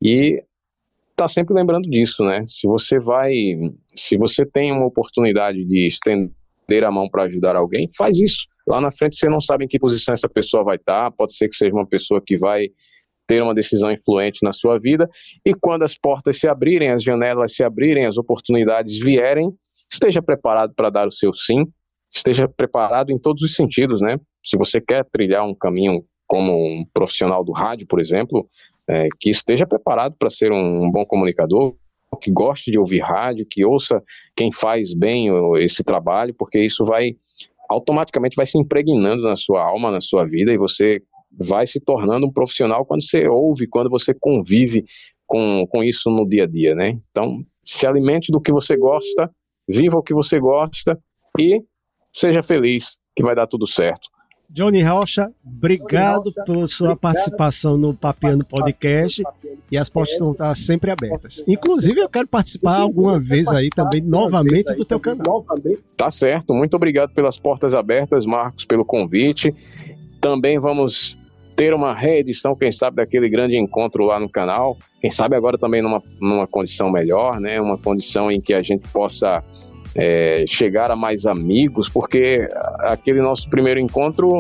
e 0.01 0.41
tá 1.15 1.27
sempre 1.27 1.53
lembrando 1.53 1.89
disso, 1.89 2.23
né? 2.23 2.45
Se 2.47 2.67
você 2.67 2.99
vai, 2.99 3.33
se 3.95 4.17
você 4.17 4.45
tem 4.45 4.71
uma 4.71 4.85
oportunidade 4.85 5.63
de 5.63 5.87
estender 5.87 6.83
a 6.83 6.91
mão 6.91 7.09
para 7.09 7.23
ajudar 7.23 7.55
alguém, 7.55 7.89
faz 7.97 8.19
isso. 8.19 8.47
Lá 8.67 8.81
na 8.81 8.91
frente 8.91 9.15
você 9.15 9.29
não 9.29 9.39
sabe 9.39 9.65
em 9.65 9.67
que 9.67 9.79
posição 9.79 10.13
essa 10.13 10.27
pessoa 10.27 10.63
vai 10.63 10.75
estar, 10.75 11.09
tá, 11.09 11.11
pode 11.11 11.35
ser 11.35 11.47
que 11.47 11.55
seja 11.55 11.73
uma 11.73 11.85
pessoa 11.85 12.21
que 12.23 12.37
vai 12.37 12.67
ter 13.27 13.41
uma 13.41 13.53
decisão 13.53 13.91
influente 13.91 14.39
na 14.43 14.53
sua 14.53 14.77
vida, 14.77 15.09
e 15.43 15.53
quando 15.53 15.83
as 15.83 15.97
portas 15.97 16.39
se 16.39 16.47
abrirem, 16.47 16.91
as 16.91 17.01
janelas 17.01 17.55
se 17.55 17.63
abrirem, 17.63 18.05
as 18.05 18.17
oportunidades 18.17 18.99
vierem, 18.99 19.51
esteja 19.91 20.21
preparado 20.21 20.73
para 20.75 20.91
dar 20.91 21.07
o 21.07 21.11
seu 21.11 21.33
sim, 21.33 21.65
esteja 22.13 22.47
preparado 22.47 23.11
em 23.11 23.19
todos 23.19 23.41
os 23.41 23.55
sentidos, 23.55 23.99
né? 24.01 24.17
Se 24.43 24.57
você 24.57 24.79
quer 24.79 25.03
trilhar 25.11 25.43
um 25.43 25.55
caminho 25.55 26.03
como 26.27 26.53
um 26.53 26.85
profissional 26.93 27.43
do 27.43 27.51
rádio, 27.51 27.87
por 27.87 27.99
exemplo, 27.99 28.47
é, 28.87 29.07
que 29.19 29.29
esteja 29.29 29.65
preparado 29.65 30.15
para 30.17 30.29
ser 30.29 30.51
um, 30.51 30.89
bom 30.91 31.05
comunicador, 31.05 31.75
que 32.21 32.31
goste 32.31 32.71
de 32.71 32.79
ouvir 32.79 33.01
rádio, 33.01 33.45
que 33.49 33.65
ouça 33.65 34.01
quem 34.35 34.51
faz 34.51 34.93
bem 34.93 35.27
esse 35.57 35.83
trabalho, 35.83 36.33
porque 36.33 36.59
isso 36.59 36.85
vai 36.85 37.15
automaticamente 37.67 38.35
vai 38.35 38.45
se 38.45 38.57
impregnando 38.57 39.23
na 39.23 39.35
sua 39.35 39.63
alma, 39.63 39.91
na 39.91 39.99
sua 39.99 40.23
vida, 40.23 40.53
e 40.53 40.57
você 40.57 41.01
vai 41.37 41.67
se 41.67 41.79
tornando 41.79 42.27
um 42.27 42.31
profissional 42.31 42.85
quando 42.85 43.03
você 43.03 43.27
ouve, 43.27 43.67
quando 43.67 43.89
você 43.89 44.13
convive 44.13 44.85
com, 45.25 45.67
com 45.69 45.83
isso 45.83 46.09
no 46.09 46.27
dia 46.27 46.43
a 46.43 46.47
dia, 46.47 46.75
né? 46.75 46.97
Então, 47.11 47.43
se 47.63 47.85
alimente 47.85 48.31
do 48.31 48.39
que 48.39 48.51
você 48.51 48.77
gosta, 48.77 49.29
viva 49.67 49.97
o 49.97 50.03
que 50.03 50.13
você 50.13 50.39
gosta 50.39 50.97
e 51.39 51.61
seja 52.13 52.41
feliz, 52.43 52.97
que 53.15 53.23
vai 53.23 53.35
dar 53.35 53.47
tudo 53.47 53.67
certo. 53.67 54.07
Johnny 54.49 54.81
Rocha, 54.81 55.31
obrigado 55.45 56.31
pela 56.45 56.67
sua 56.67 56.95
participação 56.95 57.77
no 57.77 57.93
Papiano 57.93 58.45
Podcast 58.45 59.23
e 59.71 59.77
as 59.77 59.89
portas 59.89 60.13
estão 60.13 60.33
sempre 60.55 60.91
abertas. 60.91 61.43
Inclusive, 61.47 61.99
eu 61.99 62.09
quero 62.09 62.27
participar 62.27 62.79
alguma 62.79 63.19
vez 63.19 63.47
aí 63.49 63.69
também, 63.69 64.01
novamente, 64.01 64.73
do 64.73 64.85
teu 64.85 64.99
canal. 64.99 65.45
Tá 65.97 66.09
certo, 66.09 66.53
muito 66.53 66.75
obrigado 66.75 67.13
pelas 67.13 67.37
portas 67.37 67.73
abertas, 67.73 68.25
Marcos, 68.25 68.65
pelo 68.65 68.85
convite. 68.85 69.53
Também 70.21 70.59
vamos 70.59 71.17
ter 71.55 71.73
uma 71.73 71.93
reedição, 71.93 72.55
quem 72.55 72.71
sabe, 72.71 72.97
daquele 72.97 73.29
grande 73.29 73.57
encontro 73.57 74.03
lá 74.03 74.19
no 74.19 74.29
canal. 74.29 74.77
Quem 74.99 75.09
sabe 75.09 75.35
agora 75.35 75.57
também 75.57 75.81
numa, 75.81 76.03
numa 76.19 76.45
condição 76.45 76.91
melhor, 76.91 77.39
né? 77.39 77.61
Uma 77.61 77.77
condição 77.77 78.29
em 78.29 78.41
que 78.41 78.53
a 78.53 78.61
gente 78.61 78.87
possa 78.89 79.43
é, 79.95 80.43
chegar 80.47 80.91
a 80.91 80.95
mais 80.95 81.25
amigos, 81.25 81.87
porque 81.87 82.47
aquele 82.79 83.21
nosso 83.21 83.49
primeiro 83.49 83.79
encontro, 83.79 84.35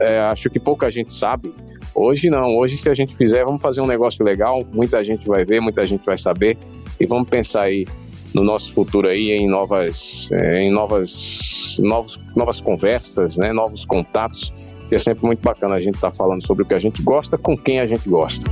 é, 0.00 0.20
acho 0.20 0.48
que 0.48 0.60
pouca 0.60 0.90
gente 0.90 1.12
sabe. 1.12 1.52
Hoje 1.94 2.30
não, 2.30 2.56
hoje 2.56 2.76
se 2.76 2.88
a 2.88 2.94
gente 2.94 3.16
fizer, 3.16 3.44
vamos 3.44 3.60
fazer 3.60 3.80
um 3.80 3.86
negócio 3.86 4.24
legal, 4.24 4.64
muita 4.72 5.02
gente 5.02 5.26
vai 5.26 5.44
ver, 5.44 5.60
muita 5.60 5.84
gente 5.84 6.04
vai 6.04 6.16
saber, 6.16 6.56
e 7.00 7.06
vamos 7.06 7.28
pensar 7.28 7.62
aí 7.62 7.86
no 8.32 8.44
nosso 8.44 8.72
futuro 8.72 9.08
aí 9.08 9.30
em 9.32 9.48
novas, 9.48 10.28
é, 10.30 10.62
em 10.62 10.70
novas, 10.70 11.76
novos, 11.78 12.20
novas 12.34 12.60
conversas, 12.60 13.36
né, 13.36 13.52
novos 13.52 13.84
contatos. 13.84 14.52
Que 14.88 14.94
é 14.94 14.98
sempre 15.00 15.26
muito 15.26 15.40
bacana 15.42 15.74
a 15.74 15.80
gente 15.80 15.96
estar 15.96 16.12
tá 16.12 16.16
falando 16.16 16.46
sobre 16.46 16.62
o 16.62 16.66
que 16.66 16.74
a 16.74 16.78
gente 16.78 17.02
gosta 17.02 17.36
com 17.36 17.56
quem 17.56 17.80
a 17.80 17.86
gente 17.86 18.08
gosta. 18.08 18.44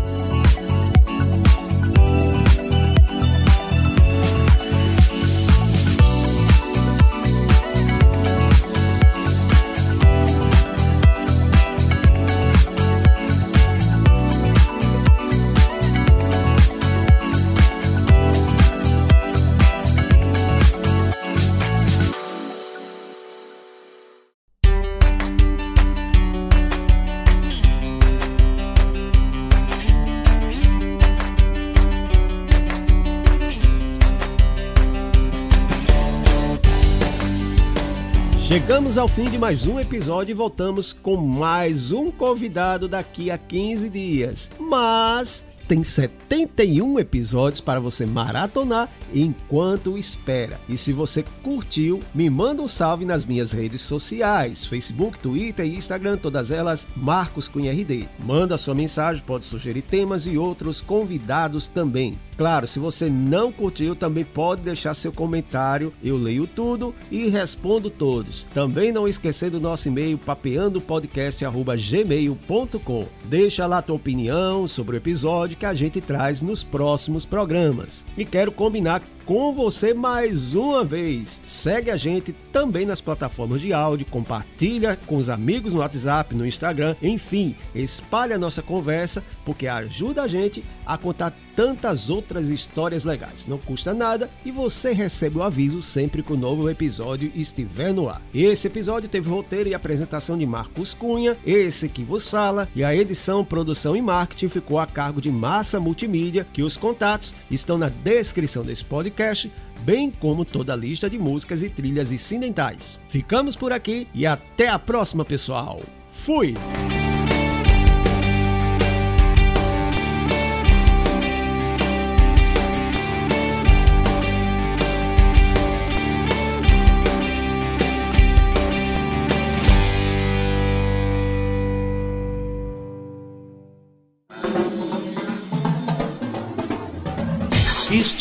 Chegamos 38.64 38.96
ao 38.96 39.06
fim 39.06 39.24
de 39.24 39.36
mais 39.36 39.66
um 39.66 39.78
episódio 39.78 40.32
e 40.32 40.34
voltamos 40.34 40.90
com 40.90 41.18
mais 41.18 41.92
um 41.92 42.10
convidado 42.10 42.88
daqui 42.88 43.30
a 43.30 43.36
15 43.36 43.90
dias. 43.90 44.50
Mas 44.58 45.44
tem 45.68 45.84
71 45.84 46.98
episódios 46.98 47.60
para 47.60 47.78
você 47.78 48.06
maratonar 48.06 48.90
enquanto 49.12 49.98
espera. 49.98 50.58
E 50.66 50.78
se 50.78 50.94
você 50.94 51.22
curtiu, 51.42 52.00
me 52.14 52.30
manda 52.30 52.62
um 52.62 52.66
salve 52.66 53.04
nas 53.04 53.26
minhas 53.26 53.52
redes 53.52 53.82
sociais: 53.82 54.64
Facebook, 54.64 55.18
Twitter 55.18 55.66
e 55.66 55.76
Instagram, 55.76 56.16
todas 56.16 56.50
elas 56.50 56.86
Marcos 56.96 57.48
Cunha 57.48 57.70
RD. 57.70 58.08
Manda 58.18 58.56
sua 58.56 58.74
mensagem, 58.74 59.22
pode 59.22 59.44
sugerir 59.44 59.82
temas 59.82 60.26
e 60.26 60.38
outros 60.38 60.80
convidados 60.80 61.68
também. 61.68 62.18
Claro, 62.36 62.66
se 62.66 62.78
você 62.78 63.08
não 63.08 63.50
curtiu, 63.52 63.94
também 63.94 64.24
pode 64.24 64.62
deixar 64.62 64.94
seu 64.94 65.12
comentário. 65.12 65.92
Eu 66.02 66.16
leio 66.16 66.46
tudo 66.46 66.94
e 67.10 67.28
respondo 67.28 67.90
todos. 67.90 68.46
Também 68.52 68.90
não 68.92 69.06
esquecer 69.06 69.50
do 69.50 69.60
nosso 69.60 69.88
e-mail 69.88 70.16
papeandopodcast@gmail.com. 70.18 73.06
Deixa 73.24 73.66
lá 73.66 73.82
tua 73.82 73.96
opinião 73.96 74.66
sobre 74.66 74.96
o 74.96 74.98
episódio 74.98 75.56
que 75.56 75.66
a 75.66 75.74
gente 75.74 76.00
traz 76.00 76.42
nos 76.42 76.64
próximos 76.64 77.24
programas. 77.24 78.04
E 78.16 78.24
quero 78.24 78.50
combinar 78.50 79.00
com 79.24 79.52
você 79.52 79.94
mais 79.94 80.54
uma 80.54 80.84
vez. 80.84 81.40
Segue 81.44 81.90
a 81.90 81.96
gente 81.96 82.34
também 82.52 82.86
nas 82.86 83.00
plataformas 83.00 83.60
de 83.60 83.72
áudio, 83.72 84.06
compartilha 84.06 84.98
com 85.06 85.16
os 85.16 85.28
amigos 85.28 85.72
no 85.72 85.80
WhatsApp, 85.80 86.34
no 86.34 86.46
Instagram, 86.46 86.94
enfim, 87.02 87.56
espalhe 87.74 88.32
a 88.32 88.38
nossa 88.38 88.62
conversa 88.62 89.22
porque 89.44 89.66
ajuda 89.66 90.22
a 90.22 90.28
gente 90.28 90.64
a 90.86 90.96
contar 90.98 91.34
tantas 91.54 92.10
outras 92.10 92.48
histórias 92.48 93.04
legais. 93.04 93.46
Não 93.46 93.58
custa 93.58 93.94
nada 93.94 94.30
e 94.44 94.50
você 94.50 94.92
recebe 94.92 95.38
o 95.38 95.42
aviso 95.42 95.80
sempre 95.80 96.22
que 96.22 96.32
o 96.32 96.36
novo 96.36 96.68
episódio 96.68 97.30
estiver 97.34 97.92
no 97.92 98.08
ar. 98.08 98.20
Esse 98.34 98.66
episódio 98.66 99.08
teve 99.08 99.28
roteiro 99.28 99.68
e 99.68 99.74
apresentação 99.74 100.36
de 100.36 100.46
Marcos 100.46 100.94
Cunha, 100.94 101.36
esse 101.46 101.88
que 101.88 102.02
vos 102.02 102.28
fala, 102.28 102.68
e 102.74 102.82
a 102.82 102.94
edição, 102.94 103.44
produção 103.44 103.96
e 103.96 104.02
marketing 104.02 104.48
ficou 104.48 104.78
a 104.78 104.86
cargo 104.86 105.20
de 105.20 105.30
Massa 105.30 105.78
Multimídia, 105.78 106.46
que 106.52 106.62
os 106.62 106.76
contatos 106.76 107.34
estão 107.50 107.78
na 107.78 107.88
descrição 107.88 108.64
desse 108.64 108.84
podcast 109.14 109.50
bem 109.82 110.10
como 110.10 110.44
toda 110.44 110.72
a 110.72 110.76
lista 110.76 111.08
de 111.08 111.18
músicas 111.18 111.62
e 111.62 111.70
trilhas 111.70 112.10
incidentais. 112.10 112.98
Ficamos 113.08 113.54
por 113.54 113.72
aqui 113.72 114.08
e 114.12 114.26
até 114.26 114.68
a 114.68 114.78
próxima, 114.78 115.24
pessoal. 115.24 115.80
Fui! 116.12 116.54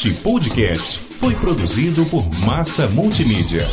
Este 0.04 0.22
podcast 0.22 1.16
foi 1.18 1.34
produzido 1.34 2.06
por 2.08 2.30
Massa 2.46 2.90
Multimídia. 2.90 3.66